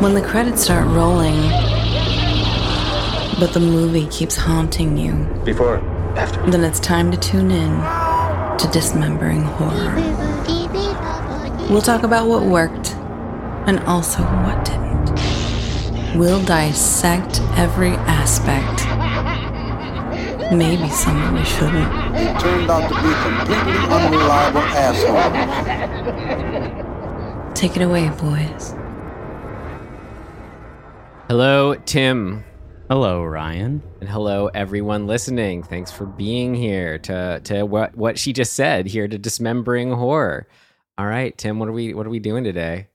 [0.00, 1.36] When the credits start rolling,
[3.38, 5.12] but the movie keeps haunting you,
[5.44, 5.76] Before,
[6.16, 6.50] after.
[6.50, 7.70] then it's time to tune in
[8.58, 9.94] to Dismembering Horror.
[11.70, 12.94] We'll talk about what worked
[13.68, 15.10] and also what didn't.
[16.18, 18.86] We'll dissect every aspect.
[20.50, 21.92] Maybe some of we shouldn't.
[22.16, 25.30] He turned out to be completely unreliable asshole.
[27.54, 28.74] Take it away, boys.
[31.30, 32.42] Hello, Tim.
[32.88, 33.80] Hello, Ryan.
[34.00, 35.62] And hello, everyone listening.
[35.62, 40.48] Thanks for being here to to what what she just said here to dismembering horror.
[40.98, 42.88] All right, Tim, what are we what are we doing today?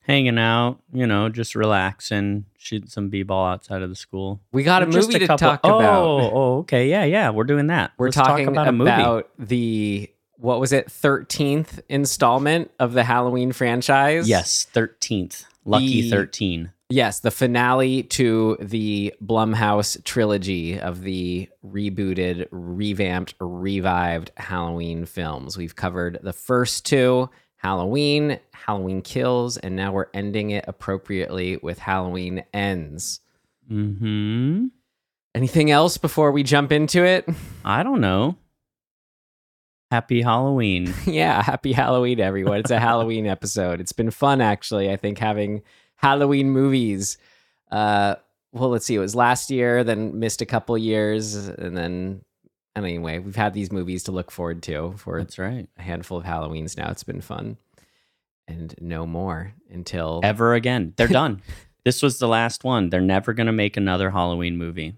[0.00, 4.40] Hanging out, you know, just relaxing, shooting some b-ball outside of the school.
[4.52, 6.04] We got a Just movie to couple- talk oh, about.
[6.32, 7.92] Oh, okay, yeah, yeah, we're doing that.
[7.98, 8.90] We're Let's talking talk about a movie.
[8.90, 14.26] about the what was it, thirteenth installment of the Halloween franchise?
[14.26, 16.70] yes, thirteenth, lucky The- thirteen.
[16.92, 25.56] Yes, the finale to the Blumhouse trilogy of the rebooted, revamped, revived Halloween films.
[25.56, 31.78] We've covered the first two Halloween, Halloween Kills, and now we're ending it appropriately with
[31.78, 33.20] Halloween Ends.
[33.68, 34.66] Hmm.
[35.34, 37.26] Anything else before we jump into it?
[37.64, 38.36] I don't know.
[39.90, 40.92] Happy Halloween.
[41.06, 42.58] yeah, happy Halloween, everyone.
[42.58, 43.80] It's a Halloween episode.
[43.80, 45.62] It's been fun, actually, I think, having
[46.02, 47.18] Halloween movies.
[47.70, 48.16] Uh,
[48.52, 48.94] well, let's see.
[48.94, 52.22] It was last year, then missed a couple years, and then
[52.76, 55.68] anyway, we've had these movies to look forward to for That's right.
[55.78, 56.90] a handful of Halloweens now.
[56.90, 57.56] It's been fun,
[58.46, 60.92] and no more until Ever again.
[60.96, 61.40] They're done.
[61.84, 62.90] this was the last one.
[62.90, 64.94] They're never gonna make another Halloween movie.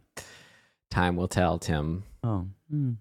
[0.91, 1.59] time will tell.
[1.59, 2.47] Tim, Oh.
[2.71, 2.93] hmm.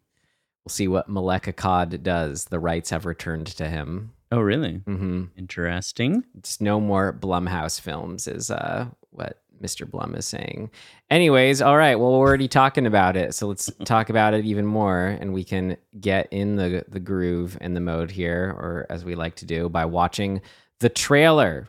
[0.63, 2.45] we'll see what Malek Akkad does.
[2.45, 4.12] The rights have returned to him.
[4.33, 4.77] Oh, really?
[4.77, 6.23] hmm Interesting.
[6.35, 9.87] It's no more Blumhouse films, is uh, what Mr.
[9.87, 10.71] Blum is saying.
[11.11, 11.95] Anyways, all right.
[11.99, 15.43] Well, we're already talking about it, so let's talk about it even more, and we
[15.43, 19.45] can get in the the groove and the mode here, or as we like to
[19.45, 20.41] do, by watching
[20.79, 21.67] the trailer.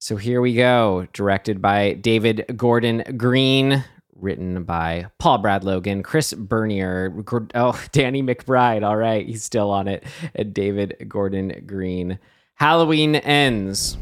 [0.00, 1.06] So here we go.
[1.12, 3.84] Directed by David Gordon Green,
[4.20, 7.14] written by Paul Brad Logan, Chris Bernier,
[7.54, 8.84] oh Danny McBride.
[8.84, 10.04] All right, he's still on it,
[10.34, 12.18] and David Gordon Green.
[12.54, 13.96] Halloween ends.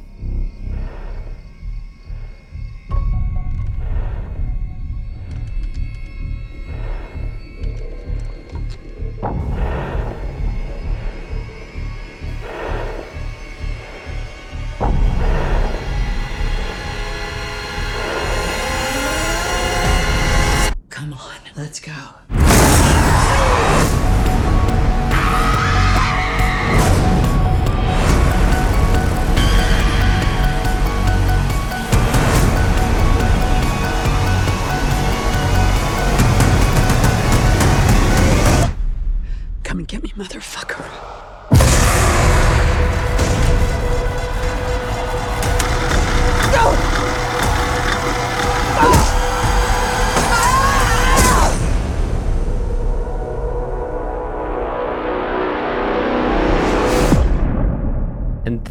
[20.98, 22.67] Come on, let's go.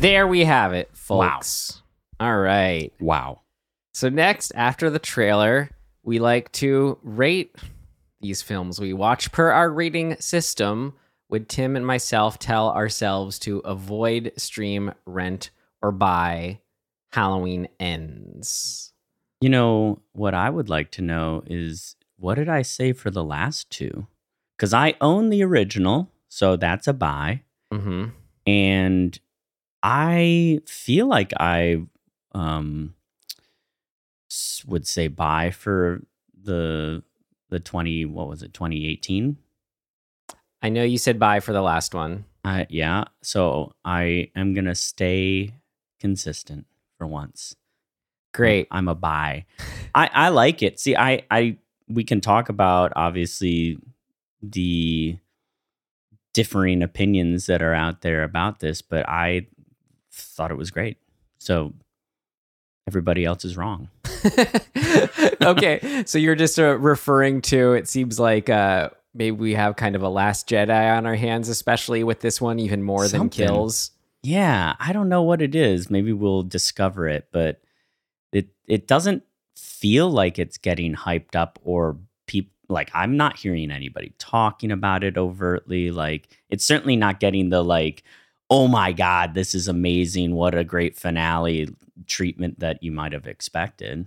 [0.07, 1.81] There we have it, folks.
[2.19, 2.93] All right.
[2.99, 3.41] Wow.
[3.93, 5.69] So next, after the trailer,
[6.03, 7.55] we like to rate
[8.21, 10.93] these films we watch per our rating system.
[11.29, 15.51] Would Tim and myself tell ourselves to avoid, stream, rent,
[15.81, 16.61] or buy
[17.11, 18.93] Halloween Ends?
[19.41, 23.23] You know, what I would like to know is what did I say for the
[23.23, 24.07] last two?
[24.55, 27.43] Because I own the original, so that's a buy.
[27.71, 28.05] Mm-hmm.
[28.47, 29.19] And
[29.83, 31.83] I feel like I
[32.33, 32.93] um
[34.65, 36.01] would say buy for
[36.43, 37.03] the
[37.49, 39.37] the 20 what was it 2018
[40.61, 42.25] I know you said buy for the last one.
[42.43, 45.53] I yeah so I am going to stay
[45.99, 46.65] consistent
[46.97, 47.55] for once
[48.37, 48.67] Great.
[48.69, 49.45] I'm a buy.
[49.95, 50.79] I I like it.
[50.79, 51.57] See, I I
[51.87, 53.79] we can talk about obviously
[54.43, 55.17] the
[56.33, 59.47] differing opinions that are out there about this, but I
[60.17, 60.97] thought it was great.
[61.39, 61.73] So
[62.87, 63.89] everybody else is wrong.
[65.41, 69.95] okay, so you're just uh, referring to it seems like uh, maybe we have kind
[69.95, 73.91] of a last Jedi on our hands, especially with this one, even more than kills.
[74.23, 75.89] Yeah, I don't know what it is.
[75.89, 77.61] Maybe we'll discover it, but
[78.31, 79.23] it it doesn't
[79.55, 85.03] feel like it's getting hyped up or people like I'm not hearing anybody talking about
[85.03, 85.91] it overtly.
[85.91, 88.03] Like it's certainly not getting the like,
[88.49, 90.33] oh my god, this is amazing!
[90.35, 91.69] What a great finale
[92.05, 94.05] treatment that you might have expected.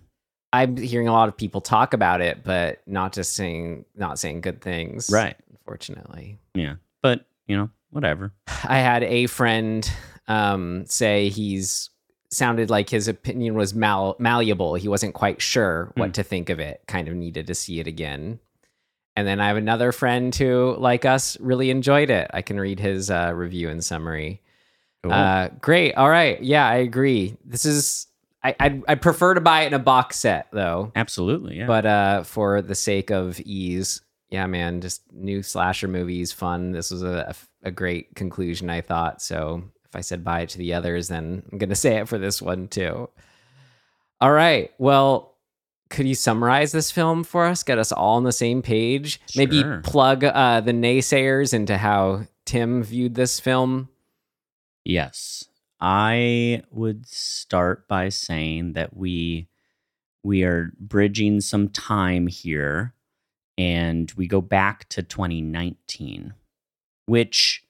[0.53, 4.41] I'm hearing a lot of people talk about it, but not just saying not saying
[4.41, 5.09] good things.
[5.13, 5.37] Right.
[5.51, 6.39] Unfortunately.
[6.55, 8.33] Yeah, but you know, whatever.
[8.65, 9.89] I had a friend
[10.29, 11.91] um, say he's
[12.33, 14.75] sounded like his opinion was mal- malleable.
[14.75, 16.13] He wasn't quite sure what Hmm.
[16.13, 18.39] to think of it, kind of needed to see it again.
[19.17, 22.31] And then I have another friend who, like us, really enjoyed it.
[22.33, 24.41] I can read his uh, review and summary.
[25.03, 25.12] Cool.
[25.12, 25.95] Uh, great.
[25.95, 26.41] All right.
[26.43, 27.37] Yeah, I agree.
[27.45, 28.07] This is,
[28.45, 30.93] I, I'd, I'd prefer to buy it in a box set though.
[30.95, 31.67] Absolutely, yeah.
[31.67, 36.73] But uh, for the sake of ease, yeah, man, just new slasher movies, fun.
[36.73, 39.21] This was a, a great conclusion, I thought.
[39.21, 42.09] So if I said buy it to the others, then I'm going to say it
[42.09, 43.09] for this one too.
[44.21, 44.71] All right.
[44.79, 45.30] Well,
[45.91, 47.63] could you summarize this film for us?
[47.63, 49.21] Get us all on the same page?
[49.37, 53.89] Maybe plug uh, the naysayers into how Tim viewed this film.
[54.85, 55.45] Yes.
[55.81, 59.49] I would start by saying that we
[60.23, 62.95] we are bridging some time here
[63.57, 66.35] and we go back to 2019
[67.11, 67.65] which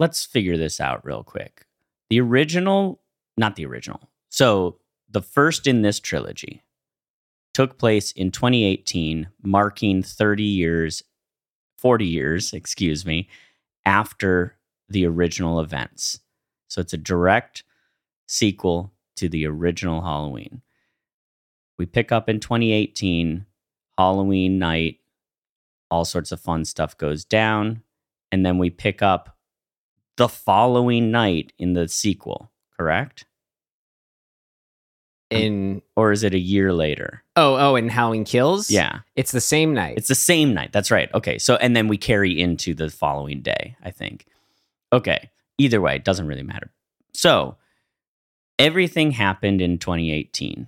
[0.00, 1.66] let's figure this out real quick.
[2.10, 3.00] The original,
[3.36, 4.10] not the original.
[4.30, 4.78] So,
[5.08, 6.63] the first in this trilogy
[7.54, 11.02] took place in 2018 marking 30 years
[11.84, 13.28] 40 years, excuse me,
[13.84, 14.56] after
[14.88, 16.18] the original events.
[16.66, 17.62] So it's a direct
[18.26, 20.62] sequel to the original Halloween.
[21.78, 23.44] We pick up in 2018,
[23.98, 25.00] Halloween night,
[25.90, 27.82] all sorts of fun stuff goes down.
[28.32, 29.36] And then we pick up
[30.16, 33.26] the following night in the sequel, correct?
[35.32, 37.22] Um, in Or is it a year later?
[37.36, 38.70] oh oh, in Halloween Kills.
[38.70, 39.96] Yeah, it's the same night.
[39.96, 40.72] it's the same night.
[40.72, 41.12] That's right.
[41.14, 41.38] Okay.
[41.38, 44.26] So, and then we carry into the following day, I think.
[44.92, 45.30] Okay.
[45.58, 46.70] Either way, it doesn't really matter.
[47.12, 47.56] So,
[48.58, 50.66] everything happened in 2018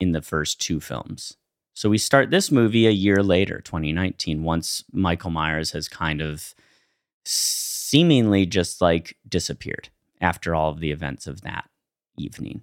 [0.00, 1.36] in the first two films.
[1.74, 6.54] So, we start this movie a year later, 2019, once Michael Myers has kind of
[7.24, 9.88] seemingly just like disappeared
[10.20, 11.68] after all of the events of that
[12.16, 12.62] evening.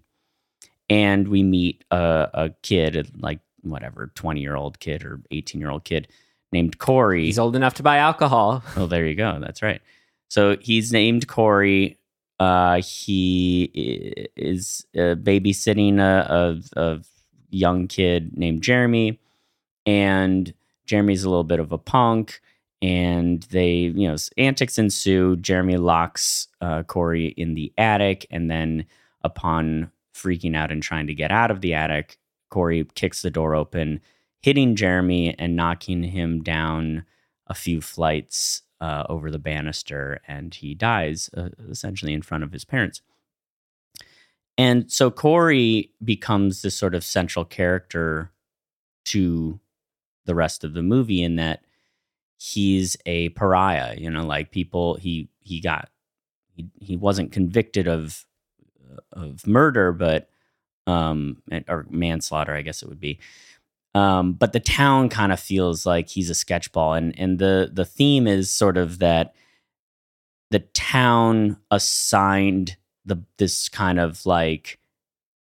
[0.90, 5.70] And we meet a, a kid, like whatever, 20 year old kid or 18 year
[5.70, 6.08] old kid
[6.52, 7.26] named Corey.
[7.26, 8.64] He's old enough to buy alcohol.
[8.78, 9.40] Oh, there you go.
[9.40, 9.82] That's right.
[10.30, 11.98] So he's named Corey.
[12.40, 17.02] Uh, he is uh, babysitting a, a, a
[17.50, 19.20] young kid named Jeremy,
[19.86, 20.54] and
[20.86, 22.42] Jeremy's a little bit of a punk.
[22.82, 25.38] And they, you know, antics ensue.
[25.38, 28.86] Jeremy locks uh, Corey in the attic, and then
[29.24, 32.18] upon freaking out and trying to get out of the attic,
[32.50, 34.00] Corey kicks the door open,
[34.42, 37.06] hitting Jeremy and knocking him down
[37.48, 42.52] a few flights uh, over the banister, and he dies uh, essentially in front of
[42.52, 43.02] his parents.
[44.58, 48.32] And so Corey becomes this sort of central character
[49.06, 49.60] to
[50.26, 51.66] the rest of the movie in that
[52.38, 53.96] he's a pariah.
[53.98, 55.90] You know, like people he he got
[56.54, 58.26] he he wasn't convicted of
[59.12, 60.30] of murder, but
[60.88, 63.20] um or manslaughter, I guess it would be.
[63.96, 67.86] Um, but the town kind of feels like he's a sketchball, and and the the
[67.86, 69.34] theme is sort of that
[70.52, 74.80] the town assigned the this kind of like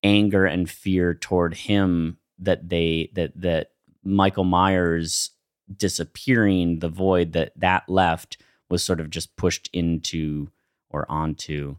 [0.03, 3.72] anger and fear toward him that they that that
[4.03, 5.31] Michael Myers
[5.77, 8.38] disappearing the void that that left
[8.70, 10.50] was sort of just pushed into
[10.89, 11.77] or onto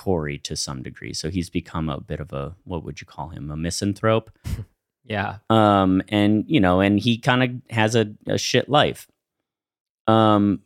[0.00, 1.12] Corey to some degree.
[1.12, 4.30] So he's become a bit of a what would you call him a misanthrope
[5.04, 5.38] Yeah.
[5.50, 9.08] um and you know and he kind of has a, a shit life
[10.06, 10.60] um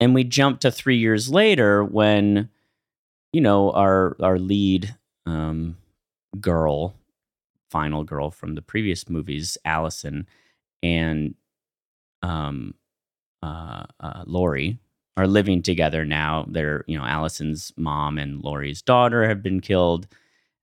[0.00, 2.48] and we jump to three years later when
[3.34, 4.96] you know our our lead
[5.26, 5.76] um
[6.40, 6.94] girl
[7.70, 10.26] final girl from the previous movies allison
[10.82, 11.34] and
[12.22, 12.74] um
[13.42, 14.78] uh, uh laurie
[15.16, 16.46] are living together now.
[16.48, 20.06] They're you know allison's mom and laurie's daughter have been killed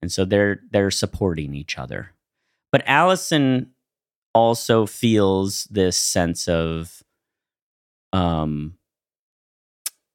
[0.01, 2.11] and so they're they're supporting each other.
[2.71, 3.71] But Allison
[4.33, 7.03] also feels this sense of
[8.13, 8.75] um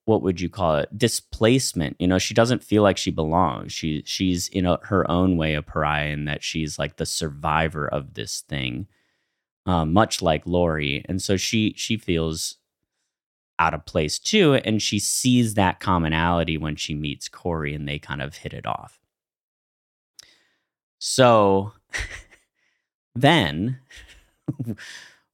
[0.07, 0.97] what would you call it?
[0.97, 1.97] Displacement.
[1.99, 3.73] You know she doesn't feel like she belongs.
[3.73, 7.87] She she's in a, her own way a pariah in that she's like the survivor
[7.87, 8.87] of this thing
[9.67, 11.05] um, much like Laurie.
[11.09, 12.57] And so she she feels
[13.59, 17.99] out of place too and she sees that commonality when she meets Corey and they
[17.99, 18.99] kind of hit it off
[20.99, 21.73] so
[23.15, 23.79] then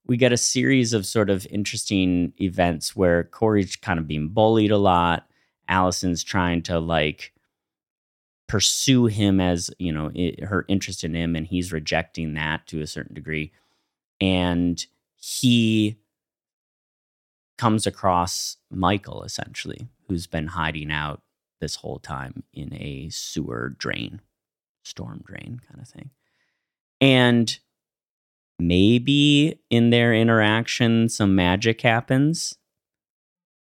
[0.06, 4.72] we get a series of sort of interesting events where Corey's kind of being bullied
[4.72, 5.28] a lot.
[5.68, 7.32] Allison's trying to like
[8.48, 12.80] pursue him as you know i her interest in him and he's rejecting that to
[12.80, 13.52] a certain degree
[14.20, 15.96] and he
[17.60, 21.20] comes across michael essentially who's been hiding out
[21.60, 24.20] this whole time in a sewer drain
[24.82, 26.10] storm drain kind of thing
[27.00, 27.58] and
[28.58, 32.56] maybe in their interaction some magic happens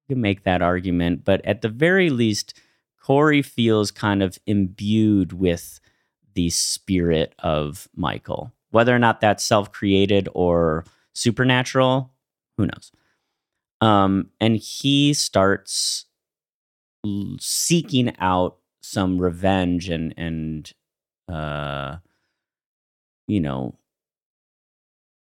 [0.08, 2.60] you can make that argument but at the very least
[3.04, 5.82] Corey feels kind of imbued with
[6.36, 8.54] the spirit of Michael.
[8.72, 12.12] Whether or not that's self created or supernatural,
[12.58, 12.92] who knows?
[13.84, 16.06] Um, and he starts
[17.42, 20.72] seeking out some revenge and and
[21.28, 21.98] uh,
[23.28, 23.76] you know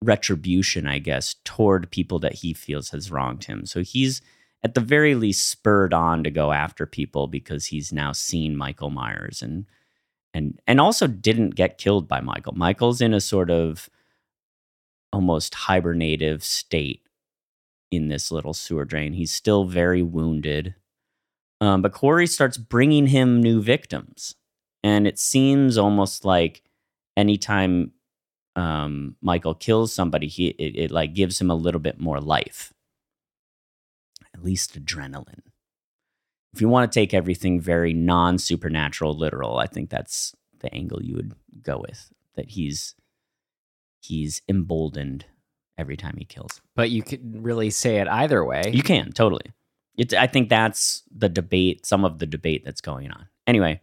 [0.02, 3.66] retribution, I guess, toward people that he feels has wronged him.
[3.66, 4.22] So he's
[4.64, 8.92] at the very least spurred on to go after people because he's now seen Michael
[8.92, 9.66] Myers and
[10.34, 12.54] and and also didn't get killed by Michael.
[12.54, 13.90] Michael's in a sort of
[15.12, 17.02] almost hibernative state
[17.92, 19.14] in this little sewer drain.
[19.14, 20.76] He's still very wounded.
[21.60, 24.36] Um, but Corey starts bringing him new victims.
[24.84, 26.62] And it seems almost like
[27.16, 27.92] anytime
[28.56, 32.74] um, Michael kills somebody, he it, it like gives him a little bit more life
[34.38, 35.42] at least adrenaline.
[36.54, 41.04] If you want to take everything very non supernatural literal, I think that's the angle
[41.04, 42.12] you would go with.
[42.36, 42.96] That he's
[44.00, 45.26] he's emboldened
[45.78, 46.62] every time he kills.
[46.76, 48.72] But you could really say it either way.
[48.74, 49.52] You can totally.
[49.98, 53.28] It, I think that's the debate, some of the debate that's going on.
[53.46, 53.82] Anyway,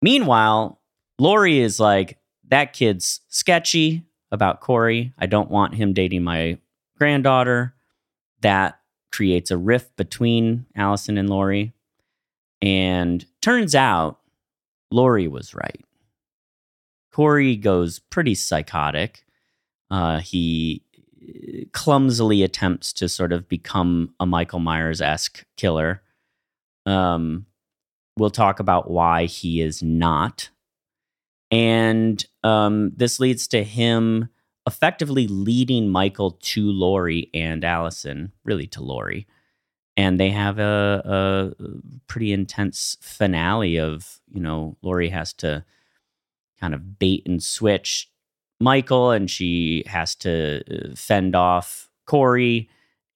[0.00, 0.80] meanwhile,
[1.18, 5.14] Laurie is like, that kid's sketchy about Corey.
[5.18, 6.58] I don't want him dating my
[6.98, 7.74] granddaughter.
[8.42, 8.78] That
[9.10, 11.72] creates a rift between Allison and Laurie.
[12.60, 14.18] And turns out
[14.90, 15.84] Laurie was right.
[17.12, 19.24] Corey goes pretty psychotic.
[19.92, 20.82] Uh, he
[21.22, 26.02] uh, clumsily attempts to sort of become a Michael Myers esque killer.
[26.86, 27.44] Um,
[28.16, 30.48] we'll talk about why he is not.
[31.50, 34.30] And um, this leads to him
[34.66, 39.26] effectively leading Michael to Laurie and Allison, really to Laurie.
[39.98, 41.72] And they have a, a
[42.06, 45.66] pretty intense finale of, you know, Laurie has to
[46.58, 48.08] kind of bait and switch
[48.62, 52.68] Michael and she has to uh, fend off Corey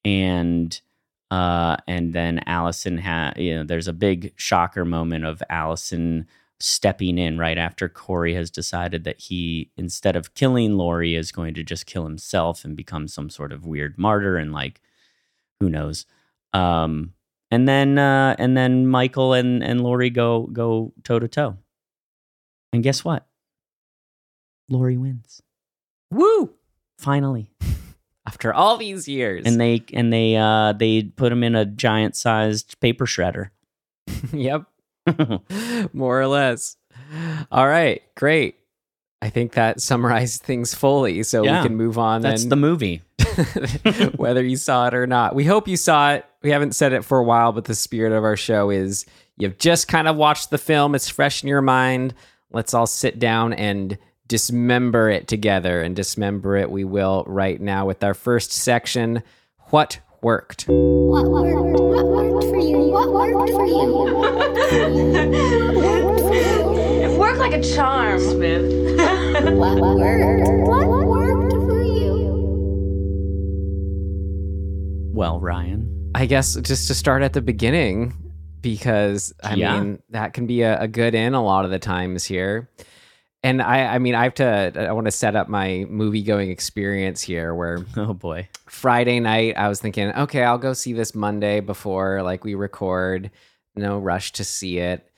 [0.05, 0.81] and
[1.31, 6.27] uh and then Allison ha you know there's a big shocker moment of Allison
[6.61, 11.55] stepping in right after Corey has decided that he, instead of killing Laurie, is going
[11.55, 14.81] to just kill himself and become some sort of weird martyr and like,
[15.61, 16.07] who knows.
[16.53, 17.13] Um,
[17.51, 21.57] and then uh, and then Michael and and Laurie go go toe to toe.
[22.73, 23.27] And guess what?
[24.69, 25.43] Laurie wins.
[26.11, 26.53] Woo!
[26.99, 27.51] Finally.
[28.27, 29.45] After all these years.
[29.47, 33.51] And they and they uh they put him in a giant sized paper shredder.
[34.33, 34.65] yep.
[35.93, 36.77] More or less.
[37.53, 38.57] All right, great.
[39.23, 42.23] I think that summarized things fully, so Yeah, we can move on.
[42.23, 43.03] That's then, the movie.
[44.17, 45.35] whether you saw it or not.
[45.35, 46.27] We hope you saw it.
[46.43, 49.07] We haven't said it for a while, but the spirit of our show is
[49.37, 50.95] you've just kind of watched the film.
[50.95, 52.15] It's fresh in your mind.
[52.53, 53.97] Let's all sit down and
[54.29, 55.81] dismember it together.
[55.83, 59.23] And dismember it we will right now with our first section
[59.71, 60.65] What Worked?
[60.69, 61.81] What worked?
[61.81, 62.79] What worked for you?
[62.79, 64.15] What worked for you?
[64.17, 64.59] Worked
[66.21, 66.75] for you?
[67.05, 68.97] It worked like a charm, Smith.
[69.57, 70.49] What worked?
[70.67, 72.17] What worked for you?
[75.15, 76.11] Well, Ryan.
[76.15, 78.15] I guess just to start at the beginning,
[78.63, 79.79] because I Yeah.
[79.79, 82.69] mean that can be a, a good in a lot of the times here.
[83.47, 84.73] And I, I mean, I have to.
[84.77, 88.49] I want to set up my movie going experience here, where Oh boy.
[88.67, 93.31] Friday night I was thinking, okay, I'll go see this Monday before like we record.
[93.77, 95.09] No rush to see it.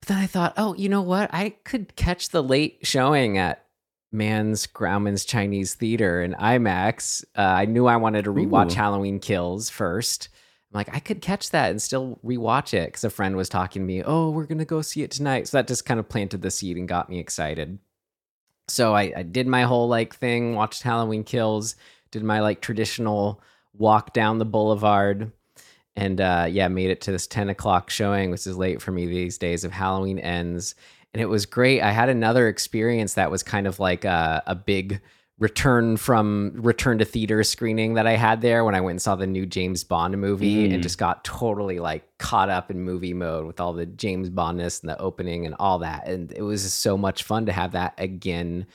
[0.00, 1.30] But then I thought, oh, you know what?
[1.32, 3.64] I could catch the late showing at
[4.10, 7.24] Mann's Grauman's Chinese Theater in IMAX.
[7.36, 8.76] Uh, I knew I wanted to rewatch Ooh.
[8.76, 10.28] Halloween Kills first.
[10.74, 13.82] I'm like, I could catch that and still rewatch it because a friend was talking
[13.82, 14.02] to me.
[14.02, 15.46] Oh, we're gonna go see it tonight.
[15.46, 17.78] So that just kind of planted the seed and got me excited.
[18.66, 21.76] So I, I did my whole like thing, watched Halloween Kills,
[22.10, 23.40] did my like traditional
[23.72, 25.30] walk down the boulevard,
[25.94, 29.06] and uh, yeah, made it to this 10 o'clock showing, which is late for me
[29.06, 30.74] these days of Halloween Ends.
[31.12, 31.82] And it was great.
[31.82, 35.00] I had another experience that was kind of like a, a big
[35.38, 39.16] return from return to theater screening that I had there when I went and saw
[39.16, 40.74] the new James Bond movie Mm.
[40.74, 44.80] and just got totally like caught up in movie mode with all the James Bondness
[44.80, 46.06] and the opening and all that.
[46.06, 48.66] And it was just so much fun to have that again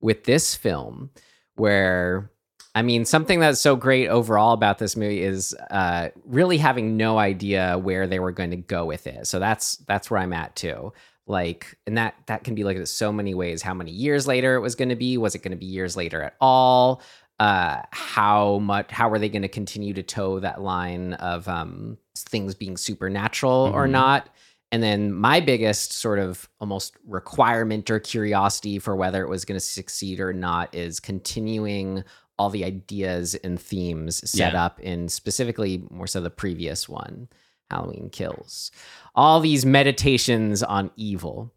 [0.00, 1.10] with this film
[1.54, 2.30] where
[2.74, 7.18] I mean, something that's so great overall about this movie is uh, really having no
[7.18, 9.26] idea where they were going to go with it.
[9.26, 10.92] So that's that's where I'm at too.
[11.28, 13.62] Like, and that that can be like so many ways.
[13.62, 15.18] How many years later it was going to be?
[15.18, 17.02] Was it going to be years later at all?
[17.38, 18.90] Uh, how much?
[18.90, 23.70] How are they going to continue to toe that line of um, things being supernatural
[23.74, 23.90] or Mhm.
[23.90, 24.28] not?
[24.72, 29.58] And then my biggest sort of almost requirement or curiosity for whether it was going
[29.58, 32.04] to succeed or not is continuing
[32.38, 34.64] all the ideas and themes set Yeah.
[34.64, 37.28] up in specifically more so the previous one,
[37.70, 38.70] Halloween Kills.
[39.14, 41.52] All these meditations on evil.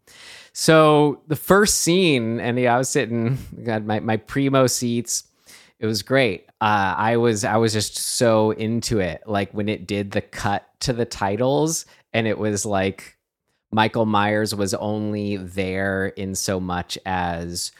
[0.52, 5.24] So the first scene, and yeah, I was sitting, got my, my primo seats.
[5.78, 6.48] It was great.
[6.60, 9.22] Uh, I was I was just so into it.
[9.26, 13.18] Like when it did the cut to the titles, and it was like
[13.72, 17.72] Michael Myers was only there in so much as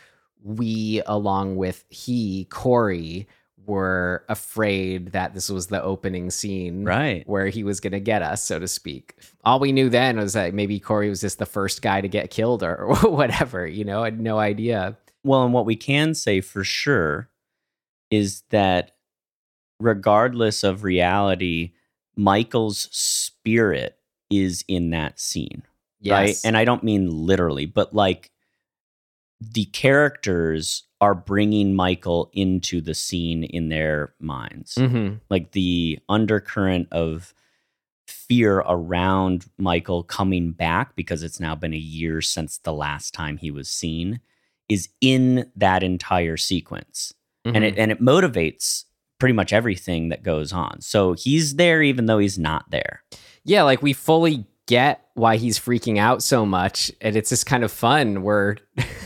[0.43, 3.29] we, along with he, Corey,
[3.67, 7.27] were afraid that this was the opening scene Right.
[7.29, 9.15] where he was going to get us, so to speak.
[9.45, 12.31] All we knew then was that maybe Corey was just the first guy to get
[12.31, 14.97] killed or, or whatever, you know, I had no idea.
[15.25, 17.29] Well, and what we can say for sure
[18.11, 18.93] is that
[19.81, 21.73] regardless of reality,
[22.17, 23.97] Michael's spirit
[24.31, 25.63] is in that scene.
[26.05, 26.37] Right.
[26.45, 28.31] And I don't mean literally, but like
[29.41, 34.77] the characters are bringing Michael into the scene in their minds.
[34.77, 35.21] Mhm.
[35.29, 37.35] Like the undercurrent of
[38.07, 43.37] fear around Michael coming back because it's now been a year since the last time
[43.37, 44.21] he was seen
[44.69, 47.13] is in that entire sequence.
[47.45, 47.63] And Mhm.
[47.65, 48.85] it and it motivates
[49.19, 50.81] pretty much everything that goes on.
[50.81, 53.03] So he's there even though he's not there.
[53.45, 57.65] yeah, like we fully get why he's freaking out so much, and it's just kind
[57.65, 58.23] of fun.
[58.23, 58.57] Where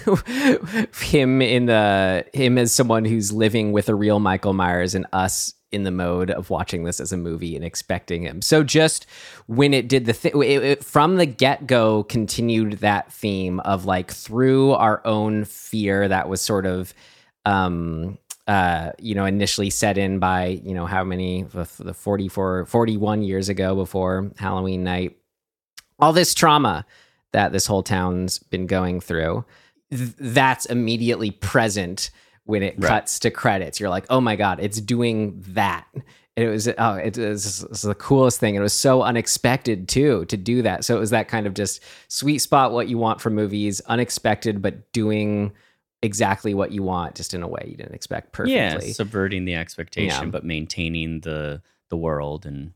[1.01, 5.53] him in the him as someone who's living with a real Michael Myers, and us
[5.73, 8.41] in the mode of watching this as a movie and expecting him.
[8.41, 9.07] So just
[9.47, 14.73] when it did the thing from the get go, continued that theme of like through
[14.73, 16.95] our own fear that was sort of
[17.45, 23.23] um uh you know initially set in by you know how many the 44 41
[23.23, 25.17] years ago before halloween night
[25.99, 26.85] all this trauma
[27.33, 29.45] that this whole town's been going through
[29.91, 32.11] th- that's immediately present
[32.45, 32.89] when it Right.
[32.89, 33.81] cuts to credits.
[33.81, 35.87] You're like oh my god it's doing that.
[36.37, 38.55] It was oh it was, it was the coolest thing.
[38.57, 40.85] It was so unexpected too to do that.
[40.85, 44.61] So it was that kind of just sweet spot what you want from movies unexpected
[44.61, 45.53] but doing
[46.03, 48.55] exactly what you want just in a way you didn't expect perfectly.
[48.55, 50.31] Yeah, subverting the expectation Yeah.
[50.31, 52.73] but maintaining the the world and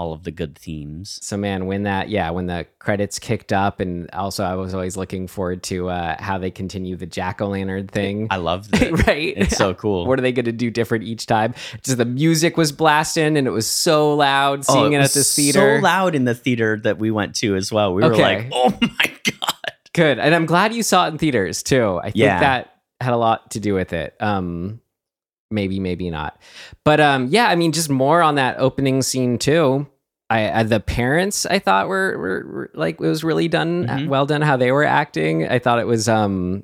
[0.00, 1.18] all of the good themes.
[1.22, 4.96] so man when that yeah when the credits kicked up and also i was always
[4.96, 9.56] looking forward to uh how they continue the jack-o'-lantern thing I love that, right It's
[9.58, 10.06] so cool.
[10.06, 13.46] what are they going to do different each time just the music was blasting and
[13.46, 16.34] it was so loud seeing Oh, it, was at this theater So loud in the
[16.34, 17.92] theater that we went to as well.
[17.92, 19.54] We were like, "Oh my god!"
[19.92, 22.38] good and i'm glad you saw it in theaters too i think Yeah.
[22.40, 24.80] that had a lot to do with it um
[25.50, 26.40] maybe maybe not
[26.84, 29.86] but um yeah i mean just more on that opening scene too
[30.32, 34.06] I, I the parents I thought were, were, were like it was really done Mhm.
[34.06, 35.48] well done how they were acting.
[35.48, 36.62] I thought it was um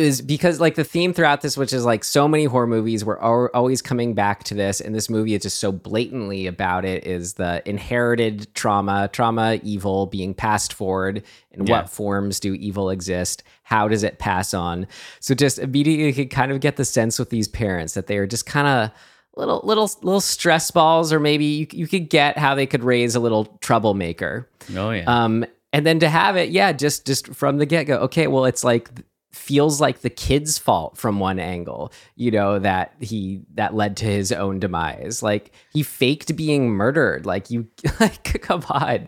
[0.00, 3.18] was because like the theme throughout this, which is like so many horror movies, we're
[3.18, 7.06] al- always coming back to this, and this movie is just so blatantly about it.
[7.06, 11.22] Is the inherited trauma, trauma, evil being passed forward?
[11.52, 11.80] and Yeah.
[11.82, 13.42] what forms do evil exist?
[13.64, 14.86] How does it pass on?
[15.20, 18.16] So just immediately you could kind of get the sense with these parents that they
[18.16, 18.90] are just kind of
[19.36, 23.14] little little little stress balls or maybe you, you could get how they could raise
[23.14, 25.04] a little troublemaker Oh yeah.
[25.06, 28.62] um and then to have it yeah just just from the get-go okay well it's
[28.62, 28.90] like
[29.32, 34.04] feels like the kid's fault from one angle you know that he that led to
[34.04, 35.22] his own demise.
[35.22, 37.24] Like he faked being murdered.
[37.24, 37.66] Like you
[38.00, 39.06] like come on.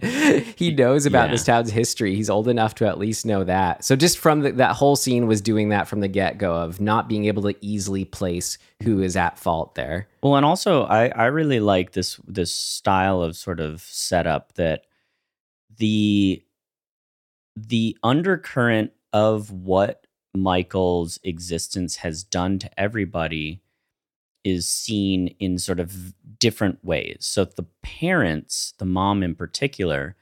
[0.56, 1.32] He knows about Yeah.
[1.32, 2.14] this town's history.
[2.16, 3.84] He's old enough to at least know that.
[3.84, 7.08] So just from the, that whole scene was doing that from the get-go of not
[7.08, 10.08] being able to easily place who is at fault there.
[10.22, 14.86] Well, and also I I really like this this style of sort of setup that
[15.76, 16.42] the
[17.56, 20.03] the undercurrent of what
[20.34, 23.60] Michael's existence has done to everybody
[24.42, 27.18] is seen in sort of different ways.
[27.20, 30.16] So the parents, the mom in particular,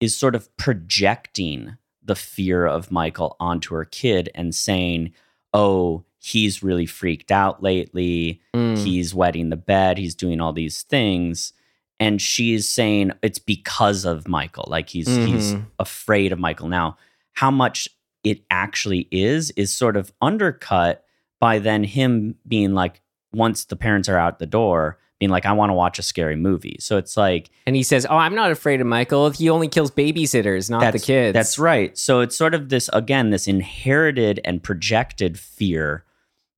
[0.00, 5.12] is sort of projecting the fear of Michael onto her kid and saying,
[5.52, 8.40] oh, he's really freaked out lately.
[8.54, 8.76] Mm.
[8.78, 9.98] He's wetting the bed.
[9.98, 11.52] He's doing all these things.
[11.98, 14.66] And she's saying it's because of Michael.
[14.68, 15.66] Like he's he's Mhm.
[15.78, 16.68] afraid of Michael.
[16.68, 16.96] Now,
[17.32, 17.88] how much
[18.24, 21.04] it actually is is sort of undercut
[21.40, 25.52] by then him being like, once the parents are out the door, being like, I
[25.52, 26.76] want to watch a scary movie.
[26.80, 29.30] So it's like And he says, "Oh, I'm not afraid of Michael.
[29.30, 31.96] He only kills babysitters, not the kids." That's right.
[31.96, 36.04] So it's sort of this again, this inherited and projected fear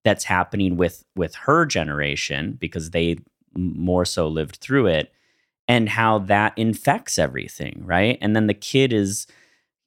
[0.05, 3.19] that's happening with with her generation because they
[3.55, 5.13] more so lived through it,
[5.67, 8.19] and how that infects everything, right?
[8.21, 9.27] And then the kid is,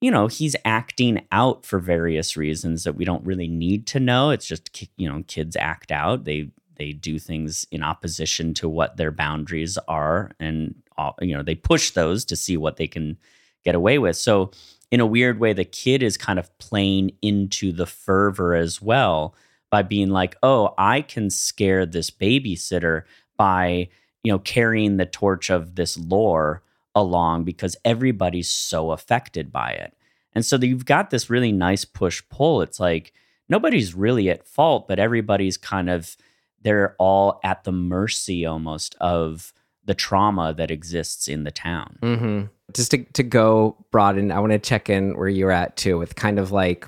[0.02, 4.30] you know, he's acting out for various reasons that we don't really need to know.
[4.30, 6.24] It's just you know, kids act out.
[6.24, 10.76] They they do things in opposition to what their boundaries are, and
[11.22, 13.18] you know, they push those to see what they can
[13.64, 14.16] get away with.
[14.16, 14.52] So,
[14.92, 19.36] in a weird way, the kid is kind of playing into the fervor as well
[19.70, 23.04] by being like, "Oh, I can scare this babysitter
[23.38, 23.90] by,
[24.24, 26.64] you know, carrying the torch of this lore
[27.00, 29.96] along because everybody's so affected by it."
[30.34, 32.62] And so you've got this really nice push pull.
[32.62, 33.14] It's like
[33.48, 36.16] nobody's really at fault, but everybody's kind of
[36.62, 39.54] they're all at the mercy almost of
[39.86, 41.98] the trauma that exists in the town.
[42.02, 42.42] hmm
[42.74, 46.16] Just to to go broaden, I want to check in where you're at too, with
[46.16, 46.88] kind of like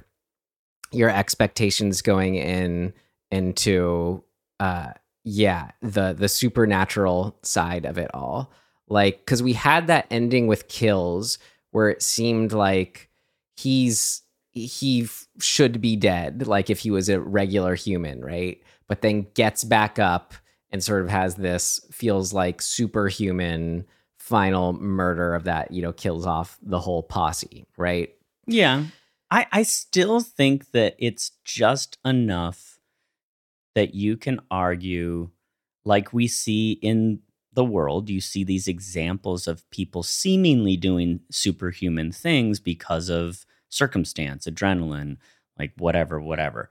[0.92, 2.94] your expectations going in
[3.32, 4.24] into
[4.60, 4.92] uh
[5.24, 8.52] yeah the the supernatural side of it all
[8.92, 11.40] like because we had that ending with kills
[11.72, 13.10] where it seemed like
[13.56, 19.02] he's he f- should be dead like if he was a regular human right but
[19.02, 20.34] then gets back up
[20.70, 23.86] and sort of has this feels like superhuman
[24.20, 28.14] final murder of that you know kills off the whole posse right
[28.46, 28.84] Yeah.
[29.30, 32.80] I, I still think that it's just enough
[33.76, 35.30] that you can argue,
[35.86, 37.20] like we see in
[37.54, 44.46] the world, you see these examples of people seemingly doing superhuman things because of circumstance,
[44.46, 45.18] adrenaline,
[45.58, 46.70] like whatever, whatever.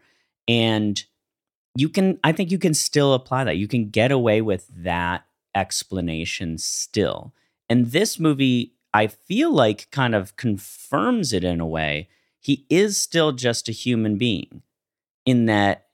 [0.49, 1.03] And
[1.77, 3.57] you can, I think you can still apply that.
[3.57, 7.33] You can get away with that explanation still.
[7.69, 12.09] And this movie, I feel like, kind of confirms it in a way.
[12.41, 14.63] He is still just a human being
[15.27, 15.87] in that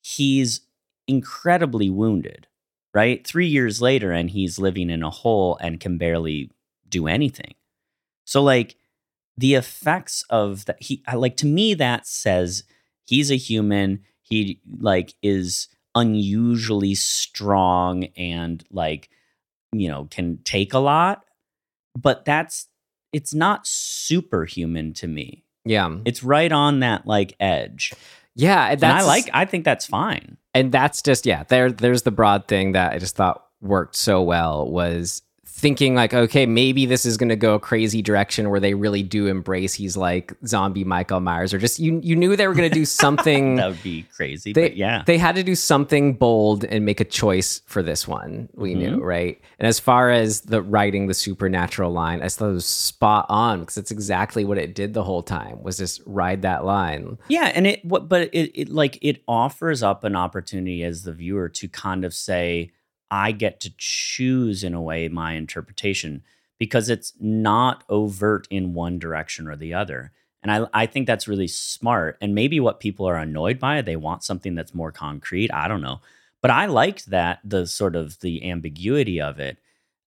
[0.00, 0.62] he's
[1.06, 2.46] incredibly wounded,
[2.92, 3.26] right?
[3.26, 6.50] Three years later, and he's living in a hole and can barely
[6.88, 7.54] do anything.
[8.24, 8.76] So, like,
[9.36, 12.64] the effects of that, he, like, to me, that says
[13.06, 14.00] he's a human.
[14.22, 19.08] He, like, is unusually strong and, like,
[19.72, 21.24] you know, can take a lot.
[21.98, 22.68] But that's,
[23.12, 25.44] it's not superhuman to me.
[25.64, 27.92] yeah It's right on that, like, edge.
[28.40, 30.36] Yeah And I like, I think that's fine.
[30.54, 34.22] and that's just yeah there there's the broad thing that i just thought worked so
[34.22, 35.22] well was
[35.60, 39.02] thinking like okay maybe this is going to go a crazy direction where they really
[39.02, 42.68] do embrace he's like zombie michael myers or just you you knew they were going
[42.68, 44.52] to do something That would be crazy.
[44.52, 45.02] they, but yeah.
[45.06, 48.90] they had to do something bold and make a choice for this one we knew
[48.96, 49.02] Mm-hmm.
[49.02, 53.26] right and as far as the writing the supernatural line i thought it was spot
[53.28, 57.18] on because it's exactly what it did the whole time was just ride that line
[57.28, 61.12] Yeah, and it what but it, it like it offers up an opportunity as the
[61.12, 62.70] viewer to kind of say,
[63.10, 66.22] I get to choose in a way my interpretation
[66.58, 70.12] because it's not overt in one direction or the other.
[70.42, 72.16] And I I think that's really smart.
[72.20, 75.52] And maybe what people are annoyed by, they want something that's more concrete.
[75.52, 76.00] I don't know.
[76.42, 79.58] But I liked that the sort of the ambiguity of it.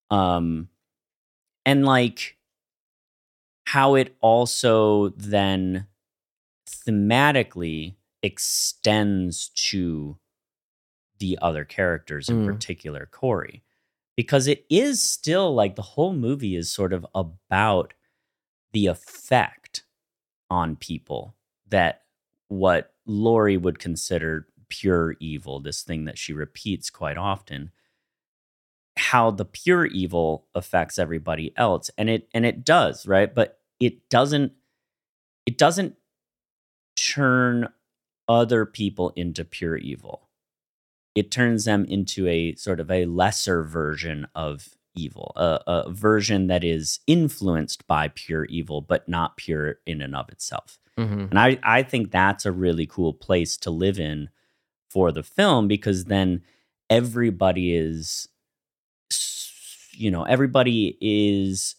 [0.10, 0.70] Um
[1.66, 2.38] and like
[3.66, 5.88] how it also then
[6.68, 10.18] thematically extends to
[11.24, 12.46] the other characters, in Mm.
[12.46, 13.64] particular Corey,
[14.18, 17.94] because it is still like the whole movie is sort of about
[18.74, 19.86] the effect
[20.50, 21.34] on people
[21.70, 22.04] that
[22.50, 27.72] what Laurie would consider pure evil, this thing that she repeats quite often,
[28.98, 31.90] how the pure evil affects everybody else.
[31.98, 33.34] And it and it does, right?
[33.34, 34.52] But it doesn't
[35.46, 35.96] it doesn't
[36.98, 37.70] turn
[38.28, 40.28] other people into pure evil.
[41.16, 46.48] It turns them into a sort of a lesser version of evil, a, a version
[46.48, 50.80] that is influenced by pure evil, but not pure in and of itself.
[50.98, 51.30] Mhm.
[51.32, 54.30] And I, I think that's a really cool place to live in
[54.90, 56.44] for the film because then
[56.90, 58.28] everybody is,
[59.92, 61.76] you know, everybody is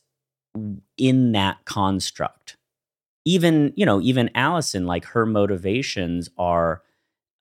[0.97, 2.57] in that construct.
[3.25, 6.83] Even, you know, even Allison, like her motivations are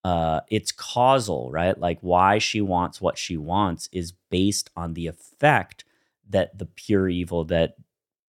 [0.03, 1.79] uh, it's causal, right?
[1.79, 5.85] Like why she wants what she wants is based on the effect
[6.29, 7.75] that the pure evil that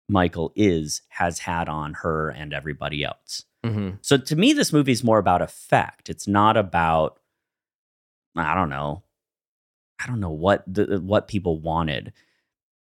[0.09, 3.45] Michael is has had on her and everybody else.
[3.65, 3.99] Mhm.
[4.01, 6.09] So to me, this movie is more about effect.
[6.09, 7.19] It's not about
[8.35, 9.03] I don't know,
[10.01, 12.13] I don't know what the what people wanted,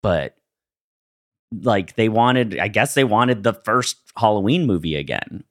[0.02, 0.36] but
[1.62, 5.43] like they wanted, I guess they wanted the first Halloween movie again,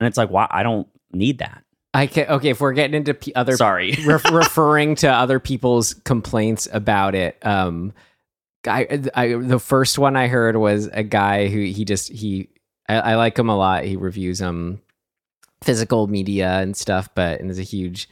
[0.00, 0.46] and it's like, why?
[0.50, 1.64] I don't need that.
[1.94, 3.96] I can okay if we're getting into p- other Sorry.
[4.06, 7.44] ref- referring to other people's complaints about it.
[7.44, 7.92] Um,
[8.66, 12.48] I, I the first one I heard was a guy who he just he
[12.88, 13.84] I, I like him a lot.
[13.84, 14.80] He reviews um
[15.62, 18.08] physical media and stuff, but and is a huge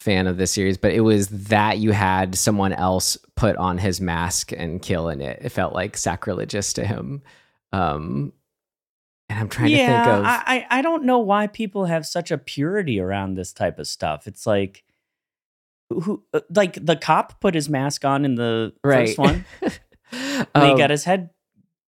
[0.00, 0.78] fan of this series.
[0.78, 5.20] But it was that you had someone else put on his mask and kill in
[5.20, 5.40] it.
[5.42, 7.22] It felt like sacrilegious to him.
[7.72, 8.32] Um,
[9.28, 12.38] and I'm trying to think of I, I don't know why people have such a
[12.38, 14.26] purity around this type of stuff.
[14.26, 14.84] It's like
[15.90, 19.72] who uh, like the cop put his mask on in the right first one and
[20.54, 21.30] he Um, got his head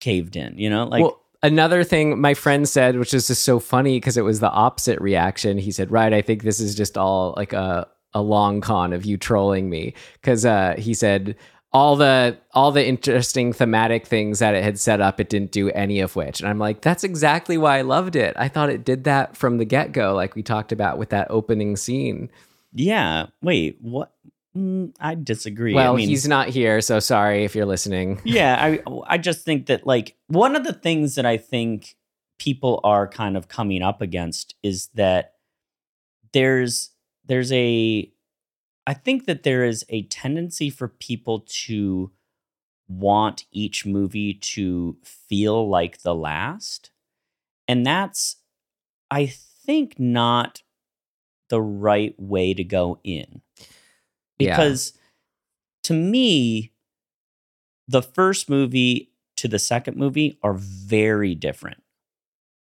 [0.01, 0.85] caved in, you know?
[0.85, 4.41] Like well, another thing my friend said, which is just so funny because it was
[4.41, 5.59] the opposite reaction.
[5.59, 9.05] He said, "Right, I think this is just all like a a long con of
[9.05, 11.37] you trolling me," because uh, he said
[11.73, 15.71] all the all the interesting thematic things that it had set up, it didn't do
[15.71, 18.35] any of which, and I'm like, that's exactly why I loved it.
[18.37, 21.29] I thought it did that from the get go, like we talked about with that
[21.31, 22.31] opening scene.
[22.73, 24.13] yeah, wait, what
[24.57, 25.75] mm, I disagree.
[25.75, 28.21] well, I mean, he's not here, so sorry if you're listening.
[28.25, 31.95] yeah, I I just think that like one of the things that I think
[32.39, 35.35] people are kind of coming up against is that
[36.33, 36.91] there's
[37.27, 38.11] there's a
[38.87, 42.11] I think that there is a tendency for people to
[42.89, 46.91] want each movie to feel like the last.
[47.69, 48.37] And that's
[49.11, 50.63] I think not
[51.49, 53.43] the right way to go in.
[54.39, 54.57] Yeah.
[54.57, 54.93] Because
[55.85, 56.73] to me
[57.87, 61.83] the first movie to the second movie are very different.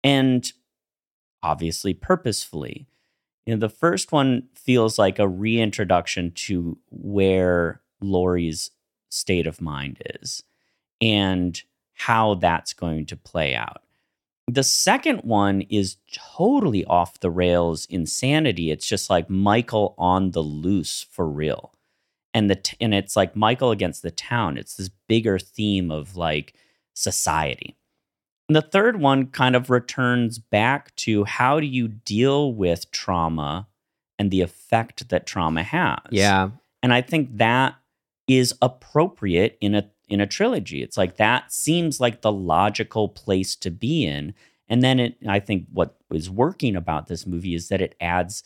[0.05, 0.51] And
[1.42, 2.87] obviously purposefully.
[3.46, 8.70] You know, the first one feels like a reintroduction to where Laurie's
[9.09, 10.42] state of mind is
[11.00, 11.62] and
[11.94, 13.82] how that's going to play out.
[14.48, 18.70] The second one is totally off the rails insanity.
[18.70, 21.72] It's just like Michael on the loose for real.
[22.32, 24.59] And the t- and it's like Michael against the town.
[24.59, 26.54] It's this bigger theme of like
[26.94, 27.76] society.
[28.48, 33.66] And the third one kind of returns back to how do you deal with trauma
[34.18, 35.98] and the effect that trauma has.
[36.11, 36.50] Yeah,
[36.82, 37.74] And I think that
[38.28, 40.82] is appropriate in a in a trilogy.
[40.82, 44.35] It's like that seems like the logical place to be in.
[44.68, 48.44] And then it I think what is working about this movie is that it adds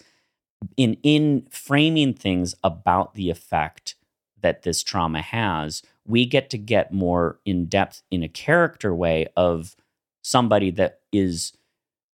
[0.76, 3.96] in in framing things about the effect
[4.40, 9.26] that this trauma has, we get to get more in depth in a character way
[9.36, 9.76] of
[10.22, 11.52] somebody that is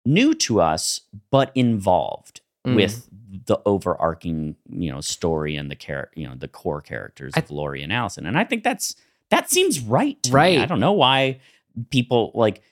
[0.05, 2.77] new to us but involved Mm.
[2.77, 3.09] with
[3.47, 7.51] the overarching you know story and the character you know the core characters I- of
[7.51, 8.95] Laurie and Allison and I think that's
[9.31, 10.35] that seems right to me.
[10.35, 10.59] Right.
[10.61, 11.41] I don't know why
[11.91, 12.63] people like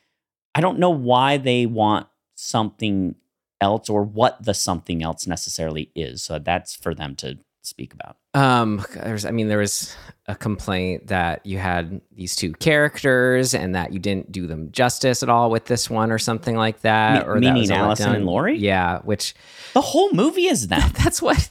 [0.54, 3.16] I don't know why they want something
[3.60, 8.16] else or what the something else necessarily is so that's for them to speak about
[8.34, 9.94] Um, there's, I mean, there was
[10.26, 15.22] a complaint that you had these two characters and that you didn't do them justice
[15.22, 17.26] at all with this one or something like that.
[17.26, 18.16] Me- or that meaning was a Allison letdown.
[18.16, 18.58] and Laurie?
[18.58, 19.34] Yeah, which
[19.74, 21.50] the whole movie is that that's what,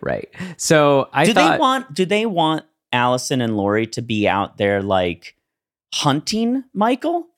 [0.00, 0.28] right.
[0.56, 4.58] So I do thought, they want do they want Allison and Laurie to be out
[4.58, 5.34] there like
[5.92, 7.28] hunting Michael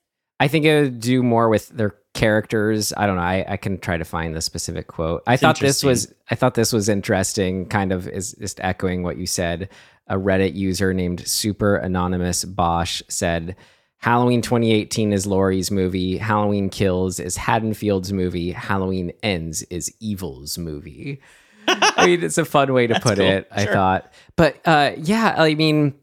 [0.41, 2.93] I think it would do more with their characters.
[2.97, 3.23] I don't know.
[3.23, 5.23] I, I can try to find the specific quote.
[5.27, 6.13] I It's thought this was.
[6.31, 9.69] I thought this was interesting, kind of is just echoing what you said.
[10.09, 13.55] A Reddit user named Super Anonymous Bosch said
[13.99, 16.17] Halloween 2018 is Laurie's movie.
[16.17, 18.51] Halloween Kills is Haddonfield's movie.
[18.51, 21.21] Halloween Ends is Evil's movie.
[21.69, 23.27] I mean, it's a fun way to That's put cool.
[23.27, 24.13] it, I thought.
[24.35, 25.95] But uh, yeah, I mean,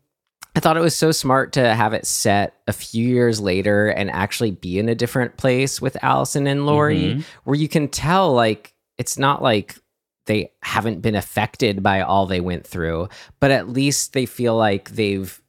[0.58, 4.10] I thought it was so smart to have it set a few years later and
[4.10, 7.24] actually be in a different place with Allison and Laurie, Mhm.
[7.43, 9.76] where you can tell like it's not like
[10.26, 13.08] they haven't been affected by all they went through,
[13.39, 15.39] but at least they feel like they've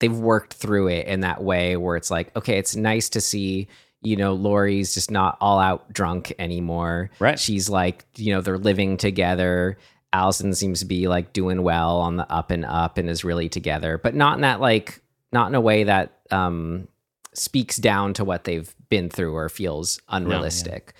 [0.00, 3.68] they've worked through it in that way where it's like, okay, it's nice to see,
[4.00, 7.10] you know, Laurie's just not all out drunk anymore.
[7.18, 7.38] Right.
[7.38, 9.76] She's like, you know, they're living together.
[10.12, 13.48] Allison seems to be like doing well on the up and up and is really
[13.48, 15.00] together, but not in that like
[15.32, 16.88] not in a way that um
[17.34, 20.92] speaks down to what they've been through or feels unrealistic.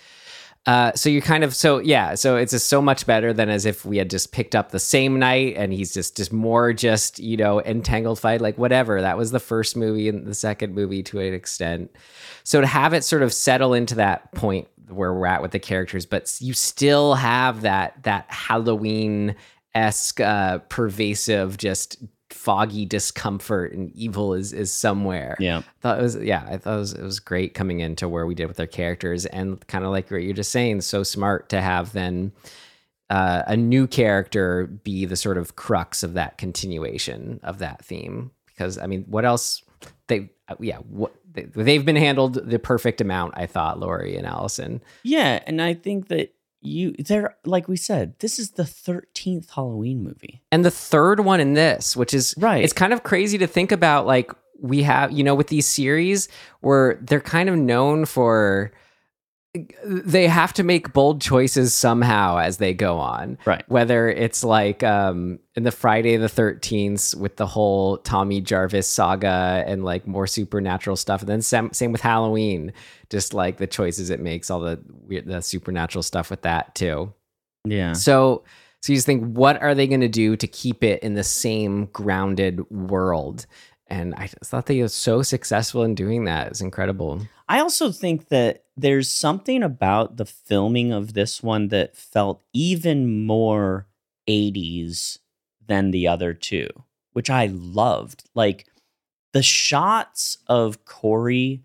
[0.65, 2.15] Uh, so you're kind of so yeah.
[2.15, 4.79] So it's just so much better than as if we had just picked up the
[4.79, 9.01] same night and he's just just more just you know entangled fight like whatever.
[9.01, 11.93] That was the first movie and the second movie to an extent.
[12.45, 15.59] So to have it sort of settle into that point where we're at with the
[15.59, 19.35] characters, but you still have that that Halloween
[19.75, 21.97] esque uh, pervasive just
[22.29, 25.37] foggy discomfort and evil is is somewhere.
[25.39, 25.59] Yeah.
[25.59, 28.25] I thought it was yeah, I thought it was, it was great coming into where
[28.25, 31.49] we did with our characters and kind of like what you're just saying, so smart
[31.49, 32.31] to have then
[33.09, 38.31] uh, a new character be the sort of crux of that continuation of that theme.
[38.47, 39.61] Because I mean, what else?
[40.07, 43.33] They Uh, yeah, what they, they've been handled the perfect amount.
[43.37, 44.81] I thought Laurie and Allison.
[45.03, 50.03] Yeah, and I think that you they're like we said, this is the 13th Halloween
[50.03, 50.41] movie.
[50.51, 52.63] and the third one in this, which is Right.
[52.63, 54.05] It's kind of crazy to think about.
[54.05, 56.29] Like we have, you know, with these series
[56.61, 58.71] where they're kind of known for
[59.85, 63.37] they have to make bold choices somehow as they go on.
[63.45, 63.63] Right.
[63.67, 69.63] Whether it's like um in the Friday the 13th with the whole Tommy Jarvis saga
[69.67, 71.21] and like more supernatural stuff.
[71.21, 72.73] And then same, same with Halloween,
[73.09, 77.13] just like the choices it makes, all the weird, the supernatural stuff with that too.
[77.65, 77.93] Yeah.
[77.93, 78.43] So,
[78.81, 81.23] so you just think, what are they going to do to keep it in the
[81.23, 83.45] same grounded world?
[83.87, 86.47] And I just thought they were so successful in doing that.
[86.47, 87.21] It's incredible.
[87.53, 93.27] I also think that there's something about the filming of this one that felt even
[93.27, 93.85] more
[94.27, 95.19] 80s
[95.63, 96.67] than the other two,
[97.11, 98.23] which I loved.
[98.33, 98.65] Like
[99.33, 101.61] the shots of Corey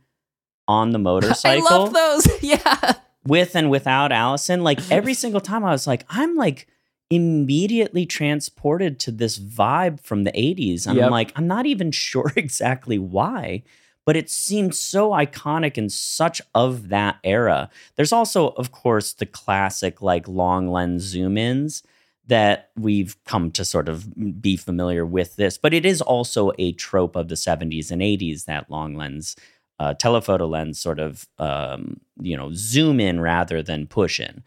[0.66, 2.28] on the motorcycle I love those.
[2.42, 2.92] yeah.
[3.26, 6.66] with and without Allison, like every single time I was like, I'm like
[7.08, 10.86] immediately transported to this vibe from the 80s.
[10.86, 11.06] And Yep.
[11.06, 13.62] I'm like, I'm not even sure exactly why,
[14.08, 17.68] but it seems so iconic and such of that era.
[17.96, 21.82] There's also, of course, the classic like long lens zoom ins
[22.26, 26.72] that we've come to sort of be familiar with this, but it is also a
[26.72, 29.36] trope of the 70s and 80s, that long lens
[29.78, 34.42] uh, telephoto lens sort of um, you know zoom in rather than push in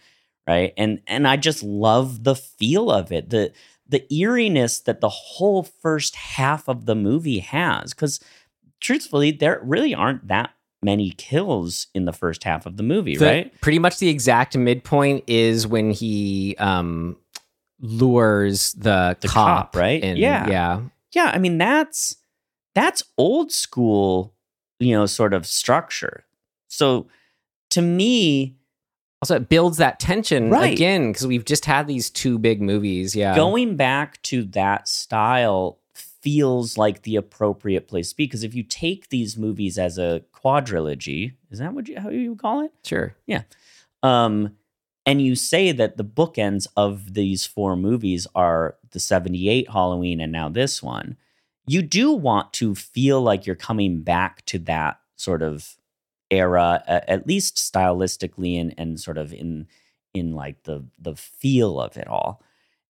[0.47, 3.53] right and and i just love the feel of it the
[3.87, 8.19] the eeriness that the whole first half of the movie has because
[8.81, 10.51] truthfully there really aren't that
[10.83, 14.57] many kills in the first half of the movie The- right Pretty much the exact
[14.57, 17.17] midpoint is when he um
[17.79, 20.01] lures the, The cop, cop, right?
[20.03, 20.17] in.
[20.17, 20.47] Yeah.
[20.49, 20.81] Yeah.
[21.13, 22.15] yeah i mean that's
[22.75, 24.33] that's old school
[24.79, 26.25] you know sort of structure
[26.67, 27.07] so
[27.71, 28.55] to me
[29.21, 30.73] Also, it builds that tension Right.
[30.73, 33.15] again because we've just had these two big movies.
[33.15, 33.35] Yeah.
[33.35, 35.77] going back to that style
[36.21, 40.23] feels like the appropriate place to be because if you take these movies as a
[40.33, 43.15] quadrilogy is that what you how you call it Sure.
[43.25, 43.43] Yeah.
[44.03, 44.55] Um
[45.05, 50.31] and you say that the bookends of these four movies are the 78 halloween and
[50.31, 51.17] now this one
[51.65, 55.77] you do want to feel like you're coming back to that sort of
[56.29, 59.67] era at least stylistically and and sort of in
[60.13, 62.41] in like the the feel of it all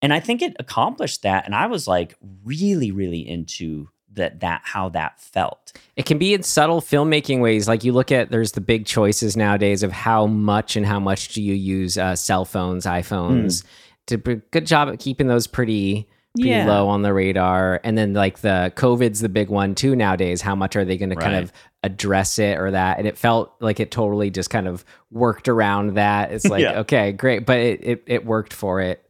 [0.02, 4.62] and i think it accomplished that and i was like really really into that that
[4.66, 7.70] how that felt It can be in subtle filmmaking ways.
[7.70, 11.30] Like you look at, there's the big choices nowadays of how much and how much
[11.30, 13.64] do you use uh, cell phones, iPhones.
[14.08, 16.66] To a good job at keeping those pretty pretty Yeah.
[16.68, 17.80] low on the radar.
[17.86, 20.42] And then like the COVID's the big one too nowadays.
[20.42, 22.98] How much are they going to kind of address it or that?
[22.98, 26.34] And it felt like it totally just kind of worked around that.
[26.34, 26.80] It's like Yeah.
[26.80, 29.06] okay, great, but it it, it worked for it.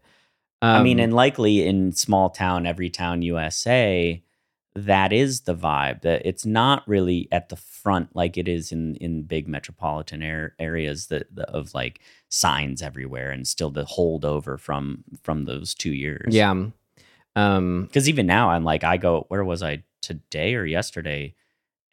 [0.62, 4.21] I mean, Um, and likely in small town, every town USA,
[4.76, 6.02] that is the vibe.
[6.02, 10.56] That it's not really at the front like it is in in big metropolitan air,
[10.60, 15.93] areas that the, of like signs everywhere and still the holdover from from those two
[15.93, 16.34] years.
[16.34, 16.54] yeah.
[17.36, 21.34] Um, because even now I'm like I go where was I today or yesterday,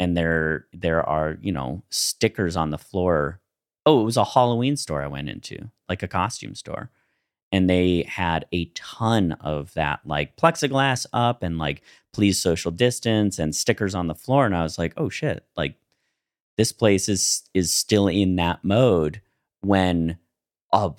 [0.00, 3.40] and there there are you know stickers on the floor.
[3.86, 6.90] Oh, it was a Halloween store I went into, like a costume store,
[7.52, 13.38] and they had a ton of that like plexiglass up and like please social distance
[13.38, 15.74] and stickers on the floor, and I was like, oh shit, like
[16.56, 19.20] this place is is still in that mode
[19.60, 20.18] when
[20.72, 20.90] uh,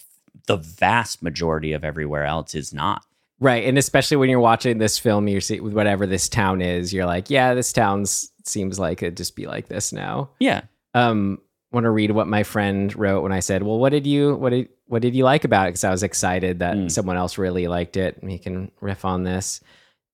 [0.48, 3.06] the vast majority of everywhere else is not.
[3.42, 6.94] Right, and especially when you're watching this film, you're see with whatever this town is,
[6.94, 10.30] you're like, yeah, this town seems like it'd just be like this now.
[10.40, 10.62] Yeah.
[10.94, 11.40] Um,
[11.72, 14.50] want to read what my friend wrote when I said, "Well, what did you what
[14.50, 16.92] did what did you like about it?" Because I was excited that Mm.
[16.92, 18.18] someone else really liked it.
[18.22, 19.62] And he can riff on this.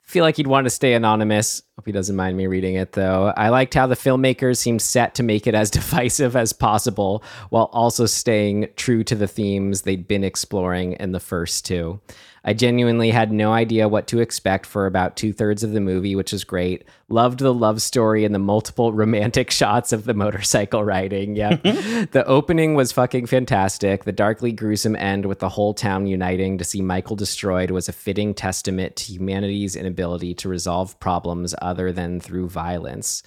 [0.04, 1.64] Feel like he'd want to stay anonymous.
[1.78, 3.34] Hope he doesn't mind me reading it though.
[3.36, 7.70] I liked how the filmmakers seemed set to make it as divisive as possible while
[7.74, 12.00] also staying true to the themes they'd been exploring in the first two.
[12.48, 16.16] I genuinely had no idea what to expect for about two thirds of the movie,
[16.16, 16.86] which is great.
[17.10, 21.36] Loved the love story and the multiple romantic shots of the motorcycle riding.
[21.36, 21.56] Yeah.
[22.12, 24.04] the opening was fucking fantastic.
[24.04, 27.94] The darkly gruesome end with the whole town uniting to see Michael destroyed was a
[27.94, 33.24] fitting testament to humanity's inability to resolve problems other than through violence.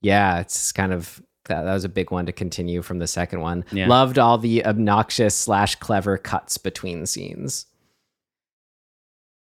[0.00, 3.40] Yeah, it's kind of that, that was a big one to continue from the second
[3.40, 3.64] one.
[3.72, 3.88] Yeah.
[3.88, 7.66] Loved all the obnoxious slash clever cuts between scenes.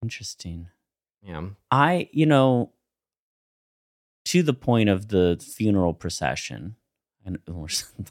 [0.03, 0.69] Interesting.
[1.23, 1.49] Yeah.
[1.71, 2.73] I, you know,
[4.27, 6.77] to the point of the funeral procession,
[7.25, 7.67] and we're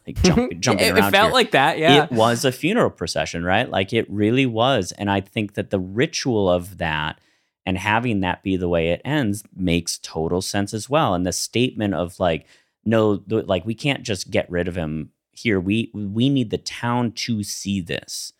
[0.05, 1.07] like jumping, jumping it, around.
[1.07, 1.33] it felt here.
[1.33, 1.79] like that.
[1.79, 2.03] Yeah.
[2.03, 3.69] It was a funeral procession, right?
[3.69, 4.91] Like it really was.
[4.93, 7.19] And I think that the ritual of that
[7.65, 11.13] and having that be the way it ends makes total sense as well.
[11.13, 12.47] And the statement of like,
[12.85, 15.59] no, th- like we can't just get rid of him here.
[15.59, 18.33] We we need the town to see this.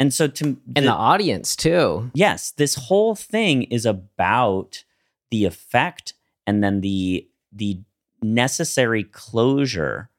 [0.00, 2.10] And so to and the audience too.
[2.14, 4.84] yes, this whole thing is about
[5.30, 6.14] the effect
[6.46, 7.80] and then the the
[8.22, 10.10] necessary closure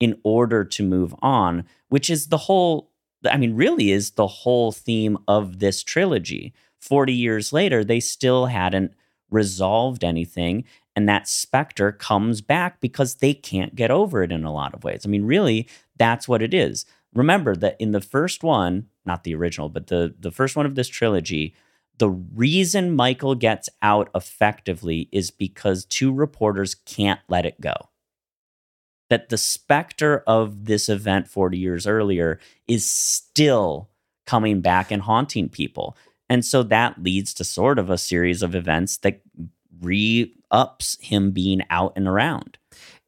[0.00, 2.90] in order to move on, which is the whole
[3.30, 6.52] I mean really is the whole theme of this trilogy.
[6.82, 8.92] 40 years later, they still hadn't
[9.30, 10.64] resolved anything
[10.94, 14.84] and that specter comes back because they can't get over it in a lot of
[14.84, 15.02] ways.
[15.04, 16.84] I mean, really, that's what it is.
[17.14, 20.74] Remember that in the first one, not the original, but the the first one of
[20.74, 21.54] this trilogy,
[21.98, 27.74] the reason Michael gets out effectively is because two reporters can't let it go.
[29.10, 33.90] That the specter of this event 40 years earlier is still
[34.26, 35.96] coming back and haunting people.
[36.28, 39.20] And so that leads to sort of a series of events that
[39.80, 42.58] re ups him being out and around.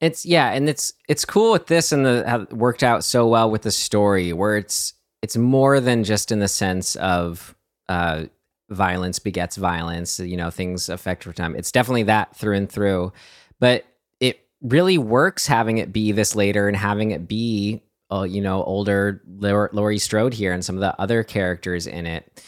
[0.01, 3.27] It's yeah, and it's it's cool with this and the how it worked out so
[3.27, 7.55] well with the story where it's it's more than just in the sense of
[7.89, 8.25] uh
[8.71, 11.55] violence begets violence, you know, things affect over time.
[11.55, 13.13] It's definitely that through and through.
[13.61, 13.85] But
[14.21, 18.63] it really works having it be this later and having it be uh, you know,
[18.65, 22.43] older Laurie Strode here and some of the other characters in it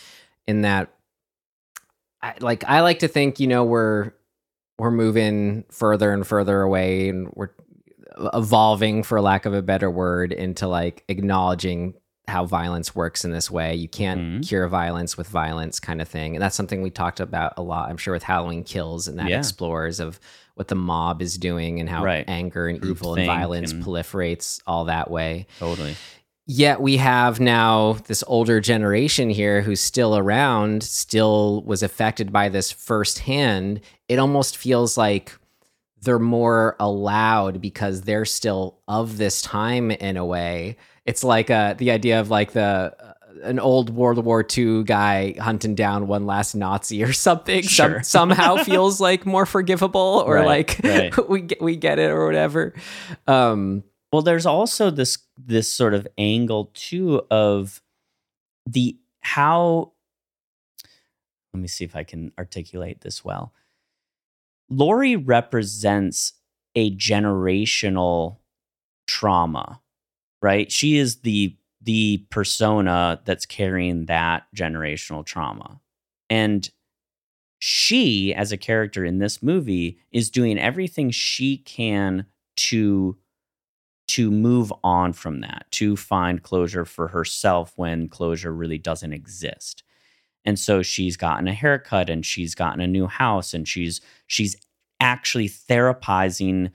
[0.47, 0.92] in that
[2.22, 4.12] I, like I like to think, you know, we're
[4.78, 7.51] we're moving further and further away and we're
[8.34, 11.94] evolving for lack of a better word into like acknowledging
[12.28, 13.74] how violence works in this way.
[13.74, 14.49] You can't Mhm.
[14.49, 16.34] cure violence with violence kind of thing.
[16.34, 19.28] And that's something we talked about a lot, I'm sure with Halloween Kills and that
[19.28, 19.38] Yeah.
[19.38, 20.18] explores of
[20.57, 22.24] what the mob is doing and how Right.
[22.26, 25.47] anger and evil and violence and- proliferates all that way.
[25.61, 25.94] Totally.
[26.49, 32.49] Yet we have now this older generation here who's still around, still was affected by
[32.49, 33.80] this firsthand.
[34.09, 35.32] It almost feels like
[36.03, 40.76] they're more allowed because they're still of this time in a way.
[41.05, 45.34] It's like uh, the idea of like the uh, an old World War II guy
[45.40, 47.64] hunting down one last Nazi or something.
[47.64, 48.03] Some, Sure.
[48.05, 51.28] somehow feels like more forgivable or Right, like right.
[51.28, 52.72] we get we get it or whatever.
[53.26, 53.82] Um,
[54.13, 57.83] Well, there's also this this sort of angle too of
[58.67, 59.93] the how
[61.53, 63.53] let me see if I can articulate this well.
[64.69, 66.35] Laurie represents
[66.75, 68.39] a generational
[69.07, 69.81] trauma,
[70.43, 70.71] right?
[70.71, 75.81] She is the the persona that's carrying that generational trauma.
[76.29, 76.69] And
[77.59, 82.27] she as a character in this movie is doing everything she can
[82.57, 83.17] to
[84.09, 89.83] to move on from that, to find closure for herself when closure really doesn't exist.
[90.45, 94.57] And so she's gotten a haircut and she's gotten a new house and she's she's
[95.01, 96.71] actually therapizing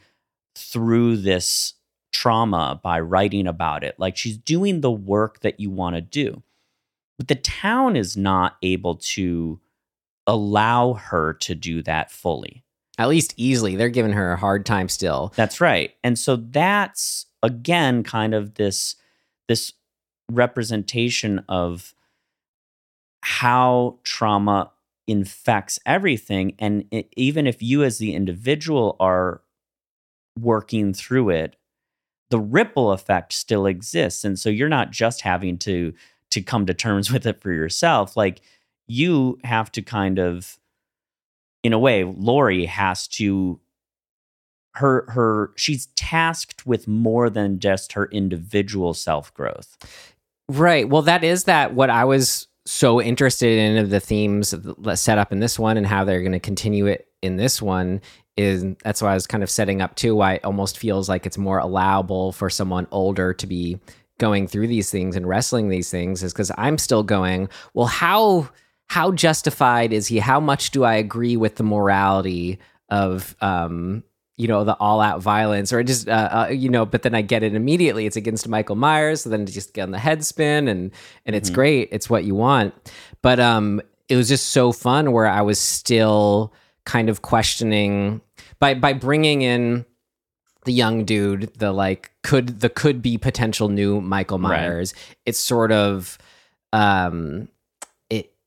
[0.55, 1.73] through this
[2.11, 3.95] trauma by writing about it.
[3.97, 6.43] Like she's doing the work that you want to do.
[7.17, 9.59] But the town is not able to
[10.27, 12.63] allow her to do that fully.
[13.01, 13.75] At least easily.
[13.75, 15.33] They're giving her a hard time still.
[15.35, 15.95] That's right.
[16.03, 18.95] And so that's again kind of this
[19.47, 19.73] this
[20.29, 21.95] representation of
[23.23, 24.71] how trauma
[25.07, 29.41] infects everything and it, even if you as the individual are
[30.39, 31.55] working through it
[32.29, 35.91] the ripple effect still exists and so you're not just having to
[36.29, 38.41] to come to terms with it for yourself like
[38.87, 40.57] you have to kind of
[41.63, 43.59] in a way Laurie has to
[44.75, 49.77] her her she's tasked with more than just her individual self growth.
[50.47, 50.87] Right.
[50.87, 54.53] Well, that is that what I was so interested in of the themes
[54.93, 58.01] set up in this one and how they're going to continue it in this one
[58.37, 61.25] is that's why I was kind of setting up too why it almost feels like
[61.25, 63.79] it's more allowable for someone older to be
[64.19, 68.49] going through these things and wrestling these things is because I'm still going, well, how
[68.91, 70.19] how justified is he?
[70.19, 74.03] How much do I agree with the morality of um
[74.35, 75.71] you know the all out violence?
[75.71, 78.05] Or just uh, uh, you know but then i get it immediately.
[78.05, 80.91] It's against michael myers so then just get on the head spin and
[81.25, 81.87] and it's great.
[81.93, 82.73] It's what you want.
[83.21, 86.51] But um it was just so fun where i was still
[86.85, 88.19] kind of questioning
[88.59, 89.85] by by bringing in
[90.65, 94.49] the young dude the like could the could be potential new michael Right.
[94.59, 94.93] myers
[95.25, 96.17] it's sort of
[96.73, 97.47] um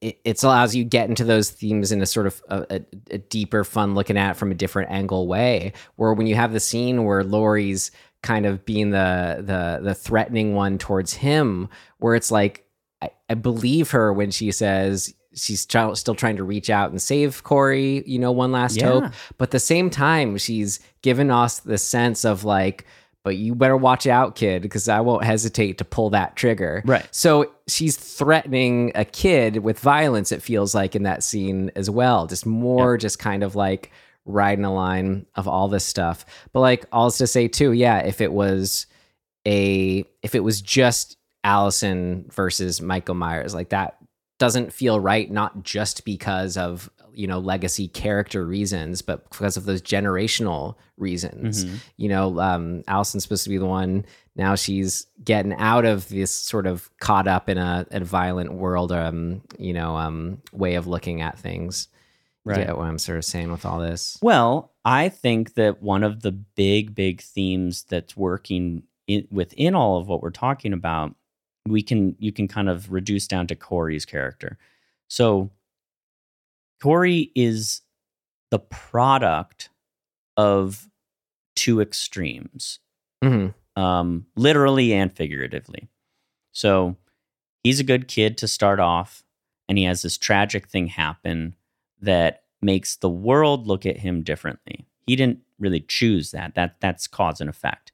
[0.05, 2.81] it, it allows you get into those themes in a sort of a, a,
[3.13, 6.53] a deeper fun looking at it from a different angle way where when you have
[6.53, 7.91] the scene where Laurie's
[8.23, 12.65] kind of being the the the threatening one towards him where it's like
[13.03, 17.43] I, I believe her when she says she's still trying to reach out and save
[17.43, 18.87] Corey, you know, one last Yeah.
[18.87, 19.05] hope.
[19.37, 22.87] But at the same time, she's given us the sense of like,
[23.25, 26.83] but you better watch out, kid, because I won't hesitate to pull that trigger.
[26.85, 27.09] Right.
[27.11, 32.27] So she's threatening a kid with violence, it feels like in that scene as well.
[32.27, 33.91] Just more, just kind of like
[34.27, 36.27] riding a line of all this stuff.
[36.53, 38.87] But like, all to say too, yeah, if it was
[39.47, 43.97] a, if it was just Allison versus Michael Myers, like that
[44.39, 49.65] doesn't feel right, not just because of, you know, legacy character reasons, but because of
[49.65, 51.65] those generational reasons.
[51.65, 51.79] Mhm.
[51.97, 54.05] You know, um, Allison's supposed to be the one.
[54.37, 58.93] Now she's getting out of this sort of caught up in a, a violent world,
[58.93, 61.89] um, you know, um, way of looking at things.
[62.45, 62.59] Right.
[62.59, 64.19] You get what I'm sort of saying with all this.
[64.21, 69.99] Well, I think that one of the big, big themes that's working in, within all
[69.99, 71.15] of what we're talking about,
[71.67, 74.59] we can you can kind of reduce down to Corey's character.
[75.09, 75.51] So
[76.85, 77.81] Corey is
[78.51, 79.71] the product
[80.37, 80.87] of
[81.57, 82.79] two extremes,
[83.23, 85.89] hmm um, literally and figuratively.
[86.53, 86.97] So
[87.63, 89.25] he's a good kid to start off,
[89.67, 91.57] and he has this tragic thing happen
[92.03, 94.87] that makes the world look at him differently.
[95.07, 96.55] He didn't really choose that.
[96.55, 97.93] That that's cause and effect.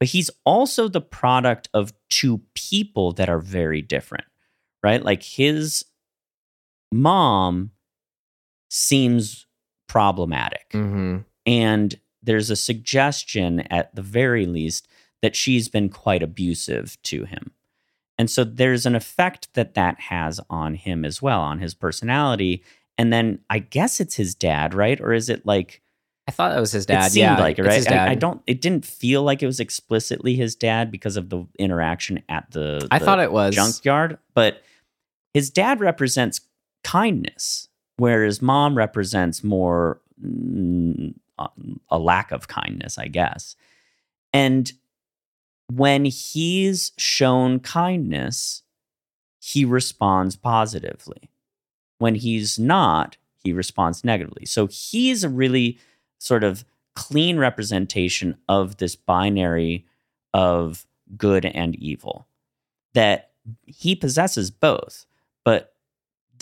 [0.00, 4.24] But he's also the product of two people that are very different,
[4.82, 5.04] right?
[5.04, 5.84] Like his
[6.90, 7.72] mom
[8.72, 9.46] seems
[9.86, 10.66] problematic.
[10.72, 14.88] hmm And there's a suggestion, at the very least,
[15.20, 17.52] that she's been quite abusive to him.
[18.18, 22.62] And so there's an effect that that has on him as well, on his personality.
[22.96, 25.00] And then I guess it's his dad, right?
[25.00, 25.82] Or is it like,
[26.28, 27.06] I thought that was his dad.
[27.06, 27.84] it seemed yeah, like it, right?
[27.84, 28.08] dad.
[28.08, 31.44] I, I don't, it didn't feel like it was explicitly his dad because of the
[31.58, 34.62] interaction at the, I the thought it was junkyard, but
[35.34, 36.40] his dad represents
[36.84, 41.48] kindness, whereas mom represents more mm, a-
[41.90, 43.56] a lack of kindness, I guess.
[44.32, 44.72] And
[45.68, 48.62] when he's shown kindness,
[49.40, 51.30] he responds positively.
[51.98, 54.46] When he's not, he responds negatively.
[54.46, 55.78] So he's a really
[56.18, 56.64] sort of
[56.94, 59.86] clean representation of this binary
[60.34, 60.86] of
[61.16, 62.26] good and evil
[62.94, 63.30] that
[63.66, 65.06] he possesses both,
[65.44, 65.71] but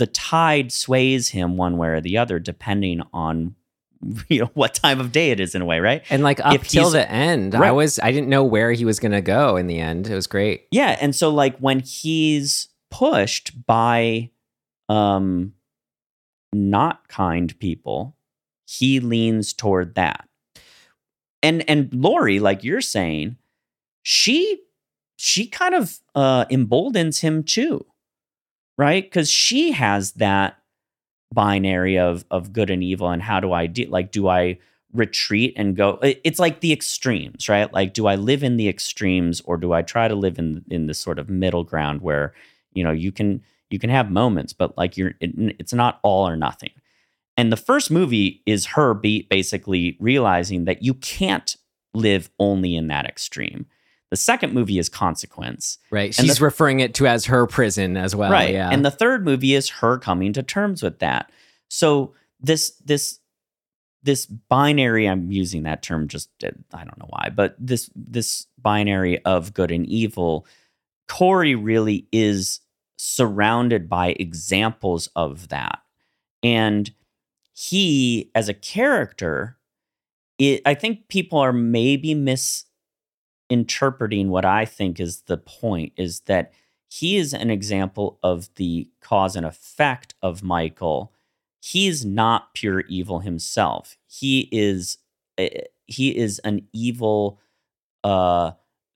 [0.00, 3.54] the tide sways him one way or the other depending on
[4.28, 6.02] you know what time of day it is in a way, right?
[6.10, 7.70] And like up if till the end, I Right.
[7.70, 10.08] was I didn't know where he was gonna go in the end.
[10.08, 10.66] It was great.
[10.70, 14.30] Yeah, and so like when he's pushed by
[14.88, 15.52] um
[16.52, 18.16] not kind people,
[18.66, 20.26] he leans toward that.
[21.42, 23.36] And and Laurie, like you're saying,
[24.02, 24.62] she
[25.16, 27.84] she kind of uh emboldens him too.
[28.80, 29.10] Right?
[29.10, 30.56] Cuz she has that
[31.34, 34.58] binary of of good and evil and how do I do like do I
[34.92, 37.72] retreat and go it's like the extremes right?
[37.72, 40.86] Like do i live in the extremes or do i try to live in in
[40.86, 42.34] this sort of middle ground where
[42.72, 46.28] you know you can you can have moments but like you're it, it's not all
[46.28, 46.72] or nothing.
[47.36, 51.56] And the first movie is her basically realizing that you can't
[51.94, 53.66] live only in that extreme
[54.10, 56.12] the second movie is consequence Right.
[56.14, 58.30] She's the- referring it to as her prison as well.
[58.30, 58.68] right Yeah.
[58.70, 61.30] and the third movie is her coming to terms with that
[61.68, 63.18] so this this
[64.02, 68.46] this binary i'm using that term just uh, i don't know why but this this
[68.58, 70.46] binary of good and evil
[71.06, 72.60] corey really is
[72.96, 75.80] surrounded by examples of that
[76.42, 76.92] and
[77.52, 79.58] he as a character
[80.38, 82.14] it, i think people are maybe
[83.50, 86.52] misinterpreting what i think is the point is that
[86.88, 91.12] he is an example of the cause and effect of Michael
[91.60, 93.96] he's not pure evil himself.
[94.06, 94.98] He is
[95.38, 97.38] eh, he is an evil
[98.02, 98.52] uh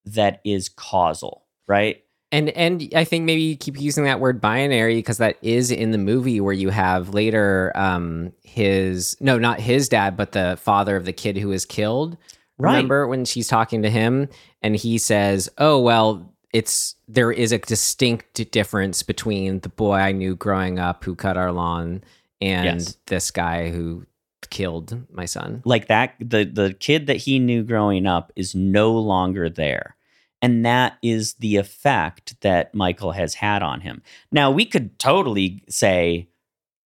[0.06, 2.02] that is causal, right?
[2.32, 5.92] And and I think maybe you keep using that word binary because that is in
[5.92, 10.96] the movie where you have later um his no not his dad but the father
[10.96, 12.16] of the kid who is killed.
[12.58, 12.76] Right.
[12.76, 14.28] Remember when she's talking to him
[14.62, 20.12] and he says, "Oh well, it's there is a distinct difference between the boy I
[20.12, 22.04] knew growing up who cut our lawn
[22.40, 22.96] and Yes.
[23.06, 24.06] this guy who
[24.50, 28.92] killed my son." like that the the kid that he knew growing up is no
[28.92, 29.96] longer there
[30.42, 35.64] and that is the effect that michael has had on him now we could totally
[35.68, 36.28] say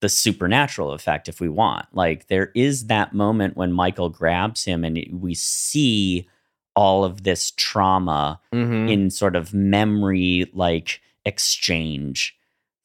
[0.00, 4.84] the supernatural effect if we want like there is that moment when michael grabs him
[4.84, 6.28] and we see
[6.76, 8.90] all of this trauma Mhm.
[8.90, 12.36] in sort of memory like exchange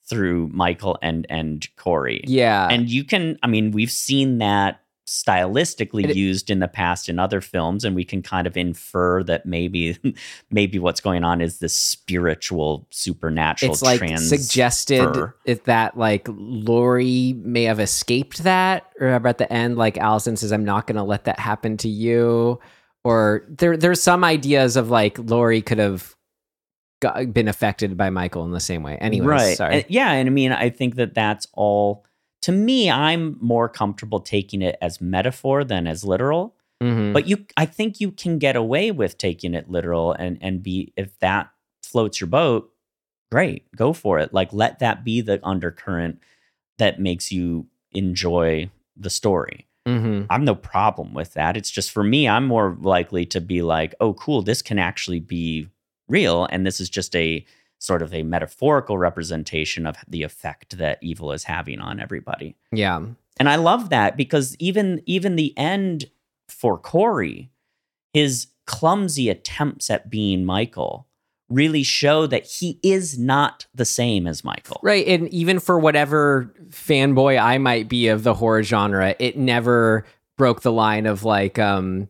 [0.05, 2.67] through michael and and corey Yeah.
[2.69, 7.19] and you can i mean we've seen that stylistically It- used in the past in
[7.19, 9.97] other films and we can kind of infer that maybe
[10.51, 14.37] maybe what's going on is this spiritual supernatural it's like transfer.
[14.37, 18.89] suggested if that like Laurie may have escaped that.
[18.99, 21.89] Remember at the end, like Allison says, "I'm not going to let that happen to
[21.89, 22.59] you."
[23.03, 26.15] Or there, there's some ideas of like Laurie could have
[27.01, 28.97] got, been affected by Michael in the same way.
[28.97, 29.75] Anyways, right sorry.
[29.81, 32.05] And- yeah and i mean i think that that's all
[32.43, 37.13] to me i'm more comfortable taking it as metaphor than as literal Mhm.
[37.13, 40.93] but you i think you can get away with taking it literal and and be
[40.97, 41.49] if that
[41.83, 42.69] floats your boat
[43.31, 46.19] great go for it like let that be the undercurrent
[46.77, 50.27] that makes you enjoy the story Mhm.
[50.29, 53.95] i'm no problem with that it's just for me i'm more likely to be like
[53.99, 55.67] oh cool this can actually be
[56.07, 57.45] real and this is just a
[57.83, 63.01] sort of a metaphorical representation of the effect that evil is having on everybody yeah.
[63.39, 66.05] and I love that because even even the end
[66.53, 67.49] for Corey,
[68.13, 71.07] his clumsy attempts at being Michael
[71.49, 74.79] really show that he is not the same as Michael.
[74.81, 75.05] Right.
[75.05, 80.05] And even for whatever fanboy I might be of the horror genre, it never
[80.37, 82.07] broke the line of like, um,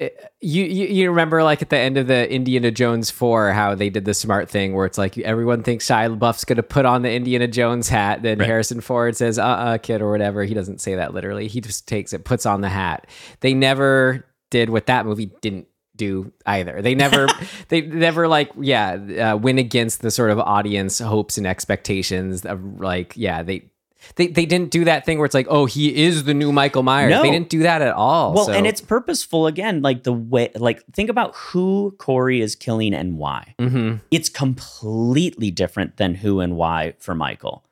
[0.00, 3.90] you, you you remember like at the end of the Indiana Jones 4 how they
[3.90, 7.02] did the smart thing where it's like everyone thinks Shia LaBeouf's going to put on
[7.02, 8.46] the Indiana Jones hat then Right.
[8.46, 10.44] Harrison Ford says uh-uh kid or whatever.
[10.44, 11.46] He doesn't say that literally.
[11.46, 13.06] He just takes it puts on the hat.
[13.40, 16.80] They never did what that movie didn't do either.
[16.80, 17.28] They never
[17.68, 22.80] they never like yeah uh, win against the sort of audience hopes and expectations of
[22.80, 23.70] like yeah they
[24.16, 26.82] they they didn't do that thing where it's like oh he is the new Michael
[26.82, 27.22] Myers No.
[27.22, 30.50] they didn't do that at all Well, so- and it's purposeful again, like the way
[30.56, 33.54] like think about who Corey is killing and why.
[33.58, 34.00] Mhm.
[34.10, 37.64] It's completely different than who and why for Michael.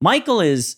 [0.00, 0.76] Michael is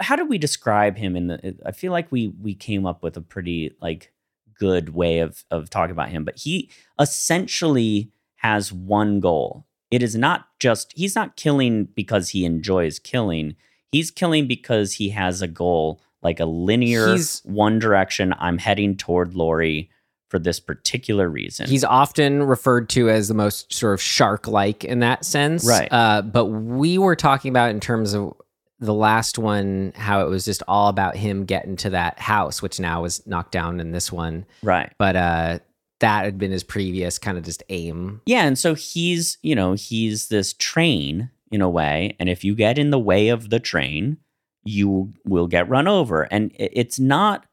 [0.00, 3.16] how did we describe him in the I feel like we we came up with
[3.16, 4.12] a pretty like
[4.58, 9.66] good way of of talking about him, but he essentially has one goal.
[9.90, 13.54] It is not just he's not killing because he enjoys killing.
[13.92, 18.34] He's killing because he has a goal, like a linear He's- one direction.
[18.38, 19.90] I'm heading toward Laurie
[20.28, 21.68] for this particular reason.
[21.68, 25.64] He's often referred to as the most sort of shark like in that sense.
[25.64, 25.88] Right.
[25.90, 28.34] Uh, but we were talking about in terms of
[28.80, 32.78] the last one, how it was just all about him getting to that house, which
[32.80, 34.44] now was knocked down in this one.
[34.62, 34.92] right.
[34.98, 35.58] But uh,
[36.00, 38.20] that had been his previous kind of just aim.
[38.26, 42.54] Yeah, and so he's, you know, he's this train in a way, and if you
[42.54, 44.18] get in the way of the train,
[44.64, 46.22] you will get run over.
[46.22, 47.46] And it's not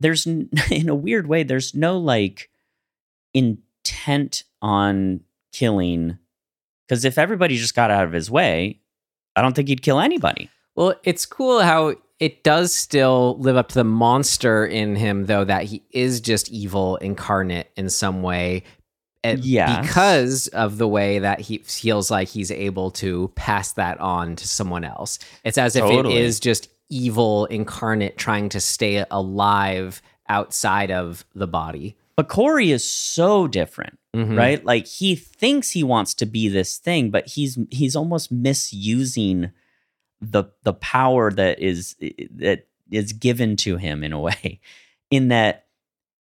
[0.00, 0.26] there's
[0.70, 2.50] in a weird way there's no like
[3.32, 5.20] intent on
[5.52, 6.18] killing
[6.88, 8.80] cuz if everybody just got out of his way,
[9.36, 10.50] I don't think he'd kill anybody.
[10.74, 15.44] Well, it's cool how it does still live up to the monster in him, though,
[15.44, 18.62] that he is just evil incarnate in some way.
[19.24, 19.80] And Yes.
[19.86, 24.46] Because of the way that he feels like he's able to pass that on to
[24.46, 25.18] someone else.
[25.44, 26.16] It's as if Totally.
[26.16, 31.96] it is just evil incarnate trying to stay alive outside of the body.
[32.16, 33.98] But Corey is so different.
[34.14, 34.38] Mhm.
[34.38, 39.50] right like he thinks he wants to be this thing but he's he's almost misusing
[40.20, 41.96] the the power that is
[42.30, 44.60] that is given to him in a way
[45.10, 45.66] in that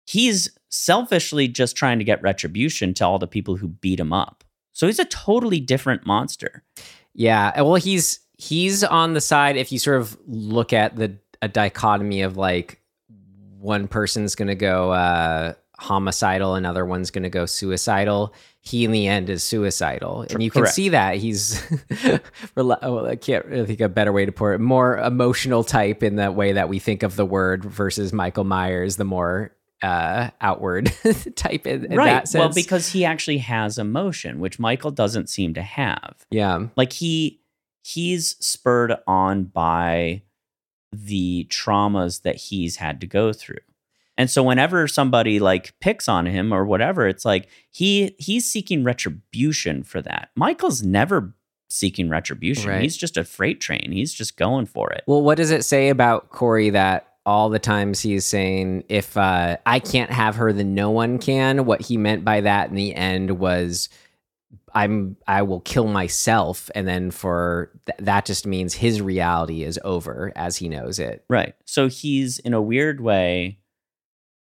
[0.06, 4.44] he's selfishly just trying to get retribution to all the people who beat him up
[4.72, 6.62] so he's a totally different monster
[7.16, 7.62] Yeah.
[7.62, 12.20] Well, he's he's on the side if you sort of look at the a dichotomy
[12.22, 12.80] of like
[13.58, 18.34] one person's going to go uh homicidal, another one's going to go suicidal.
[18.60, 21.62] He, in the end, is suicidal, and you can see that he's.
[22.56, 24.58] oh, I can't really think of a better way to put it.
[24.58, 28.96] More emotional type in the way that we think of the word versus Michael Myers,
[28.96, 30.92] the more uh, outward
[31.36, 32.06] type in, in right.
[32.06, 32.40] that sense.
[32.40, 36.26] Well, because he actually has emotion, which Michael doesn't seem to have.
[36.30, 37.40] yeah, Like he
[37.82, 40.22] he's spurred on by
[40.92, 43.58] the traumas that he's had to go through.
[44.18, 48.82] And so whenever somebody like picks on him or whatever, it's like he he's seeking
[48.82, 50.30] retribution for that.
[50.34, 51.34] Michael's never
[51.68, 52.70] seeking retribution.
[52.70, 52.82] Right.
[52.82, 53.90] He's just a freight train.
[53.92, 55.04] He's just going for it.
[55.06, 59.58] Well, what does it say about Corey that all the times he's saying, if uh,
[59.66, 61.66] I can't have her, then no one can?
[61.66, 63.88] What he meant by that in the end was,
[64.72, 69.78] I'm I will kill myself, and then for th- that just means his reality is
[69.84, 71.24] over as he knows it.
[71.28, 71.54] Right.
[71.64, 73.58] So he's in a weird way,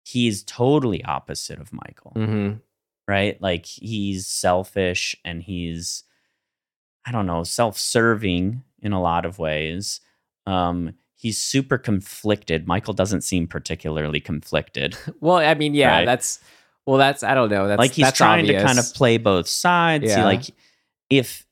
[0.04, 2.14] he's totally opposite of Michael.
[2.16, 2.58] Mm-hmm.
[3.08, 3.42] right?
[3.42, 6.04] Like he's selfish and he's,
[7.06, 10.00] I don't know, self serving in a lot of ways.
[10.48, 12.68] Um, he's super conflicted.
[12.68, 14.98] Michael doesn't seem particularly conflicted.
[15.22, 16.06] Well, I mean, yeah, Right.
[16.06, 16.40] that's
[16.88, 17.68] well, that's I don't know.
[17.68, 20.14] That's like he's that's trying to kind of play both sides.
[20.14, 20.46] He, like
[21.12, 21.46] if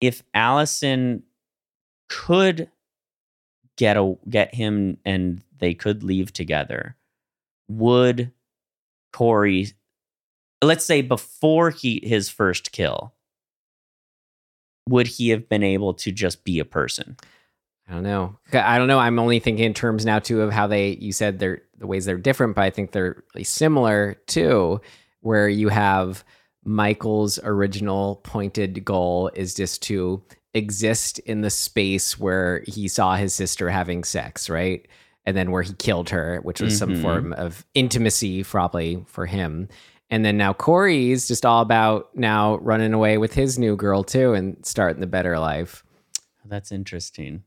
[0.00, 1.22] if Allison
[2.08, 2.70] could
[3.76, 6.96] get a get him and they could leave together,
[7.68, 8.32] would
[9.12, 9.68] Corey
[10.60, 13.14] let's say before he his first kill,
[14.88, 17.16] would he have been able to just be a person?
[17.88, 18.36] I don't know.
[18.52, 18.98] I don't know.
[18.98, 20.90] I'm only thinking in terms now too of how they.
[21.00, 24.80] You said they're the ways they're different, but I think they're really similar too.
[25.20, 26.22] Where you have
[26.64, 30.22] Michael's original pointed goal is just to
[30.54, 34.86] exist in the space where he saw his sister having sex, right?
[35.24, 37.02] And then where he killed her, which was some Mhm.
[37.02, 39.68] form of intimacy, probably for him.
[40.10, 44.32] And then now Corey's just all about now running away with his new girl too
[44.34, 45.84] and starting the better life.
[46.46, 47.44] That's interesting.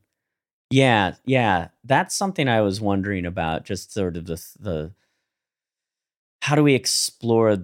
[0.72, 3.64] Yeah, yeah, that's something I was wondering about.
[3.64, 4.92] Just sort of the the
[6.40, 7.56] how do we explore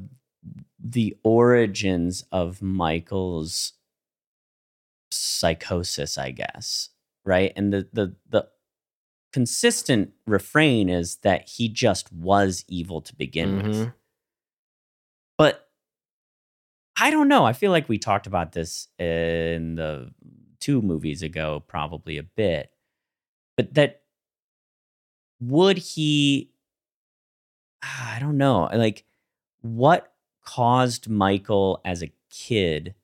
[0.79, 3.73] the origins of Michael's
[5.11, 6.19] psychosis?
[6.19, 6.91] I guess
[7.25, 8.49] right, and the the the
[9.33, 13.67] consistent refrain is that he just was evil to begin with.
[13.77, 13.95] Mhm.
[15.39, 15.69] But
[17.01, 17.45] I don't know.
[17.45, 20.13] I feel like we talked about this in the
[20.61, 22.73] two movies ago, probably a bit.
[23.59, 24.01] But that
[25.41, 26.51] would he
[27.85, 28.71] ah, I don't know.
[28.73, 29.05] Like
[29.61, 30.13] what
[30.45, 32.95] caused Michael as a kid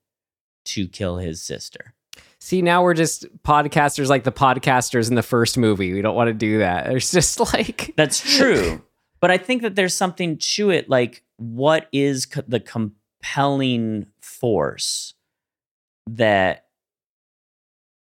[0.67, 1.93] to kill his sister?
[2.39, 5.93] See, now we're just podcasters like the podcasters in the first movie.
[5.93, 6.87] We don't want to do that.
[6.93, 8.81] It's just like That's true.
[9.21, 10.89] but I think that there's something to it.
[10.89, 15.15] Like, what is co- the compelling force
[16.07, 16.67] that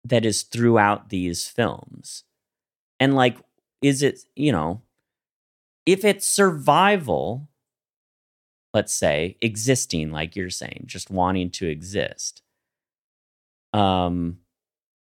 [0.04, 2.22] that is throughout these films?
[3.00, 3.38] And like,
[3.82, 4.82] is it you know,
[5.86, 7.48] if it's survival,
[8.74, 12.42] let's say existing, like you're saying, just wanting to exist.
[13.72, 14.38] Um,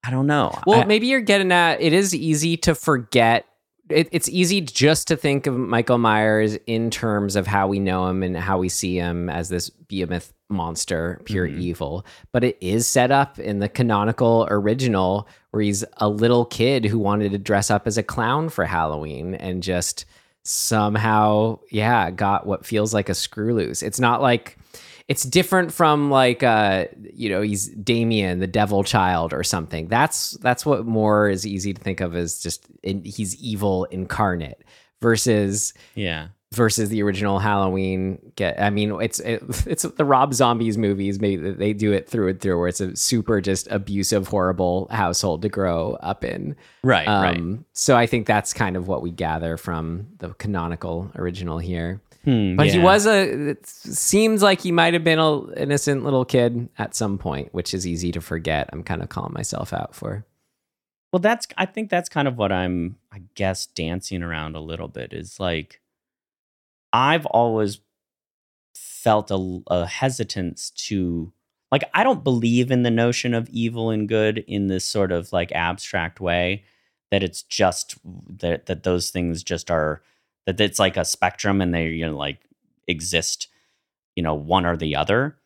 [0.04, 0.52] I don't know.
[0.66, 3.46] Well, I- maybe you're getting at it is easy to forget.
[3.90, 8.06] It, it's easy just to think of Michael Myers in terms of how we know
[8.08, 11.58] him and how we see him as this behemoth monster, pure Mhm.
[11.60, 12.06] evil.
[12.32, 16.98] But it is set up in the canonical original where he's a little kid who
[16.98, 20.04] wanted to dress up as a clown for Halloween and just
[20.44, 23.82] somehow, yeah, got what feels like a screw loose.
[23.82, 24.56] It's not like
[25.08, 26.84] it's different from like uh
[27.14, 31.74] you know he's Damien the devil child or something that's that's what more is easy
[31.74, 34.62] to think of as just in, he's evil incarnate
[35.00, 36.28] versus yeah.
[36.52, 41.52] versus the original Halloween get I mean it's it, it's the Rob Zombies movies maybe
[41.52, 45.48] they do it through and through where it's a super just abusive horrible household to
[45.48, 47.08] grow up in Right.
[47.08, 47.38] right.
[47.38, 52.02] um so I think that's kind of what we gather from the canonical original here
[52.28, 53.52] Hmm, but he was a.
[53.52, 57.72] It seems like he might have been a innocent little kid at some point, which
[57.72, 58.68] is easy to forget.
[58.70, 60.26] I'm kind of calling myself out for.
[61.10, 64.88] Well, that's I think that's kind of what I'm I guess dancing around a little
[64.88, 65.80] bit is like
[66.92, 67.80] I've always
[68.74, 71.32] felt a, a hesitance to
[71.72, 75.32] like I don't believe in the notion of evil and good in this sort of
[75.32, 76.64] like abstract way
[77.10, 80.02] that it's just that that those things just are
[80.56, 82.40] that it's like a spectrum and they you know like
[82.86, 83.48] exist
[84.16, 85.36] you know one or the other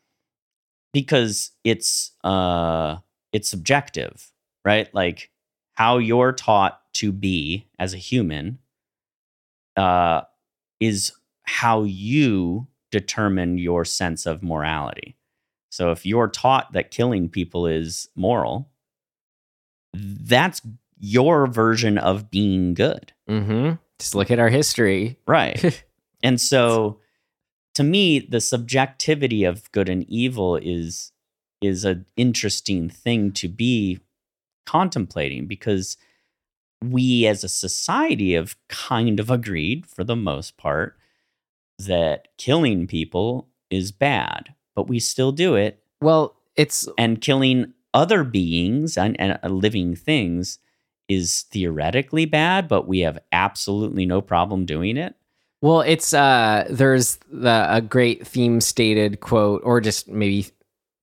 [0.93, 2.97] because it's uh
[3.31, 4.31] it's subjective
[4.65, 5.29] right like
[5.73, 8.59] how you're taught to be as a human
[9.75, 10.21] uh,
[10.79, 11.11] is
[11.43, 15.15] how you determine your sense of morality.
[15.69, 18.69] So if you're taught that killing people is moral,
[19.93, 20.61] that's
[20.99, 23.13] your version of being good.
[23.27, 23.73] Mm-hmm.
[24.03, 25.17] Just look at our history.
[25.25, 25.81] Right.
[26.23, 26.99] and so
[27.75, 31.13] to me, the subjectivity of good and evil is
[31.61, 34.01] is an interesting thing to be
[34.65, 35.95] contemplating because
[36.83, 40.97] we as a society have kind of agreed for the most part
[41.79, 45.81] that killing people is bad, but we still do it.
[46.01, 50.59] Well, it's And killing other beings and, and uh, living things
[51.09, 55.15] is theoretically bad, but we have absolutely no problem doing it.
[55.61, 60.47] well, it's uh there's the a great theme stated quote or just maybe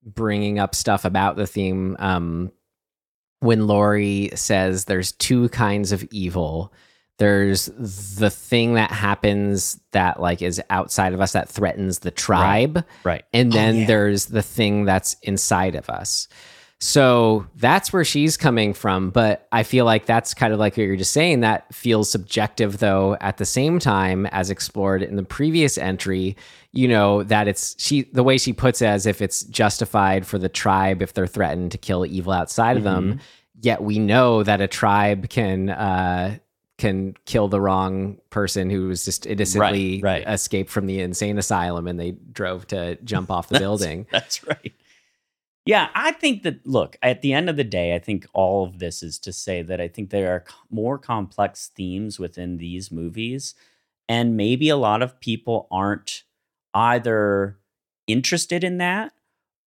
[0.05, 2.51] bringing up stuff about the theme um
[3.41, 6.73] when Laurie says there's two kinds of evil.
[7.19, 12.85] There's the thing that happens that like is outside of us that threatens the tribe.
[13.05, 13.25] Right.
[13.33, 13.87] and Oh, then yeah.
[13.87, 16.29] there's the thing that's inside of us
[16.83, 20.85] so that's where she's coming from but i feel like that's kind of like what
[20.85, 25.23] you're just saying that feels subjective though at the same time as explored in the
[25.23, 26.35] previous entry
[26.73, 30.39] you know that it's she the way she puts it as if it's justified for
[30.39, 33.11] the tribe if they're threatened to kill evil outside of Mm-hmm.
[33.11, 33.21] them
[33.61, 36.39] yet we know that a tribe can uh
[36.79, 40.27] can kill the wrong person who was just innocently right.
[40.27, 44.07] escaped from the insane asylum and they drove to jump off the building.
[44.13, 44.73] That's right.
[45.71, 48.81] Yeah, I think that, look, at the end of the day, I think all of
[48.81, 53.55] this is to say that I think there are more complex themes within these movies.
[54.09, 56.25] And maybe a lot of people aren't
[56.75, 57.57] either
[58.09, 59.13] interested in that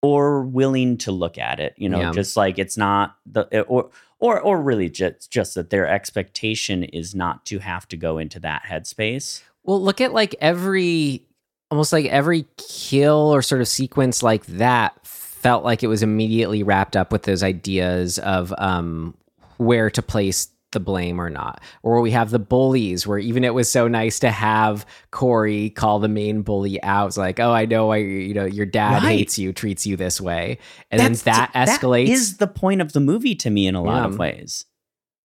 [0.02, 1.74] or willing to look at it.
[1.78, 2.12] You know, Yeah.
[2.12, 3.90] just like it's not the, eh, or,
[4.20, 8.42] or, or really just, just that their expectation is not to have to go into
[8.42, 9.42] that headspace.
[9.64, 11.26] Well, look at like every
[11.72, 15.03] almost like every kill or sort of sequence like that
[15.44, 19.16] felt like it was immediately wrapped up with those ideas of um
[19.58, 21.62] where to place the blame or not.
[21.84, 26.00] Or we have the bullies where even it was so nice to have Corey call
[26.00, 27.10] the main bully out.
[27.10, 29.20] It's like, oh, I know why you know your dad Right.
[29.20, 30.58] hates you, treats you this way.
[30.90, 32.08] And That's- then that escalates.
[32.08, 34.66] That is the point of the movie to me in a lot of ways.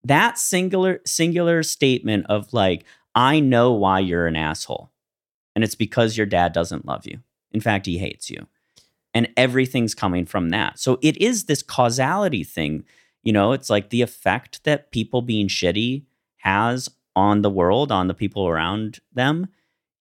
[0.03, 2.83] That singular singular statement of like,
[3.15, 4.91] I know why you're an asshole.
[5.55, 7.19] And it's because your dad doesn't love you.
[7.53, 8.47] In fact, he hates you.
[9.17, 10.77] And everything's coming from that.
[10.77, 12.83] So it is this causality thing.
[13.23, 16.03] You know, it's like the effect that people being shitty
[16.37, 19.47] has on the world, on the people around them,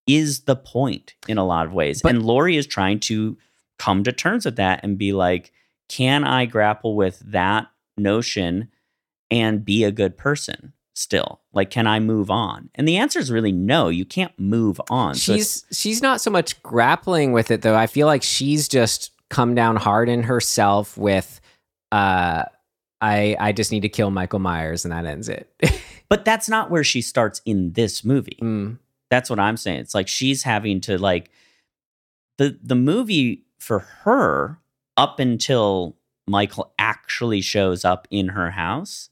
[0.07, 2.03] is the point in a lot of ways.
[2.03, 3.39] But- and Laurie is trying to
[3.79, 5.51] come to terms with that and be like,
[5.89, 8.69] can I grapple with that notion
[9.31, 11.41] and be a good person still?
[11.53, 12.71] Like, can I move on?
[12.75, 15.15] And the answer is really no, you can't move on.
[15.15, 17.77] So she's she's not so much grappling with it though.
[17.77, 21.41] I feel like she's just come down hard in herself with
[21.93, 22.45] uh
[23.01, 25.51] I I just need to kill Michael Myers and that ends it.
[26.09, 28.39] but that's not where she starts in this movie.
[28.41, 28.79] Mm,
[29.11, 29.81] That's what I'm saying.
[29.81, 31.31] It's like she's having to like
[32.39, 34.59] the the movie for her
[34.97, 39.11] up until Michael actually shows up in her house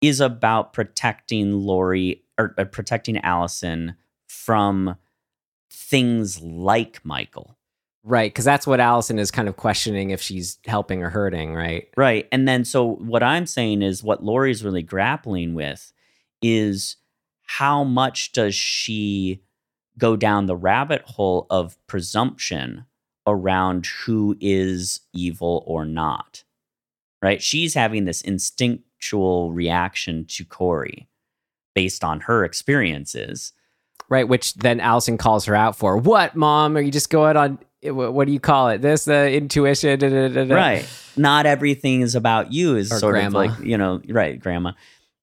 [0.00, 3.96] is about protecting Laurie or, uh, protecting Allison
[4.28, 4.96] from
[5.70, 7.56] things like Michael.
[8.02, 11.88] right, because that's what Allison is kind of questioning if she's helping or hurting, right?
[11.98, 12.26] Right.
[12.32, 15.92] And then so what I'm saying is what Laurie's really grappling with
[16.40, 16.96] is
[17.42, 19.42] how much does she
[19.98, 22.86] go down the rabbit hole of presumption
[23.26, 26.42] around who is evil or not.
[27.22, 27.42] Right?
[27.42, 28.22] She's having this
[29.00, 31.08] instinctual reaction to Corey
[31.74, 33.52] based on her experiences.
[34.08, 35.96] Right, which then Allison calls her out for.
[35.96, 36.76] What, mom?
[36.76, 38.82] Are you just going on eh, what, do you call it?
[38.82, 40.54] This the intuition da, da, da.
[40.54, 43.28] right not everything is about you is Or sort grandma.
[43.28, 44.72] of like you know right grandma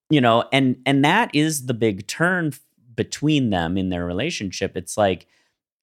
[0.09, 2.51] you know and and that is the big turn
[2.95, 5.27] between them in their relationship it's like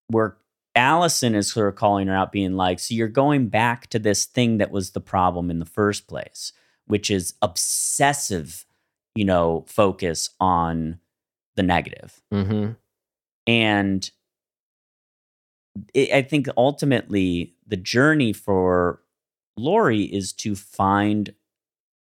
[0.08, 0.36] where
[0.76, 4.24] allison is sort of calling her out being like so you're going back to this
[4.26, 6.52] thing that was the problem in the first place
[6.86, 8.64] which is obsessive
[9.14, 10.98] you know focus on
[11.56, 12.72] the negative Mm-hmm.
[13.46, 14.10] and
[15.92, 19.00] it, I think ultimately the journey for
[19.56, 21.34] Laurie is to find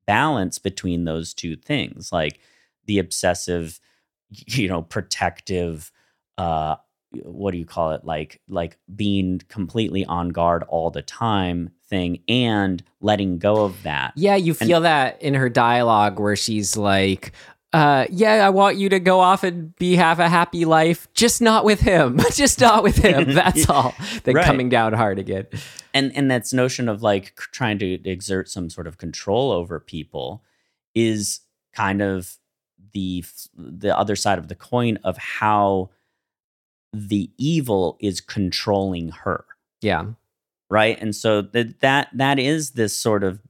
[0.06, 2.40] balance between those two things, like
[2.86, 3.80] the obsessive,
[4.30, 5.92] you know, protective,
[6.38, 6.76] uh,
[7.22, 8.04] what do you call it?
[8.04, 14.12] Like, like being completely on guard all the time thing and letting go of that.
[14.16, 17.32] Yeah, you feel that in her dialogue where she's like,
[17.72, 21.42] uh, yeah, I want you to go off and be have a happy life, just
[21.42, 22.18] not with him.
[22.32, 23.34] just not with him.
[23.34, 23.94] That's all.
[24.24, 24.46] Then Right.
[24.46, 25.46] coming down hard again.
[25.92, 30.42] and and that's notion of like trying to exert some sort of control over people
[30.94, 31.40] is
[31.74, 32.36] kind of
[32.92, 33.24] the
[33.54, 35.90] the other side of the coin of how
[36.92, 39.44] the evil is controlling her
[39.82, 40.06] Yeah.
[40.70, 43.40] Right and so that that that is this sort of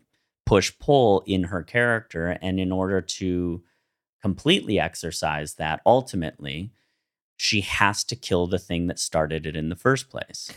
[0.45, 3.63] push pull in her character and in order to
[4.23, 6.71] completely exercise that ultimately
[7.37, 10.51] she has to kill the thing that started it in the first place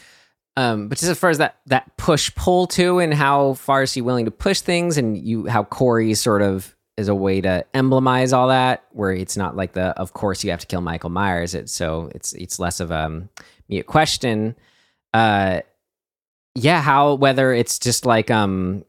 [0.57, 3.93] Um, but just as far as that that push pull too, and how far is
[3.93, 7.63] he willing to push things, and you how Corey sort of is a way to
[7.73, 11.11] emblemize all that, where it's not like the of course you have to kill Michael
[11.11, 11.53] Myers.
[11.55, 13.09] It's so it's it's less of a
[13.69, 14.55] me a question.
[15.13, 15.61] Uh,
[16.55, 18.83] yeah, how whether it's just like um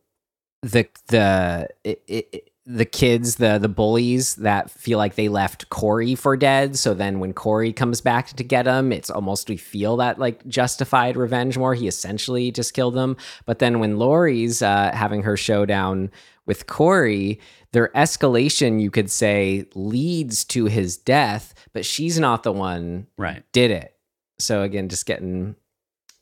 [0.62, 6.14] the the it, it, the kids the the bullies that feel like they left Corey
[6.14, 9.96] for dead so then when Corey comes back to get him it's almost we feel
[9.96, 11.74] that like justified revenge more.
[11.74, 16.10] He essentially just killed them but then when Laurie's uh, having her showdown
[16.46, 17.40] with Corey
[17.72, 23.42] their escalation you could say leads to his death but she's not the one right.
[23.52, 23.96] did it.
[24.38, 25.54] So again, just getting,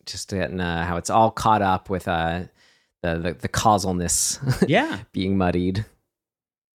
[0.09, 2.43] just getting uh, how it's all caught up with uh,
[3.03, 4.39] the the, the causalness
[4.69, 5.85] yeah being muddied.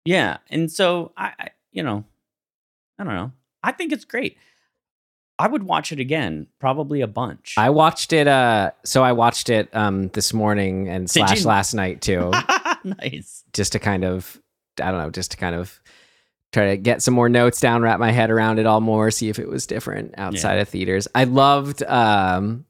[0.06, 2.04] Yeah, and so I, I, you know,
[2.98, 3.32] I don't know.
[3.64, 4.38] I think it's great.
[5.38, 7.56] I would watch it again, probably a bunch.
[7.58, 8.28] I watched it.
[8.28, 11.48] Uh, so I watched it um this morning and Did slash you?
[11.48, 12.32] last night too,
[12.84, 13.44] nice.
[13.54, 14.42] just to kind of,
[14.82, 15.80] I don't know, just to kind of
[16.52, 19.30] try to get some more notes down, wrap my head around it all more, see
[19.30, 21.08] if it was different outside of theaters.
[21.14, 22.66] I loved um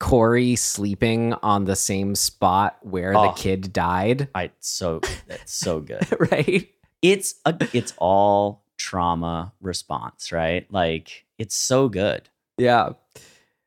[0.00, 3.26] Corey sleeping on the same spot where Oh.
[3.26, 4.28] the kid died.
[4.34, 6.04] I so that's so good.
[6.32, 6.68] right.
[7.02, 10.66] It's a it's all trauma response, right?
[10.72, 12.28] Like it's so good.
[12.58, 12.90] Yeah.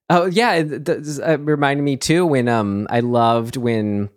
[0.10, 4.10] Oh yeah, it, th- it reminded me too when um I loved when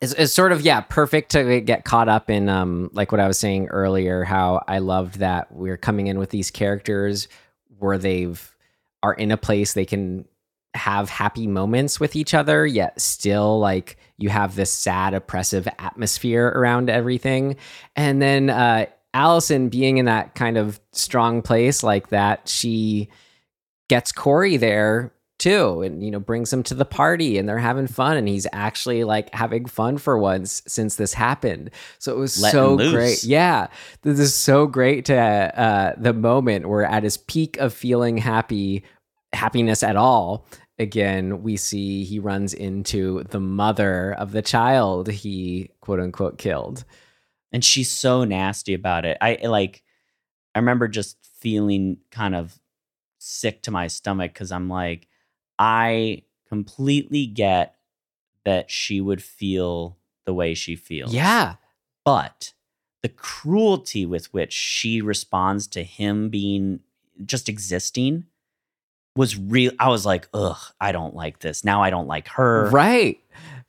[0.00, 3.26] it's, it's sort of yeah perfect to get caught up in um like what I
[3.26, 7.26] was saying earlier how I loved that we're coming in with these characters
[7.78, 8.54] where they've
[9.02, 10.24] are in a place they can
[10.74, 16.48] have happy moments with each other yet still like you have this sad oppressive atmosphere
[16.48, 17.56] around everything.
[17.96, 23.08] And then uh Allison being in that kind of strong place like that she
[23.88, 27.86] gets Corey there too and you know brings him to the party and they're having
[27.88, 31.70] fun and he's actually like having fun for once since this happened.
[31.98, 32.92] So it was Letting so loose.
[32.92, 33.24] great.
[33.24, 33.66] Yeah.
[34.02, 38.84] This is so great to uh the moment where at his peak of feeling happy
[39.32, 40.46] happiness at all
[40.78, 46.84] again we see he runs into the mother of the child he quote unquote killed
[47.52, 49.16] and she's so nasty about it.
[49.20, 49.84] I like
[50.56, 52.58] I remember just feeling kind of
[53.18, 55.06] sick to my stomach cuz I'm like
[55.56, 57.76] I completely get
[58.44, 61.14] that she would feel the way she feels.
[61.14, 61.54] yeah
[62.04, 62.54] But
[63.02, 66.80] the cruelty with which she responds to him being
[67.24, 68.26] just existing
[69.16, 71.64] was real I was like, "Ugh, I don't like this.
[71.64, 73.20] Now I don't like her." Right.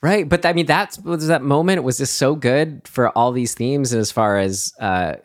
[0.02, 0.28] Right.
[0.28, 3.94] But I mean, that's was that moment was just so good for all these themes
[3.94, 5.16] as far as uh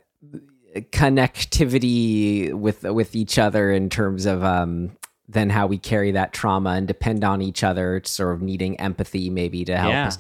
[0.93, 4.97] connectivity with with each other in terms of um
[5.33, 9.31] then how we carry that trauma and depend on each other, sort of needing empathy
[9.31, 10.07] maybe to help yeah.
[10.09, 10.19] us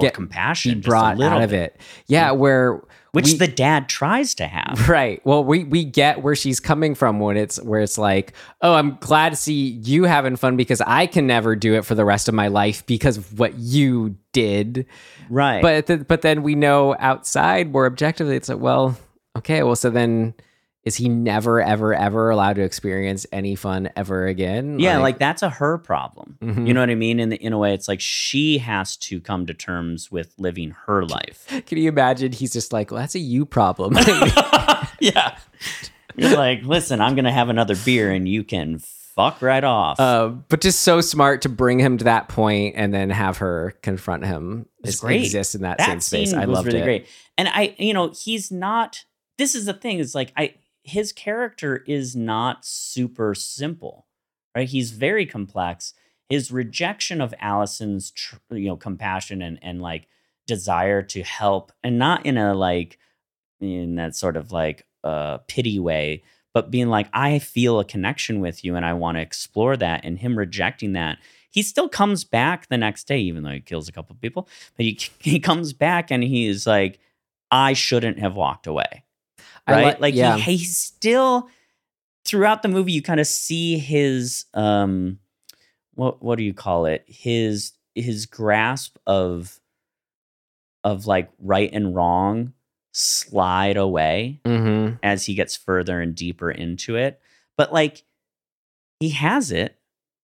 [0.00, 1.74] get- compassion be brought out of bit.
[1.74, 1.80] it.
[2.06, 2.80] Yeah, where
[3.12, 4.88] which we- the dad tries to have.
[4.88, 5.24] Right.
[5.24, 8.96] Well, we we get where she's coming from when it's where it's like, oh, I'm
[9.00, 12.28] glad to see you having fun because I can never do it for the rest
[12.28, 14.86] of my life because of what you did.
[15.30, 15.62] Right.
[15.62, 18.96] But th- but then we know outside more objectively, it's like, well,
[19.36, 20.34] okay, well, so then
[20.84, 24.78] is he never ever ever allowed to experience any fun ever again?
[24.80, 26.38] yeah, like, that's a her problem.
[26.42, 26.66] Mhm.
[26.66, 27.20] You know what I mean?
[27.20, 30.74] In the, in a way, it's like she has to come to terms with living
[30.86, 31.46] her life.
[31.66, 32.32] can you imagine?
[32.32, 33.96] He's just like, well, that's a you problem.
[35.00, 35.36] yeah.
[36.16, 38.80] You're like, listen, I'm gonna have another beer and you can
[39.14, 40.00] fuck right off.
[40.00, 43.74] Uh, but just so smart to bring him to that point and then have her
[43.82, 44.66] confront him.
[44.84, 45.22] It's great.
[45.22, 46.32] Exist in that, same that space.
[46.34, 46.84] I loved really it.
[46.84, 47.06] great.
[47.38, 49.04] And I, you know, he's not.
[49.38, 49.98] This is the thing.
[49.98, 54.06] Is like I, his character is not super simple,
[54.56, 54.68] right?
[54.68, 55.94] He's very complex.
[56.28, 60.08] His rejection of Allison's, tr- you know, compassion and and like
[60.46, 62.98] desire to help, and not in a like
[63.60, 66.22] in that sort of like uh pity way,
[66.54, 70.04] but being like, I feel a connection with you and I want to explore that,
[70.04, 71.18] and him rejecting that.
[71.50, 74.48] He still comes back the next day, even though he kills a couple of people.
[74.76, 76.98] But he he comes back and he is like,
[77.50, 79.04] I shouldn't have walked away.
[79.68, 79.94] Right?
[79.94, 80.36] li- like yeah.
[80.36, 81.48] he, he's still
[82.24, 82.92] throughout the movie.
[82.92, 85.18] You kind of see his um,
[85.94, 87.04] what what do you call it?
[87.06, 89.60] His his grasp of
[90.84, 92.52] of like right and wrong
[92.92, 94.96] slide away Mm-hmm.
[95.02, 97.20] as he gets further and deeper into it.
[97.56, 98.02] But like
[99.00, 99.78] he has it.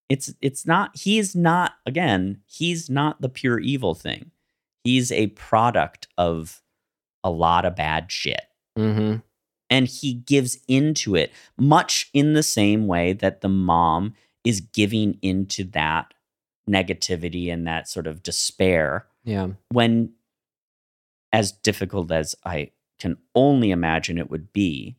[0.08, 4.30] It's it's not he's not again, he's not the pure evil thing.
[4.84, 6.62] He's a product of
[7.22, 8.40] a lot of bad shit.
[8.78, 9.16] Mm-hmm.
[9.70, 14.14] And he gives into it much in the same way that the mom
[14.44, 16.14] is giving into that
[16.68, 19.48] negativity and that sort of despair Yeah.
[19.70, 20.12] when
[21.32, 24.96] as difficult as I can only imagine it would be,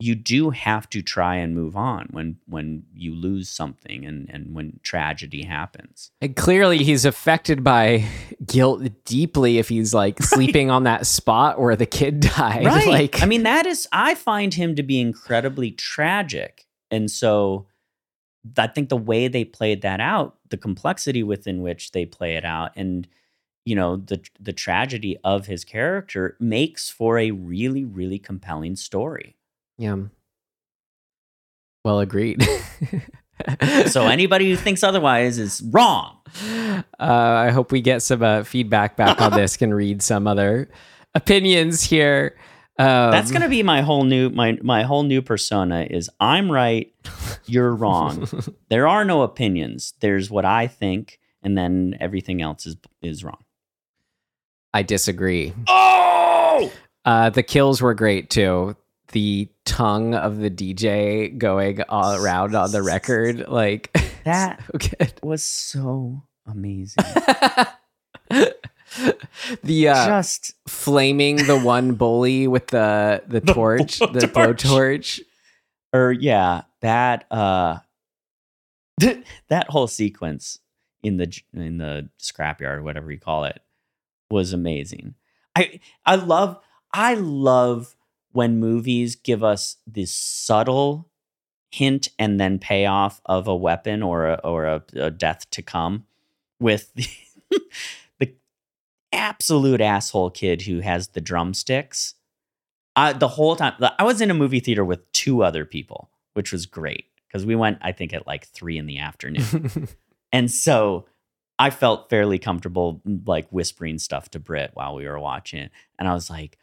[0.00, 4.54] you do have to try and move on when when you lose something and and
[4.54, 6.10] when tragedy happens.
[6.20, 8.04] And clearly, he's affected by
[8.46, 12.64] guilt deeply if he's like sleeping on that spot where the kid died.
[12.64, 12.86] Right.
[12.86, 16.66] Like, I mean, that is I find him to be incredibly tragic.
[16.90, 17.66] And so
[18.58, 22.44] I think the way they played that out, the complexity within which they play it
[22.44, 23.06] out, and
[23.64, 29.36] you know, the the tragedy of his character makes for a really, really compelling story.
[29.78, 29.96] Yeah.
[31.84, 32.46] Well, agreed.
[33.88, 36.18] So anybody who thinks otherwise is wrong.
[36.48, 39.56] uh, I hope we get some uh, feedback back on this.
[39.56, 40.70] Can read some other
[41.16, 42.36] opinions here.
[42.78, 46.92] Um, That's gonna be my whole new my my whole new persona is I'm right,
[47.46, 48.26] you're wrong.
[48.70, 49.94] there are no opinions.
[50.00, 53.44] There's what I think, and then everything else is is wrong.
[54.72, 55.52] I disagree.
[55.68, 56.72] Oh,
[57.04, 58.76] Uh, the kills were great too.
[59.14, 65.44] The tongue of the DJ going all around on the record, like That- so was
[65.44, 67.04] so amazing.
[69.62, 75.20] the uh, Just flaming the one bully with the the torch, the blowtorch.
[75.92, 77.78] or yeah, that uh,
[79.48, 80.58] that whole sequence
[81.04, 83.60] in the in the scrapyard, whatever you call it,
[84.30, 85.14] was amazing.
[85.54, 86.58] I I love
[86.92, 87.94] I love
[88.34, 91.08] when movies give us this subtle
[91.70, 96.04] hint and then payoff of a weapon or a, or a, a death to come
[96.58, 97.06] with the,
[98.18, 98.34] the
[99.12, 102.14] absolute asshole kid who has the drumsticks.
[102.96, 106.50] I, the whole time, I was in a movie theater with two other people, which
[106.50, 109.88] was great because we went, I think, at like three in the afternoon.
[110.32, 111.06] and so
[111.60, 115.70] I felt fairly comfortable, like whispering stuff to Britt while we were watching.
[116.00, 116.58] And I was like,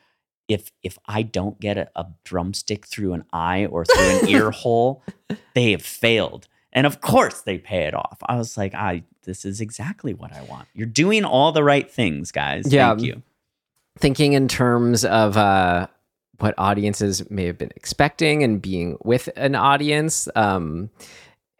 [0.51, 4.51] if if I don't get a, a drumstick through an eye or through an ear
[4.63, 5.03] hole,
[5.53, 6.47] they have failed.
[6.73, 8.17] And of course they pay it off.
[8.25, 10.67] I was like, I this is exactly what I want.
[10.73, 12.71] You're doing all the right things, guys.
[12.71, 12.89] Yeah.
[12.89, 13.21] Thank you.
[13.99, 15.87] Thinking in terms of uh,
[16.39, 20.89] what audiences may have been expecting and being with an audience, um,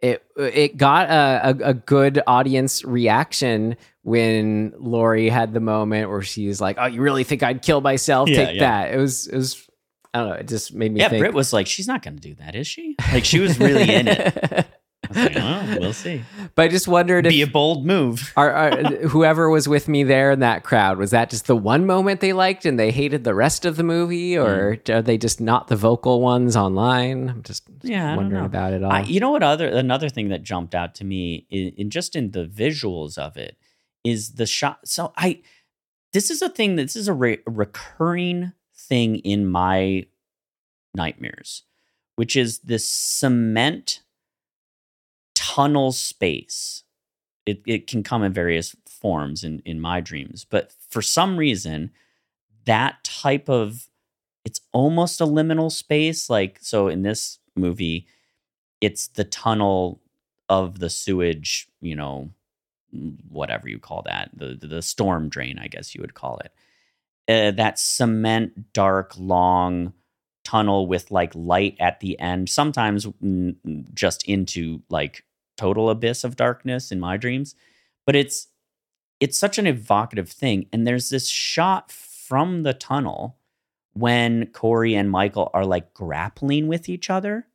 [0.00, 6.22] it it got a, a, a good audience reaction when Laurie had the moment where
[6.22, 8.28] she's like, "Oh, you really think I'd kill myself?
[8.28, 8.60] Yeah, Take yeah.
[8.60, 9.68] that." It was it was
[10.14, 10.34] I don't know.
[10.34, 11.20] It just made me Yeah, think.
[11.20, 12.96] Britt was like, she's not gonna do that, is she?
[13.12, 14.66] Like she was really in it.
[15.04, 16.22] I was like, oh, we'll see.
[16.54, 18.32] but I just wondered Be a bold move.
[18.36, 18.70] are, are,
[19.08, 22.32] whoever was with me there in that crowd was that just the one moment they
[22.32, 24.44] liked and they hated the rest of the movie, mm.
[24.44, 27.30] or are they just not the vocal ones online?
[27.30, 28.92] I'm just, Yeah, wondering about it all.
[28.92, 32.14] I, you know what other another thing that jumped out to me in, in just
[32.14, 33.56] in the visuals of it
[34.04, 34.86] is the shot.
[34.86, 35.42] So I
[36.12, 36.76] this is a thing.
[36.76, 40.06] This is a re- recurring thing in my
[40.94, 41.62] nightmares,
[42.16, 44.02] which is this cement
[45.34, 46.84] tunnel space.
[47.46, 51.90] It it can come in various forms in in my dreams, but for some reason,
[52.66, 53.88] that type of
[54.44, 56.28] it's almost a liminal space.
[56.28, 58.06] Like so, in this movie,
[58.80, 60.00] it's the tunnel
[60.48, 61.68] of the sewage.
[61.80, 62.30] You know,
[63.28, 66.52] whatever you call that, the the, storm drain, I guess you would call it.
[67.28, 69.92] Uh, that cement, dark, long
[70.44, 72.48] tunnel with like light at the end.
[72.48, 73.06] Sometimes
[73.94, 75.24] just into like
[75.56, 77.54] total abyss of darkness in my dreams,
[78.06, 78.48] but it's
[79.20, 80.66] it's such an evocative thing.
[80.72, 83.38] And there's this shot from the tunnel
[83.92, 87.46] when Corey and Michael are like grappling with each other.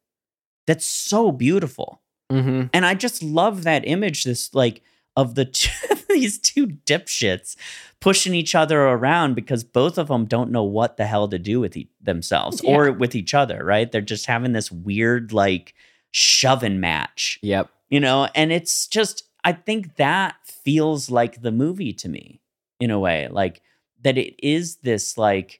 [0.65, 2.01] That's so beautiful.
[2.31, 4.81] hmm And I just love that image, this like
[5.17, 5.69] of the two,
[6.09, 7.57] these two dipshits
[7.99, 11.59] pushing each other around because both of them don't know what the hell to do
[11.59, 13.91] with e- themselves or with each other, right?
[13.91, 15.73] They're just having this weird like
[16.11, 17.69] shoving match, Yep.
[17.89, 18.29] you know?
[18.35, 22.39] And it's just, I think that feels like the movie to me
[22.79, 23.61] in a way, like
[24.03, 25.59] that it is this like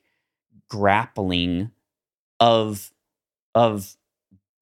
[0.69, 1.71] grappling
[2.39, 2.91] of
[3.55, 3.95] of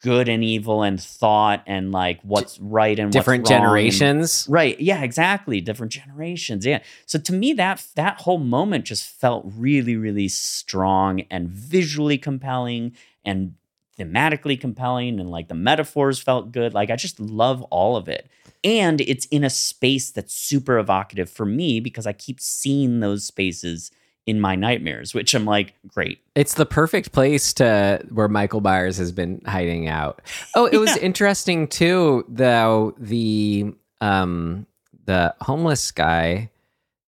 [0.05, 4.47] good and evil and thought and like what's right and Different what's wrong and- generations.
[4.49, 4.79] Right.
[4.79, 5.59] Yeah, exactly.
[5.61, 6.65] Different generations.
[6.65, 6.81] Yeah.
[7.07, 12.93] So to me that that whole moment just felt really really strong and visually compelling
[13.25, 13.55] and
[13.97, 16.73] thematically compelling and like the metaphors felt good.
[16.73, 18.29] Like I just love all of it.
[18.63, 23.25] And it's in a space that's super evocative for me because I keep seeing those
[23.25, 23.91] spaces
[24.25, 26.19] in my nightmares, which I'm like, great.
[26.33, 30.21] It's the perfect place to where Michael Myers has been hiding out.
[30.55, 34.65] Oh, it was interesting too, though the um
[35.05, 36.49] the homeless guy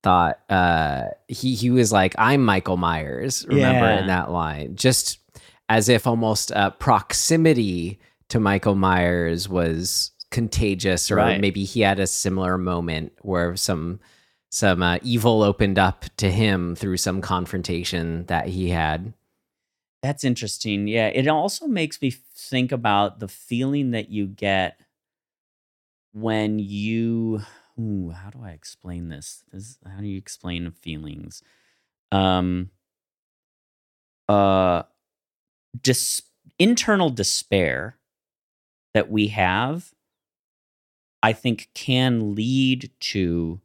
[0.04, 4.00] thought uh he he was like, I'm Michael Myers, remember Yeah.
[4.02, 4.76] in that line.
[4.76, 5.18] Just
[5.70, 8.00] as if almost uh proximity
[8.30, 11.42] to Michael Myers was contagious, or Right.
[11.42, 14.00] maybe he had a similar moment where some
[14.50, 19.14] some uh, evil opened up to him through some confrontation that he had.
[20.02, 20.88] That's interesting.
[20.88, 21.08] Yeah.
[21.08, 24.80] It also makes me think about the feeling that you get
[26.14, 27.42] when you
[27.80, 29.44] ooh, how do I explain this?
[29.52, 31.44] this how do you explain feelings?
[32.12, 32.70] Um
[34.30, 34.84] uh
[35.82, 36.22] dis-
[36.60, 37.98] internal despair
[38.94, 39.94] that we have
[41.22, 43.60] I think can lead to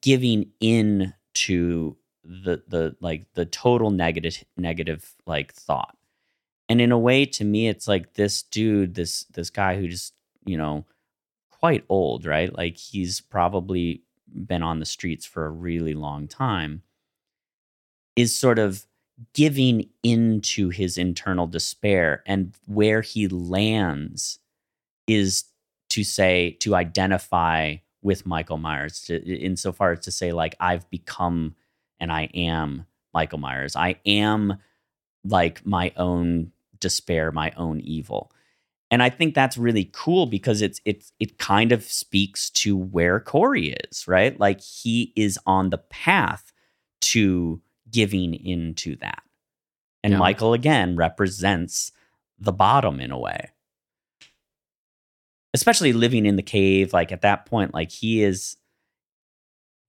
[0.00, 5.96] giving in to the the like the total negative negative like thought.
[6.68, 10.14] And in a way to me it's like this dude this this guy who just
[10.44, 10.86] you know
[11.50, 12.54] quite old right?
[12.54, 14.02] Like he's probably
[14.46, 16.82] been on the streets for a really long time
[18.16, 18.86] is sort of
[19.34, 22.22] giving into his internal despair.
[22.26, 24.38] And where he lands
[25.06, 25.44] is
[25.90, 31.54] to say to identify with Michael Myers to, insofar as to say like I've become
[31.98, 33.76] and I am Michael Myers.
[33.76, 34.56] I am
[35.24, 38.32] like my own despair, my own evil.
[38.90, 43.20] And I think that's really cool because it's it's it kind of speaks to where
[43.20, 44.38] Corey is, right?
[44.40, 46.52] Like he is on the path
[47.02, 47.60] to
[47.90, 49.22] giving into that.
[50.02, 50.18] And Yeah.
[50.18, 51.92] Michael again represents
[52.38, 53.50] the bottom in a way
[55.54, 58.56] especially living in the cave like at that point like he is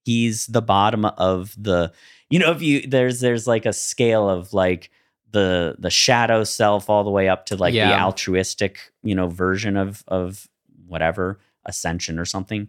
[0.04, 1.92] he's the bottom of the
[2.30, 4.90] you know if you there's there's like a scale of like
[5.32, 9.78] the the shadow self all the way up to like the altruistic you know version
[9.78, 10.48] of of
[10.88, 12.68] whatever ascension or something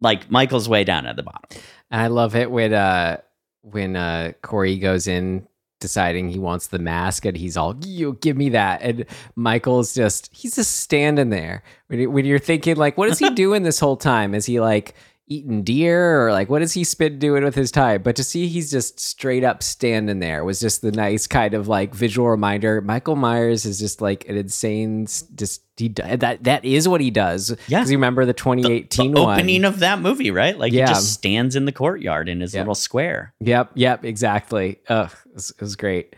[0.00, 1.60] like michael's way down at the bottom.
[1.90, 3.18] I love it when uh
[3.62, 5.46] when uh Corey goes in
[5.84, 8.80] deciding he wants the mask and he's all you give me that.
[8.80, 9.04] And
[9.36, 11.62] Michael's just he's just standing there.
[11.88, 14.34] When, you- when you're thinking like what is he doing this whole time?
[14.34, 14.94] Is he like
[15.26, 18.46] eating deer or like what is he been doing with his time but to see
[18.46, 22.82] he's just straight up standing there was just the nice kind of like visual reminder
[22.82, 27.50] Michael Myers is just like an insane just he that that is what he does
[27.68, 27.78] Yeah.
[27.78, 30.88] because you remember the the, 2018 the one opening of that movie right like Yeah.
[30.88, 32.60] he just stands in the courtyard in his Yep.
[32.60, 34.78] little square Yep, yep, exactly.
[34.88, 36.14] Ugh, it was, it was great.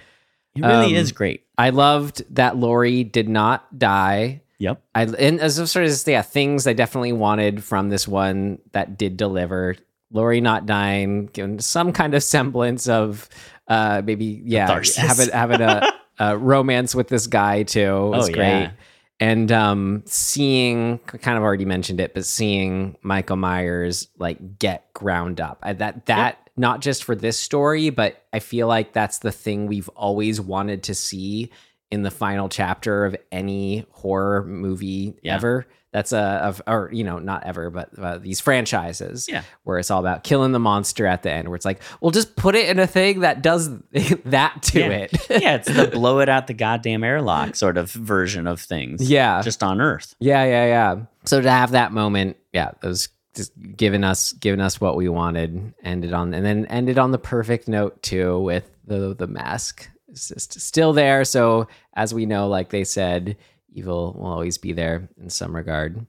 [0.56, 4.42] it really Um, is great I loved that Laurie did not die.
[4.58, 8.58] Yep I and as of sort of yeah, things I definitely wanted from this one
[8.72, 9.76] that did deliver.
[10.12, 13.28] Laurie not dying, given some kind of semblance of
[13.68, 14.96] uh maybe yeah, Catharsis.
[14.96, 18.60] having having a, a romance with this guy too was Oh, great.
[18.62, 18.70] yeah.
[19.18, 25.40] And um seeing kind of already mentioned it, but seeing Michael Myers like get ground
[25.40, 25.58] up.
[25.62, 29.66] I, that that not just for this story, but I feel like that's the thing
[29.66, 31.50] we've always wanted to see
[31.90, 35.36] in the final chapter of any horror movie Yeah.
[35.36, 35.66] ever.
[35.92, 39.42] That's a of or you know not ever, but uh, these franchises Yeah.
[39.62, 41.48] where it's all about killing the monster at the end.
[41.48, 43.70] Where it's like, well, just put it in a thing that does
[44.26, 44.86] that to yeah.
[44.88, 45.12] it.
[45.30, 49.08] yeah, it's the blow it out the goddamn airlock sort of version of things.
[49.08, 49.40] Yeah.
[49.40, 50.14] Just on Earth.
[50.18, 50.96] Yeah, yeah, yeah.
[51.24, 55.08] So to have that moment, yeah, it was just giving us giving us what we
[55.08, 55.72] wanted.
[55.82, 59.88] Ended on and then ended on the perfect note too with the the mask.
[60.16, 61.24] It's just still there.
[61.24, 63.36] So as we know, like they said,
[63.72, 66.06] evil will always be there in some regard.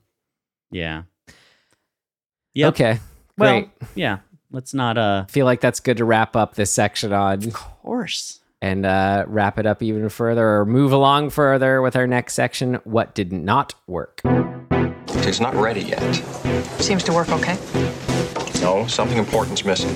[0.71, 1.03] Yeah.
[2.53, 2.67] Yeah.
[2.69, 2.99] Okay.
[3.37, 3.69] Well, Great.
[3.95, 4.19] yeah.
[4.49, 8.39] Let's not uh feel like that's good to wrap up this section on of course.
[8.61, 12.75] and uh, wrap it up even further or move along further with our next section.
[12.85, 14.21] What did not work?
[15.27, 15.99] It's not ready yet.
[16.79, 17.57] Seems to work okay.
[18.61, 19.95] No, something important's missing.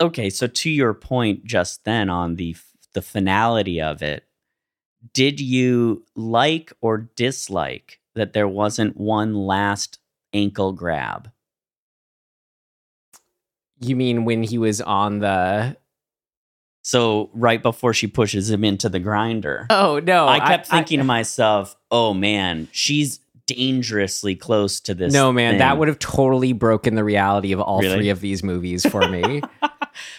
[0.00, 2.56] Okay, so to your point just then on the
[2.92, 4.24] the finality of it,
[5.12, 9.98] did you like or dislike that there wasn't one last
[10.32, 11.30] ankle grab
[13.80, 15.76] You mean when he was on the?
[16.82, 20.28] So right before she pushes him into the grinder, Oh no!
[20.28, 25.78] I kept thinking to myself, "Oh man, she's dangerously close to this." no man, that
[25.78, 27.96] would have totally broken the reality of all Really?
[27.96, 29.42] three of these movies for me.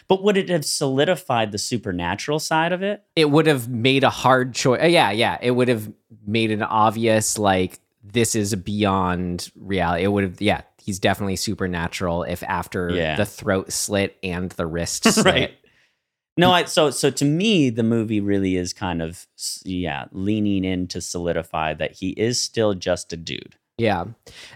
[0.07, 3.03] But would it have solidified the supernatural side of it?
[3.15, 4.81] it would have made a hard choice.
[4.81, 5.37] Uh, yeah, yeah.
[5.41, 5.91] It would have
[6.25, 10.03] made an obvious like this is beyond reality.
[10.05, 10.39] It would have.
[10.41, 12.23] Yeah, he's definitely supernatural.
[12.23, 13.17] If after Yeah.
[13.17, 15.25] the throat slit and the wrist slit.
[15.25, 15.51] Right.
[16.37, 19.25] No, I so so to me the movie really is kind of
[19.63, 23.55] yeah, leaning in to solidify that he is still just a dude.
[23.77, 24.05] Yeah.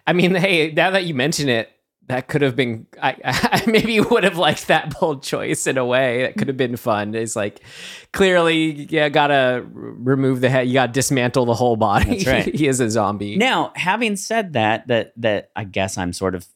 [0.07, 1.69] I mean, hey, now that you mention it,
[2.07, 5.85] that could have been, I, I maybe would have liked that bold choice in a
[5.85, 6.23] way.
[6.23, 7.13] That could have been fun.
[7.13, 7.61] It's like,
[8.13, 10.67] clearly, yeah, gotta remove the head.
[10.67, 12.23] You gotta dismantle the whole body.
[12.23, 12.55] That's right.
[12.55, 13.37] he is a zombie.
[13.37, 16.47] Now, having said that, that that I guess I'm sort of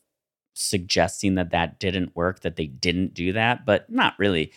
[0.55, 4.51] suggesting that that didn't work, that they didn't do that, but not really.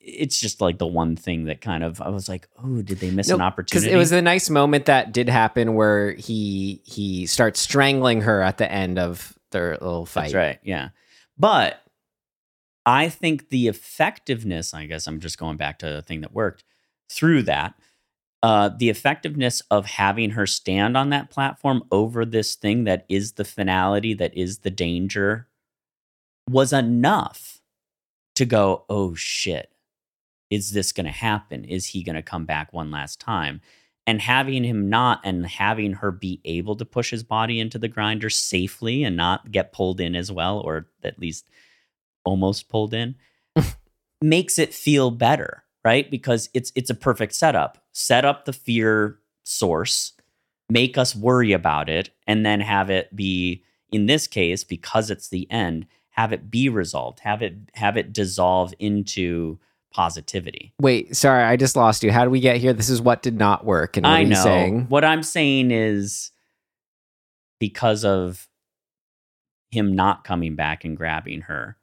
[0.00, 3.10] It's just like the one thing that kind of I was like, oh, did they
[3.10, 3.86] miss an opportunity?
[3.86, 8.42] because it was a nice moment that did happen where he he starts strangling her
[8.42, 10.32] at the end of their little fight.
[10.32, 10.58] That's right.
[10.62, 10.88] Yeah.
[11.38, 11.82] But
[12.86, 16.64] I think the effectiveness, I guess I'm just going back to the thing that worked
[17.10, 17.74] through that.
[18.42, 23.32] Uh, the effectiveness of having her stand on that platform over this thing that is
[23.32, 25.46] the finality, that is the danger,
[26.48, 27.60] was enough
[28.36, 29.70] to go, oh shit,
[30.50, 31.64] is this going to happen?
[31.64, 33.60] Is he going to come back one last time?
[34.06, 37.88] And having him not and having her be able to push his body into the
[37.88, 41.48] grinder safely and not get pulled in as well, or at least
[42.24, 43.14] almost pulled in,
[44.20, 46.10] makes it feel better, right?
[46.10, 47.78] Because it's it's a perfect setup.
[47.92, 50.12] Set up the fear source,
[50.68, 53.62] make us worry about it, and then have it be,
[53.92, 58.12] in this case, because it's the end, have it be resolved, have it have it
[58.12, 59.60] dissolve into
[59.92, 60.72] positivity.
[60.80, 62.12] Wait, sorry, I just lost you.
[62.12, 62.72] How did we get here?
[62.72, 63.96] This is what did not work.
[63.96, 64.42] And what I know.
[64.42, 64.86] saying?
[64.88, 66.30] What I'm saying is
[67.58, 68.48] because of
[69.70, 71.76] him not coming back and grabbing her,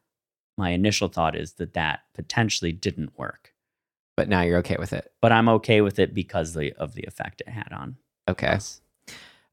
[0.57, 3.53] my initial thought is that that potentially didn't work.
[4.15, 5.11] But now you're okay with it.
[5.21, 7.97] But I'm okay with it because the, of the effect it had on
[8.27, 8.47] Okay.
[8.47, 8.81] us.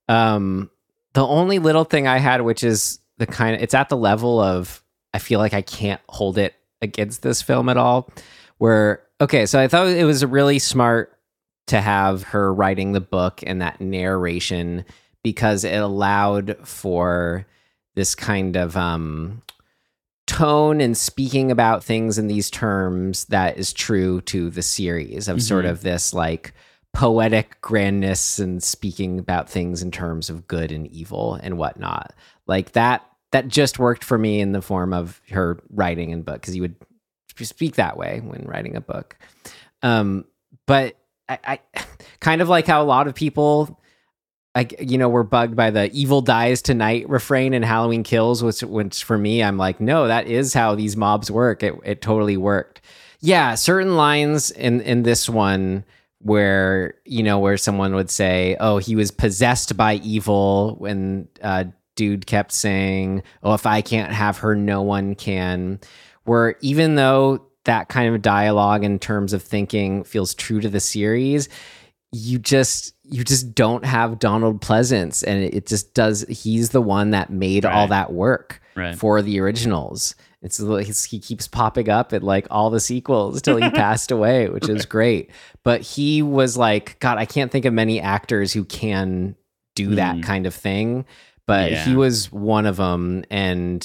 [0.08, 0.70] Um,
[1.12, 4.40] the only little thing I had, which is the kind of, it's at the level
[4.40, 4.82] of,
[5.12, 8.10] I feel like I can't hold it against this film at all.
[8.58, 11.18] Where, okay, so I thought it was really smart
[11.66, 14.84] to have her writing the book and that narration
[15.22, 17.46] because it allowed for
[17.94, 19.42] this kind of, um,
[20.26, 25.42] tone and speaking about things in these terms that is true to the series of
[25.42, 25.70] sort Mhm.
[25.70, 26.54] of this like
[26.94, 32.14] poetic grandness and speaking about things in terms of good and evil and whatnot.
[32.46, 33.02] Like that
[33.32, 36.62] that just worked for me in the form of her writing and book because you
[36.62, 36.76] would
[37.42, 39.16] speak that way when writing a book.
[39.82, 40.24] Um,
[40.66, 40.96] but
[41.28, 41.60] I, I
[42.20, 43.80] kind of like how a lot of people
[44.54, 48.62] like you know were bugged by the evil dies tonight refrain in halloween kills which
[48.62, 51.62] which for me i'm like no that is how these mobs work.
[51.62, 52.80] It, it totally worked.
[53.20, 55.84] Yeah certain lines in in this one
[56.20, 61.64] where you know where someone would say oh he was possessed by evil when uh
[61.96, 65.78] dude kept saying oh if i can't have her no one can
[66.24, 70.80] where even though that kind of dialogue in terms of thinking feels true to the
[70.80, 71.48] series
[72.12, 75.24] you just you just don't have Donald Pleasence.
[75.26, 78.94] And it, just does he's the one that made all that work Right.
[78.96, 80.14] for the originals.
[80.40, 84.48] It's like he keeps popping up at like all the sequels till he passed away
[84.48, 85.30] which is great.
[85.64, 89.34] But he was like god I can't think of many actors who can
[89.74, 90.22] do that Mm.
[90.22, 91.06] kind of thing.
[91.48, 93.84] But he was one of them and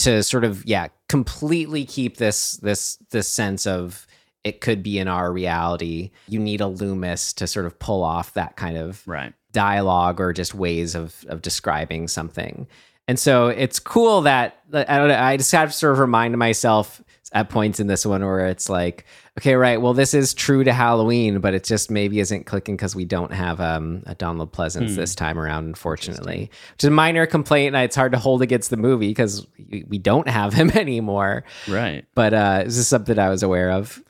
[0.00, 4.06] to sort of yeah completely keep this this this sense of
[4.44, 8.32] it could be in our reality you need a loomis to sort of pull off
[8.34, 9.32] that kind of Right.
[9.52, 12.66] dialogue or just ways of of describing something
[13.08, 16.36] and so it's cool that i don't know i just have to sort of remind
[16.38, 17.02] myself
[17.32, 19.04] at points in this one where it's like
[19.38, 22.96] okay right well this is true to halloween but it just maybe isn't clicking because
[22.96, 24.96] we don't have um, a donald pleasence Hmm.
[24.96, 28.70] this time around unfortunately which is a minor complaint and it's hard to hold against
[28.70, 32.04] the movie because we we don't have him anymore Right.
[32.14, 34.02] but uh this is something i was aware of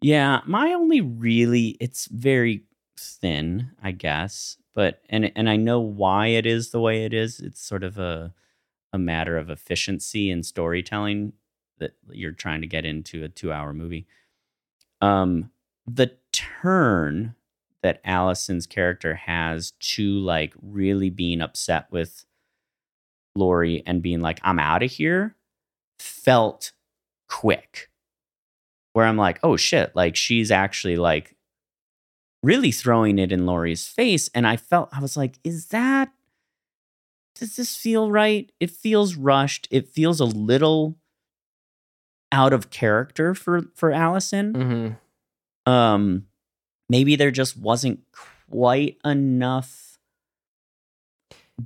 [0.00, 2.64] Yeah, my only really it's very
[2.98, 4.56] thin, I guess.
[4.74, 7.40] But and and I know why it is the way it is.
[7.40, 8.34] It's sort of a
[8.92, 11.32] a matter of efficiency and storytelling
[11.78, 14.06] that you're trying to get into a 2-hour movie.
[15.00, 15.50] Um
[15.86, 17.34] the turn
[17.82, 22.24] that Allison's character has to like really being upset with
[23.36, 25.36] Laurie and being like I'm out of here
[25.98, 26.72] felt
[27.28, 27.90] quick.
[28.92, 31.36] Where I'm like, oh shit, like she's actually like
[32.42, 34.30] really throwing it in Laurie's face.
[34.34, 36.12] And I felt, I was like, is that,
[37.34, 38.50] does this feel right?
[38.58, 39.68] It feels rushed.
[39.70, 40.96] It feels a little
[42.36, 44.52] out of character for for Allison.
[44.52, 45.72] Mm-hmm.
[45.72, 46.26] Um,
[46.88, 48.00] maybe there just wasn't
[48.50, 49.98] quite enough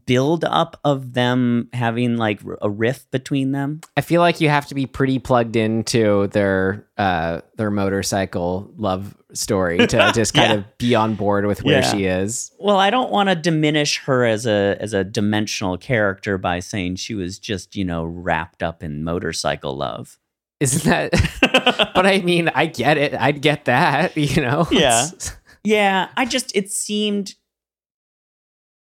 [0.06, 3.80] build up of them having like a rift between them.
[3.96, 9.16] I feel like you have to be pretty plugged into their uh their motorcycle love
[9.32, 10.58] story to just kind Yeah.
[10.58, 11.90] of be on board with where Yeah.
[11.90, 12.52] she is.
[12.60, 16.96] Well, I don't want to diminish her as a as a dimensional character by saying
[16.96, 20.18] she was just, you know, wrapped up in motorcycle love.
[20.60, 23.14] Isn't that but I mean, I get it.
[23.14, 24.66] I'd get that, you know.
[24.70, 25.06] Yeah.
[25.62, 27.34] Yeah, I just it seemed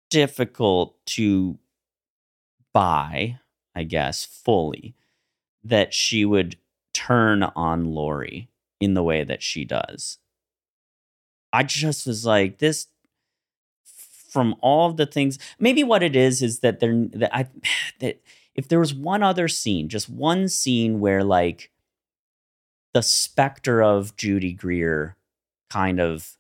[0.10, 1.60] difficult to
[2.74, 3.40] buy,
[3.76, 4.96] I guess, fully
[5.62, 6.56] that she would
[6.94, 8.48] turn on Laurie
[8.80, 10.20] in the way that she does.
[11.52, 12.88] I just was like this
[14.30, 17.48] from all of the things maybe what it is is that they're that I
[18.00, 18.22] that
[18.56, 21.72] if there was one other scene, just one scene where like
[22.94, 25.16] the specter of Judy Greer
[25.70, 26.38] kind of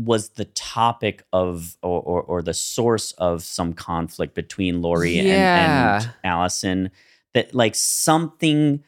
[0.00, 5.28] was the topic of or, or, or the source of some conflict between Laurie and,
[5.28, 6.90] and Allison
[7.34, 8.82] that like something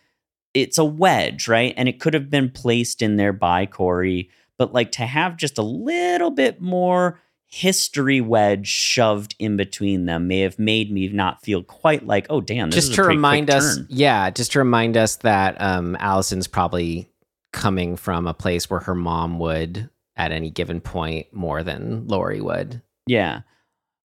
[0.54, 1.74] it's a wedge, right?
[1.76, 5.58] And it could have been placed in there by Corey, but like to have just
[5.58, 7.20] a little bit more
[7.52, 12.40] history wedge shoved in between them may have made me not feel quite like, oh
[12.40, 13.86] damn, this just to remind us turn.
[13.90, 17.10] yeah just to remind us that um allison's probably
[17.52, 22.40] coming from a place where her mom would at any given point more than laurie
[22.40, 23.40] would Yeah.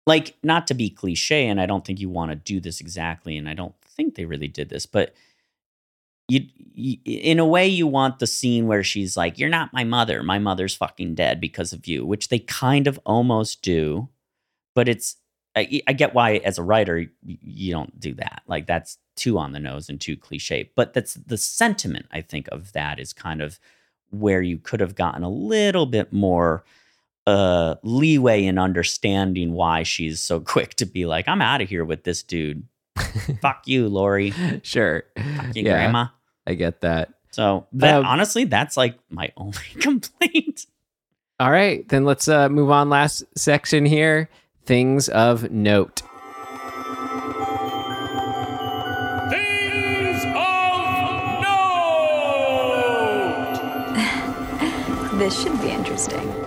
[0.07, 3.38] Like, not to be cliche, and I don't think you want to do this exactly,
[3.38, 5.15] and I don't think they really did this, but
[6.27, 9.84] you, you in a way you want the scene where she's like, You're not my
[9.84, 10.23] mother.
[10.23, 14.10] My mother's fucking dead because of you, which they kind of almost do.
[14.73, 15.18] But it's
[15.56, 18.41] I, I get why as a writer you don't do that.
[18.47, 20.69] Like that's too on the nose and too cliche.
[20.76, 23.60] But that's the sentiment I think of that is kind of
[24.10, 26.64] where you could have gotten a little bit more
[27.27, 31.85] uh leeway in understanding why she's so quick to be like, I'm out of here
[31.85, 32.68] with this dude.
[33.41, 34.31] Fuck you, Laurie.
[34.31, 35.03] Fuck sure
[35.53, 36.07] you, yeah grandma.
[36.47, 40.65] i get that So that Um, honestly, that's like my only complaint.
[41.39, 44.30] all right then let's uh move on last section here
[44.65, 46.01] things of note.
[49.30, 51.55] things of note
[55.19, 56.44] This should be interesting.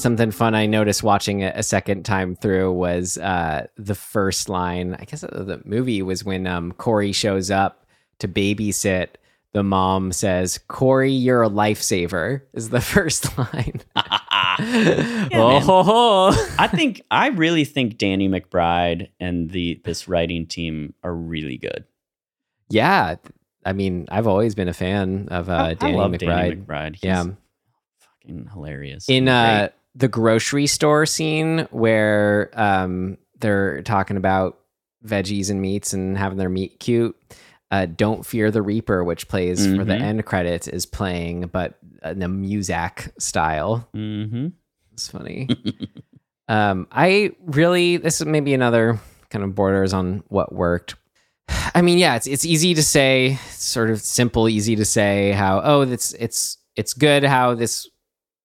[0.00, 4.96] Something fun I noticed watching it a second time through was uh, the first line.
[4.98, 7.86] I guess the movie was when um, Corey shows up
[8.18, 9.08] to babysit.
[9.52, 13.80] The mom says, "Corey, you're a lifesaver." Is the first line.
[15.32, 16.46] oh, ho, ho.
[16.58, 21.84] I think I really think Danny McBride and the this writing team are really good.
[22.68, 23.16] yeah.
[23.62, 26.18] I mean, I've always been a fan of uh, I- Danny I love McBride.
[26.20, 26.92] Danny McBride.
[26.94, 27.24] He's Yeah.
[27.98, 29.06] fucking hilarious.
[29.06, 29.70] in uh great.
[29.94, 34.58] The grocery store scene where um they're talking about
[35.04, 37.16] veggies and meats and having their meat cute
[37.70, 40.00] uh don't fear the reaper which plays for the Mhm.
[40.02, 44.52] end credits is playing but in a muzak style Mhm.
[44.92, 45.48] it's funny
[46.48, 49.00] um i really this is maybe another
[49.30, 50.94] kind of borders on what worked
[51.74, 55.60] I mean, yeah, it's it's easy to say, sort of simple, easy to say how
[55.64, 57.88] oh, it's it's it's good how this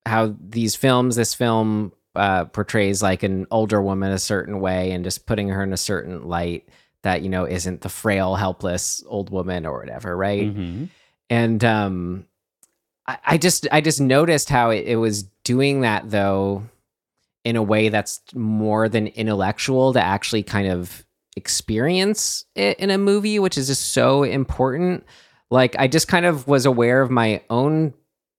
[0.05, 5.03] how these films, this film uh, portrays like an older woman a certain way and
[5.03, 6.67] just putting her in a certain light
[7.03, 10.55] that you know isn't the frail, helpless old woman or whatever, right?
[10.55, 10.89] Mhm.
[11.29, 12.25] and um
[13.07, 16.63] I, I just i just noticed how it, it was doing that though
[17.43, 21.03] in a way that's more than intellectual to actually kind of
[21.35, 25.03] experience it in a movie which is just so important
[25.51, 27.93] like i just kind of was aware of my own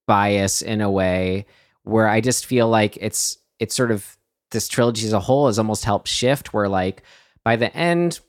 [0.06, 1.46] bias in a way
[1.82, 4.16] where i just feel like it's it's sort of
[4.50, 7.02] this trilogy as a whole has almost helped shift where like
[7.44, 8.20] by the end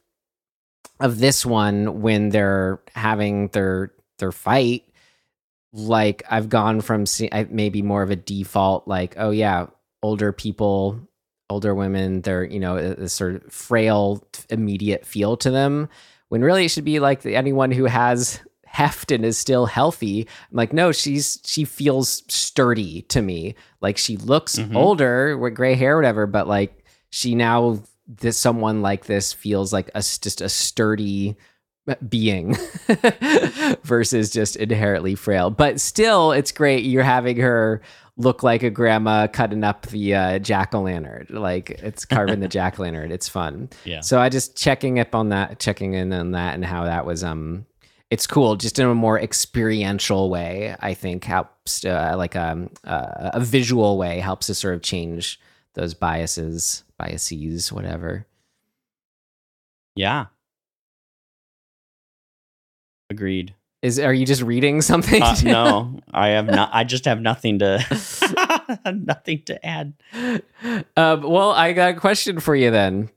[0.99, 4.83] of this one when they're having their their fight
[5.73, 9.67] like i've gone from see, maybe more of a default like oh yeah
[10.01, 10.99] older people
[11.49, 15.87] older women they're you know a sort of frail immediate feel to them
[16.29, 20.55] when really it should be like anyone who has heft and is still healthy i'm
[20.57, 24.75] like no she's she feels sturdy to me like she looks Mhm.
[24.75, 29.89] older with gray hair whatever but like she now this someone like this feels like
[29.95, 31.35] a just a sturdy
[32.09, 32.55] being
[33.83, 35.49] versus just inherently frail.
[35.49, 36.83] But still, it's great.
[36.85, 37.81] You're having her
[38.17, 41.27] look like a grandma cutting up the uh, jack o' lantern.
[41.29, 43.11] Like it's carving the jack o' lantern.
[43.11, 43.69] It's fun.
[43.85, 44.01] Yeah.
[44.01, 47.23] So I just checking up on that, checking in on that, and how that was.
[47.23, 47.65] Um,
[48.09, 50.75] it's cool, just in a more experiential way.
[50.79, 55.39] I think helps, uh, like um, uh, a visual way, helps to sort of change
[55.73, 58.25] those biases, biases, whatever.
[59.95, 60.27] Yeah.
[63.09, 63.55] Agreed.
[63.81, 65.21] Is are you just reading something?
[65.21, 66.69] Uh, no, I have not.
[66.73, 67.79] I just have nothing to
[68.93, 69.93] nothing to add.
[70.95, 73.09] Um, well, I got a question for you then.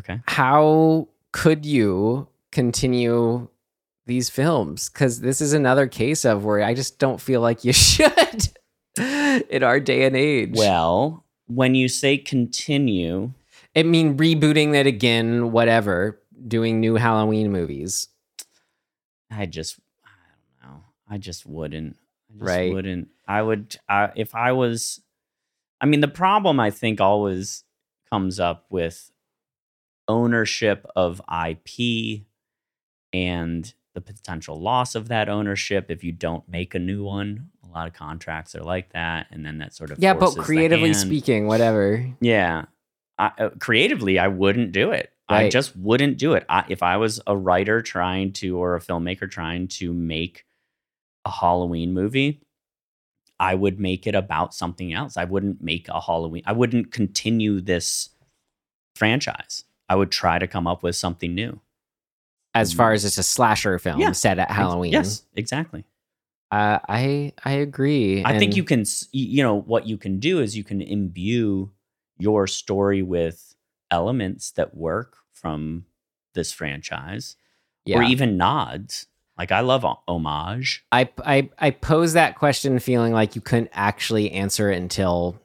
[0.00, 0.20] Okay.
[0.26, 3.48] How could you continue
[4.06, 4.88] these films?
[4.88, 8.48] Because this is another case of where I just don't feel like you should
[8.98, 10.54] in our day and age.
[10.56, 13.32] Well, when you say continue,
[13.74, 18.08] I mean, rebooting it again, whatever, doing new Halloween movies.
[19.30, 20.08] I just I
[20.62, 20.84] don't know.
[21.08, 21.96] I just wouldn't.
[22.30, 22.72] I just Right.
[22.72, 23.08] wouldn't.
[23.28, 25.00] I would I, if I was
[25.80, 27.64] I mean the problem I think always
[28.10, 29.10] comes up with
[30.08, 32.22] ownership of IP
[33.12, 37.48] and the potential loss of that ownership if you don't make a new one.
[37.64, 40.92] A lot of contracts are like that and then that sort of Yeah, but creatively
[40.92, 42.06] speaking, whatever.
[42.20, 42.66] Yeah.
[43.18, 45.10] I, uh, creatively, I wouldn't do it.
[45.28, 46.44] I just wouldn't do it.
[46.48, 50.44] I, if I was a writer trying to, or a filmmaker trying to make
[51.24, 52.42] a Halloween movie,
[53.40, 55.16] I would make it about something else.
[55.16, 56.42] I wouldn't make a Halloween.
[56.46, 58.10] I wouldn't continue this
[58.94, 59.64] franchise.
[59.88, 61.60] I would try to come up with something new.
[62.60, 64.12] As far as it's a slasher film Yeah.
[64.12, 64.92] set at Halloween.
[64.92, 65.84] Yes, exactly.
[66.50, 68.22] Uh, I I agree.
[68.24, 71.70] I think you can, you know, what you can do is you can imbue
[72.18, 73.54] your story with
[73.90, 75.84] elements that work from
[76.34, 77.36] this franchise
[77.84, 77.98] yeah.
[77.98, 79.06] or even nods.
[79.36, 80.84] Like I love homage.
[80.92, 85.38] I, I I pose that question feeling like you couldn't actually answer it until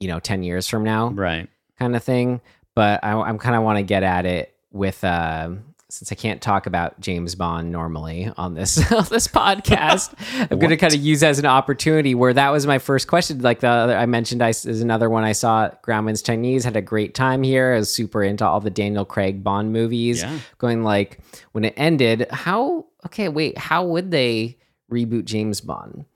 [0.00, 1.48] you know 10 years from now Right.
[1.78, 2.40] kind of thing
[2.74, 5.50] but I, I'm kind of want to get at it with uh,
[5.94, 10.12] since I can't talk about James Bond normally on this on this podcast
[10.50, 13.40] I'm going to kind of use as an opportunity where that was my first question.
[13.42, 16.82] Like the other I mentioned I is another one I saw Grauman's Chinese had a
[16.82, 17.74] great time here.
[17.74, 20.38] I was super into all the Daniel Craig Bond movies Yeah.
[20.58, 21.20] going like
[21.52, 24.58] when it ended how okay wait how would they
[24.90, 26.06] reboot james bond?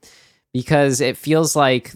[0.51, 1.93] Because it feels like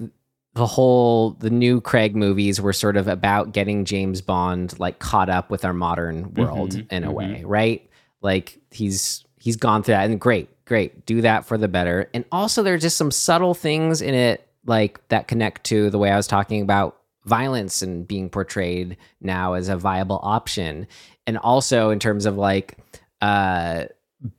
[0.55, 5.29] the whole the new craig movies were sort of about getting james bond like caught
[5.29, 7.13] up with our modern world Mhm, in a mhm.
[7.13, 7.89] way right?
[8.21, 12.09] Like he's he's gone through that and great great do that for the better.
[12.13, 16.09] And also there's just some subtle things in it like that connect to the way
[16.09, 20.87] i was talking about violence and being portrayed now as a viable option.
[21.27, 22.77] And also in terms of like
[23.21, 23.85] uh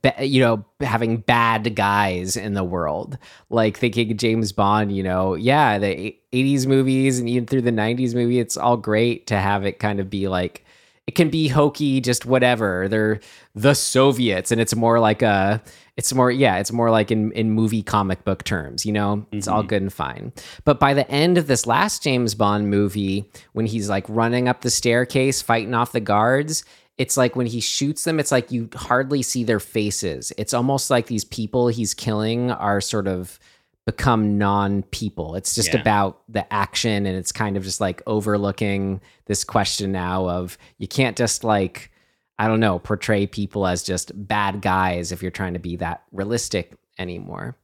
[0.01, 3.17] ba- you know having bad guys in the world.
[3.49, 8.13] Like thinking james bond you know yeah the 80s movies and even through the 90s
[8.13, 10.65] movie it's all great to have it kind of be like
[11.07, 12.87] it can be hokey just whatever.
[12.87, 13.19] They're
[13.53, 15.61] the soviets and it's more like a
[15.97, 19.25] it's more yeah it's more like in in movie comic book terms you know?
[19.31, 19.67] It's all mm-hmm.
[19.67, 20.33] good and fine.
[20.63, 24.61] But by the end of this last james bond movie when he's like running up
[24.61, 26.65] the staircase fighting off the guards
[26.97, 30.31] it's like when he shoots them it's like you hardly see their faces.
[30.37, 33.37] It's almost like these people he's killing are sort of
[33.85, 35.35] become non-people.
[35.35, 35.81] It's just Yeah.
[35.81, 40.87] about the action and it's kind of just like overlooking this question now of you
[40.87, 41.91] can't just like
[42.39, 46.03] i don't know portray people as just bad guys if you're trying to be that
[46.11, 47.55] realistic anymore.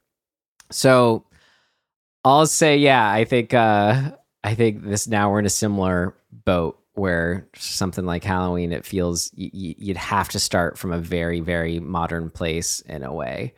[0.71, 1.25] So
[2.23, 4.11] i'll say yeah i think uh
[4.43, 9.31] i think this now we're in a similar boat where something like halloween it feels
[9.37, 13.53] y- you'd have to start from a very very modern place in a way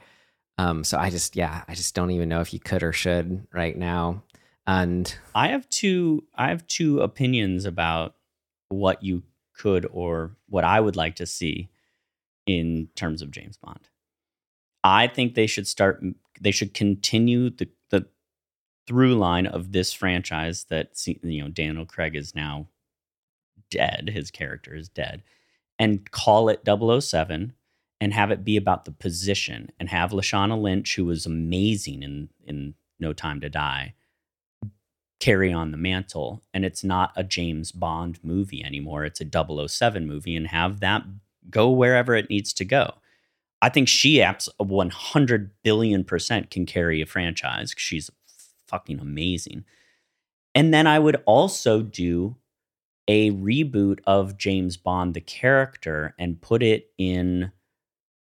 [0.58, 3.46] um so i just yeah i just don't even know if you could or should
[3.54, 4.22] right now
[4.66, 8.16] and I have two I have two opinions about
[8.70, 9.24] what you
[9.54, 11.70] could or what I would like to see
[12.46, 13.90] in terms of James Bond.
[14.84, 16.04] I think they should start
[16.40, 18.08] they should continue the the
[18.88, 22.68] through line of this franchise that you know Daniel Craig is now
[23.74, 25.24] dead, his character is dead,
[25.78, 27.54] and call it 007
[28.02, 32.30] and have it be about the position and have Lashana Lynch who was amazing in
[32.46, 33.94] in No Time to Die
[35.24, 36.44] carry on the mantle.
[36.54, 39.06] And it's not a James Bond movie anymore.
[39.06, 41.04] It's a 007 movie and have that
[41.50, 42.96] go wherever it needs to go.
[43.62, 47.74] I think she apps 100 billion percent can carry a franchise.
[47.78, 48.10] she's
[48.68, 49.64] fucking amazing.
[50.54, 52.36] And then I would also do
[53.08, 57.52] a reboot of James Bond the character and put it in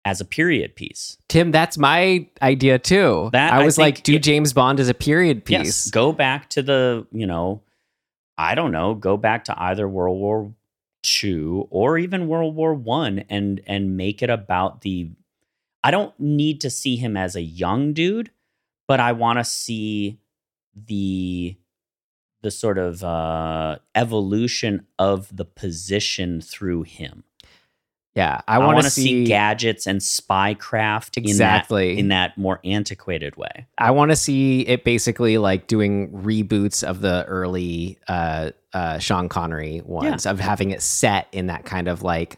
[0.05, 1.17] as a period piece.
[1.27, 3.29] Tim, that's my idea too.
[3.33, 5.57] That- I I was think like, do it- James Bond as a period piece.
[5.57, 7.61] Yes, go back to the, you know,
[8.37, 10.53] I don't know, go back to either World War
[11.03, 15.11] Two or even World War One and and make it about the
[15.83, 18.31] I don't need to see him as a young dude,
[18.87, 20.19] but I want to see
[20.75, 21.55] the
[22.47, 27.25] the sort of uh evolution of the position through him.
[28.15, 31.89] Yeah, I I, want to to see gadgets and spycraft Exactly.
[31.91, 33.67] in that, in that more antiquated way.
[33.77, 39.27] I want to see it basically like doing reboots of the early uh, uh, Sean
[39.29, 42.37] Connery ones of having it set in that kind of like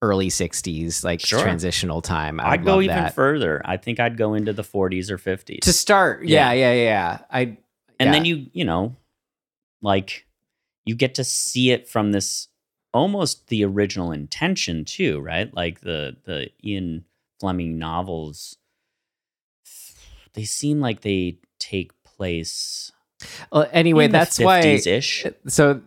[0.00, 1.40] early '60s like Sure.
[1.40, 2.38] transitional time.
[2.40, 3.14] I I'd go even that.
[3.14, 3.60] further.
[3.64, 5.60] I think I'd go into the 40s or 50s.
[5.62, 6.24] to start.
[6.24, 6.82] Yeah, yeah, yeah.
[6.84, 7.18] yeah.
[7.30, 7.40] I
[8.00, 8.12] and yeah.
[8.12, 8.94] then you, you know,
[9.82, 10.26] like
[10.84, 12.48] you get to see it from this
[12.94, 15.52] almost the original intention too, right?
[15.54, 17.04] Like the the Ian
[17.40, 18.56] Fleming novels
[20.34, 22.92] they seem like they take place
[23.50, 24.62] Well, anyway, that's why.
[24.62, 25.26] 50s-ish.
[25.48, 25.80] So,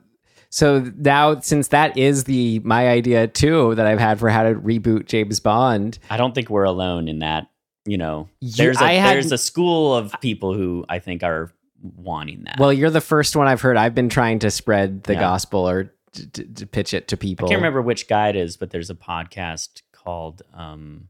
[0.49, 4.53] so now since that is the my idea too that I've had for how to
[4.55, 5.97] reboot James Bond.
[6.09, 7.47] I don't think we're alone in that.
[7.85, 11.51] You know, You- there's a had- there's a school of people who I think are
[11.81, 12.57] wanting that.
[12.59, 13.77] Well, you're the first one I've heard.
[13.77, 15.19] I've been trying to spread the Yeah.
[15.19, 17.47] gospel or to, to, to pitch it to people.
[17.47, 21.07] I can't remember which guy it is, but there's a podcast called um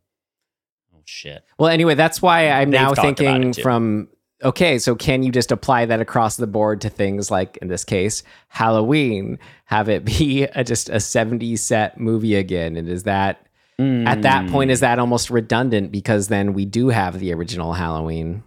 [0.95, 1.43] oh shit.
[1.57, 4.09] Well, anyway, that's why I'm They've now thinking from
[4.43, 7.83] okay, so can you just apply that across the board to things like in this
[7.83, 9.39] case Halloween?
[9.65, 12.75] Have it be a, just a 70s set movie again?
[12.77, 13.47] And is that
[13.79, 14.73] at that point Mm.
[14.73, 18.43] is that almost redundant because then we do have the original Halloween?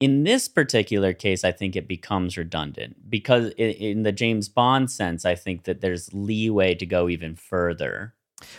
[0.00, 4.90] In this particular case, I think it becomes redundant because in, in the James Bond
[4.90, 8.14] sense, I think that there's leeway to go even further.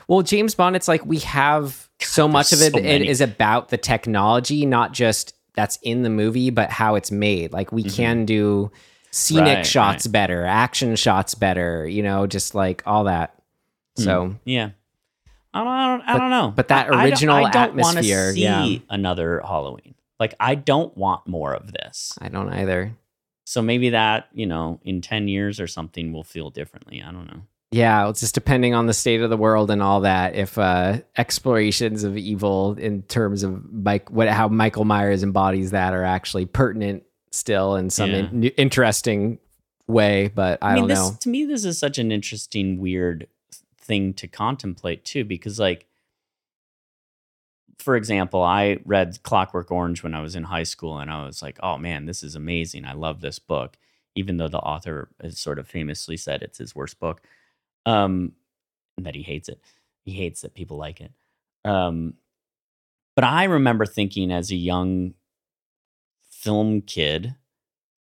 [0.08, 3.70] Well, James Bond, it's like we have so much of it, so it is about
[3.70, 7.52] the technology, not just that's in the movie, but how it's made.
[7.52, 8.72] Like we can do
[9.10, 9.56] scenic Mm-hmm.
[9.58, 10.12] Right, shots right.
[10.14, 13.34] better, action shots better, you know, just like all that.
[13.98, 14.04] Hmm.
[14.04, 14.70] So Yeah.
[15.54, 16.54] I don't, I don't, I don't know.
[16.56, 18.78] but that I- I don't- original I don't atmosphere, see yeah.
[18.90, 19.96] another Halloween.
[20.22, 22.16] Like I don't want more of this.
[22.22, 22.96] I don't either.
[23.44, 27.02] So maybe that, you know, in 10 years or something will feel differently.
[27.02, 27.42] I don't know.
[27.72, 30.36] Yeah, it's just depending on the state of the world and all that.
[30.36, 35.92] If uh, explorations of evil in terms of Mike, what how Michael Myers embodies that
[35.92, 38.30] are actually pertinent still in some Yeah.
[38.30, 39.40] in, interesting
[39.88, 41.18] way, but I, mean, don't this, know.
[41.20, 43.26] To me, this is such an interesting, weird
[43.80, 45.88] thing to contemplate too, because like,
[47.82, 51.42] for example, I read Clockwork Orange when I was in high school, and I was
[51.42, 52.86] like, "Oh man, this is amazing!
[52.86, 53.78] I love this book."
[54.16, 57.22] Even though the author has sort of famously said it's his worst book,
[57.86, 58.34] um,
[58.98, 59.62] and that he hates it.
[60.04, 61.12] He hates that people like it.
[61.66, 62.16] Um,
[63.16, 65.14] but I remember thinking as a young
[66.30, 67.36] film kid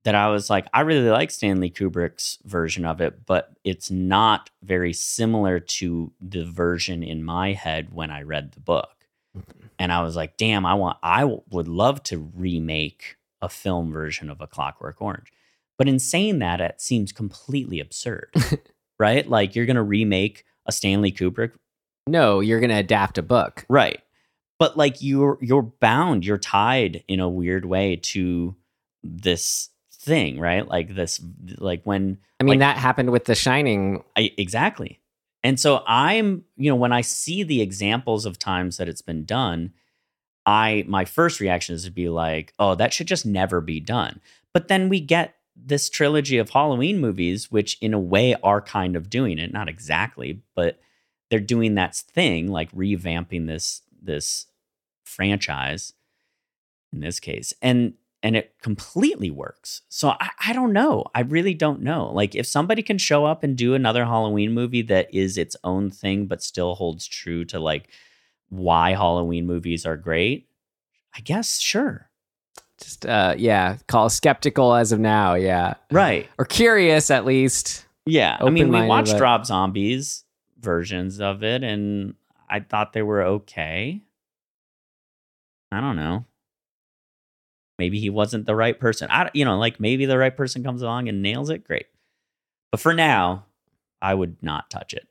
[0.03, 4.49] that I was like, I really like Stanley Kubrick's version of it, but it's not
[4.61, 9.07] very similar to the version in my head when I read the book.
[9.79, 13.91] And I was like, damn, I want, I w- would love to remake a film
[13.91, 15.31] version of A Clockwork Orange.
[15.77, 18.33] But in saying that, it seems completely absurd,
[18.99, 19.27] right?
[19.27, 21.51] Like you're going to remake a Stanley Kubrick
[22.07, 23.65] No, you're going to adapt a book.
[23.67, 24.01] Right.
[24.59, 28.55] But like you're you're bound, you're tied in a weird way to
[29.03, 30.65] this thing, right?
[30.65, 31.19] Like this
[31.57, 34.03] like when I mean, like, that happened with The Shining.
[34.15, 34.99] I exactly.
[35.43, 39.25] And so I'm, you know, when I see the examples of times that it's been
[39.25, 39.73] done,
[40.45, 44.21] I my first reaction is to be like, "Oh, that should just never be done."
[44.53, 48.95] But then we get this trilogy of Halloween movies which in a way are kind
[48.95, 50.79] of doing it, not exactly, but
[51.29, 54.47] they're doing that thing like revamping this this
[55.03, 55.93] franchise
[56.91, 57.53] in this case.
[57.61, 57.93] And
[58.23, 59.81] and it completely works.
[59.89, 61.03] So I, I don't know.
[61.13, 62.09] I really don't know.
[62.11, 65.91] Like if somebody can show up and do another Halloween movie that is its own
[65.91, 67.89] thing but still holds true to like
[68.49, 70.47] why Halloween movies are great,
[71.13, 72.09] I guess sure.
[72.79, 75.35] Just, uh, yeah, call skeptical as of now.
[75.35, 75.75] Yeah.
[75.91, 76.29] Right.
[76.39, 77.85] Or curious at least.
[78.05, 78.37] Yeah.
[78.39, 80.23] I mean, we watched but- Rob Zombies
[80.59, 82.15] versions of it and
[82.49, 84.01] I thought they were okay.
[85.73, 86.25] I don't know.
[87.83, 89.09] Maybe he wasn't the right person.
[89.11, 91.65] I, you know, like maybe the right person comes along and nails it.
[91.65, 91.87] Great.
[92.71, 93.43] But for now,
[94.01, 95.05] I would not touch it.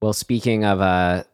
[0.00, 1.24] Well, speaking of uh,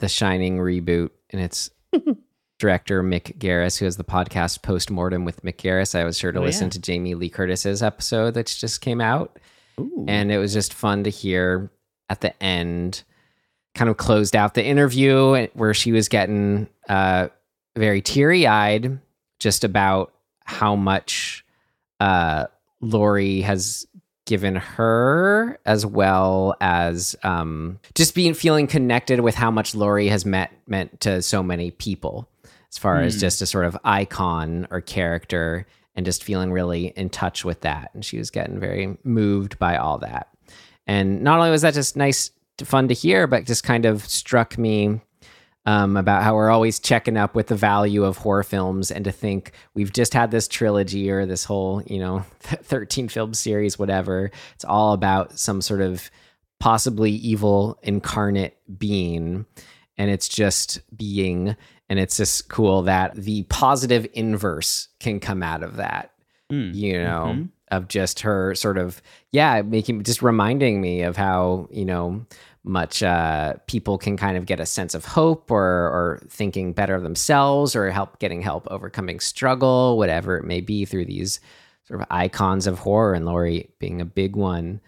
[0.00, 1.70] the Shining reboot and its
[2.58, 6.40] director Mick Garris, who has the podcast Postmortem with Mick Garris, I was sure to
[6.40, 6.70] Oh, listen yeah.
[6.70, 9.38] to Jamie Lee Curtis's episode that just came out.
[9.80, 10.04] Ooh.
[10.08, 11.70] and it was just fun to hear
[12.10, 13.04] at the end
[13.74, 17.28] kind of closed out the interview where she was getting uh,
[17.76, 19.00] very teary-eyed
[19.42, 20.12] just about
[20.44, 21.44] how much
[22.00, 22.46] uh,
[22.80, 23.86] Laurie has
[24.24, 30.24] given her as well as um, just being feeling connected with how much Laurie has
[30.24, 32.28] met meant to so many people
[32.70, 33.20] as far as Hmm.
[33.20, 35.66] just a sort of icon or character
[35.96, 39.76] and just feeling really in touch with that and she was getting very moved by
[39.76, 40.28] all that
[40.86, 42.30] and not only was that just nice
[42.64, 45.00] fun to hear but just kind of struck me
[45.66, 49.12] um, about how we're always checking up with the value of horror films and to
[49.12, 54.30] think we've just had this trilogy or this whole you know 13 film series whatever
[54.54, 56.10] it's all about some sort of
[56.58, 59.46] possibly evil incarnate being
[59.98, 61.56] and it's just being
[61.88, 66.08] and it's just cool that the positive inverse can come out of that
[66.50, 66.74] Mm.
[66.74, 67.48] you know Mhm.
[67.70, 72.26] of just her sort of yeah making just reminding me of how you know
[72.64, 76.94] much uh, people can kind of get a sense of hope or or thinking better
[76.94, 81.40] of themselves or help getting help overcoming struggle whatever it may be through these
[81.84, 84.80] sort of icons of horror and Laurie being a big one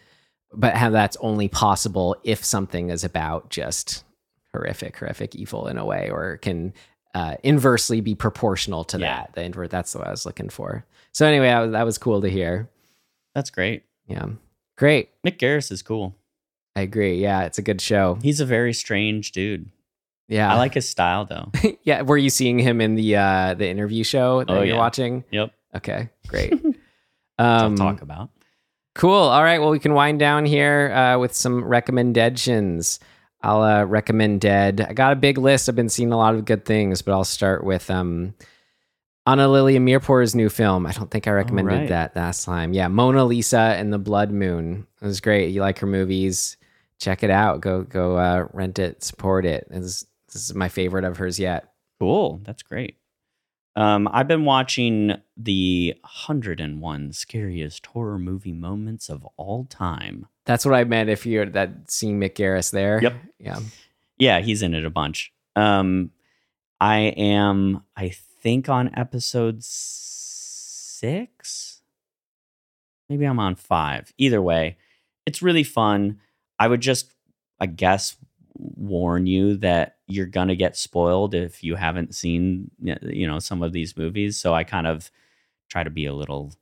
[0.52, 4.04] but how that's only possible if something is about just
[4.52, 6.72] horrific horrific evil in a way or can
[7.12, 9.16] uh, inversely be proportional to Yeah.
[9.22, 11.98] that the invert that's what I was looking for so anyway that was, that was
[11.98, 12.68] cool to hear
[13.34, 13.82] That's great.
[14.06, 14.26] yeah
[14.78, 16.14] great Mick Garris is cool.
[16.76, 19.68] I agree yeah it's a good show He's a very strange dude.
[20.28, 21.50] yeah I like his style though.
[21.84, 24.76] yeah were you seeing him in the uh the interview show that Oh, you're yeah.
[24.76, 25.52] watching yep.
[25.74, 26.52] okay great
[27.38, 28.30] um talk about.
[28.96, 29.12] Cool.
[29.12, 29.58] All right.
[29.58, 33.00] Well, we can wind down here uh, with some recommendations.
[33.42, 34.80] I'll uh, recommend Dead.
[34.88, 35.68] I got a big list.
[35.68, 38.34] I've been seeing a lot of good things, but I'll start with um,
[39.26, 40.86] Ana Lily Amirpour's new film.
[40.86, 41.88] I don't think I recommended right.
[41.88, 42.72] that last time.
[42.72, 44.86] Yeah, Mona Lisa and the Blood Moon.
[45.02, 45.50] It was great.
[45.50, 46.56] You like her movies?
[47.00, 47.60] Check it out.
[47.60, 49.02] Go go uh, rent it.
[49.02, 49.66] Support it.
[49.70, 51.72] This, this is my favorite of hers yet.
[51.98, 52.40] Cool.
[52.44, 52.98] That's great.
[53.76, 60.26] Um, I've been watching the 101 scariest horror movie moments of all time.
[60.46, 61.10] That's what I meant.
[61.10, 63.00] If you're that seeing Mick Garris there.
[63.02, 63.14] Yep.
[63.38, 63.58] Yeah.
[64.16, 65.32] Yeah, he's in it a bunch.
[65.56, 66.12] Um,
[66.80, 71.24] I am, I think, on episode six.
[73.08, 74.12] Maybe I'm on five.
[74.18, 74.76] Either way,
[75.26, 76.20] it's really fun.
[76.58, 77.12] I would just,
[77.60, 78.16] I guess,
[78.54, 83.72] warn you that you're gonna get spoiled if you haven't seen, you know, some of
[83.72, 84.36] these movies.
[84.36, 85.10] So I kind of
[85.68, 86.52] try to be a little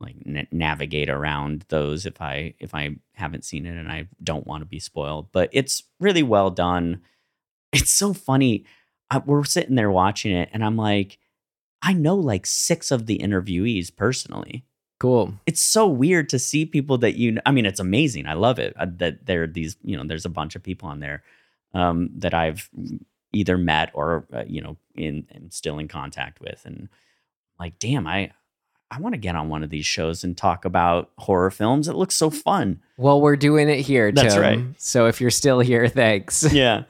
[0.00, 4.46] like na- navigate around those if I if I haven't seen it and I don't
[4.46, 5.30] want to be spoiled.
[5.32, 7.02] But it's really well done.
[7.72, 8.64] It's so funny.
[9.10, 11.18] I, we're sitting there watching it, and I'm like,
[11.82, 14.64] I know like six of the interviewees personally.
[15.00, 15.32] Cool.
[15.46, 17.38] It's so weird to see people that you.
[17.46, 18.26] I mean, it's amazing.
[18.26, 19.76] I love it uh, that there are these.
[19.82, 21.24] You know, there's a bunch of people on there
[21.72, 22.68] um, that I've
[23.32, 26.90] either met or uh, you know in and still in contact with, and
[27.58, 28.32] like, damn, I
[28.90, 31.88] I want to get on one of these shows and talk about horror films.
[31.88, 32.82] It looks so fun.
[32.98, 34.12] Well, we're doing it here.
[34.12, 34.60] That's right.
[34.76, 36.42] So if you're still here, thanks.
[36.52, 36.82] yeah.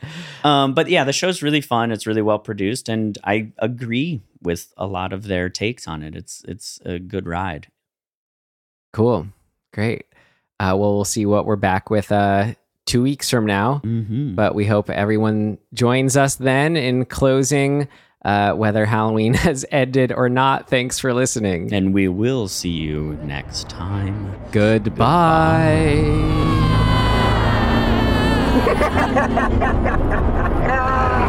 [0.42, 1.92] Um, but yeah, the show's really fun.
[1.92, 6.16] It's really well produced, and I agree with a lot of their takes on it.
[6.16, 7.68] It's it's a good ride.
[8.92, 9.28] Cool.
[9.72, 10.06] Great.
[10.58, 12.54] Uh, well, we'll see what we're back with uh,
[12.86, 13.80] two weeks from now.
[13.84, 14.34] Mm-hmm.
[14.34, 17.88] But we hope everyone joins us then in closing,
[18.24, 20.68] uh, whether Halloween has ended or not.
[20.68, 21.72] Thanks for listening.
[21.72, 24.34] and we will see you next time.
[24.52, 26.04] Goodbye.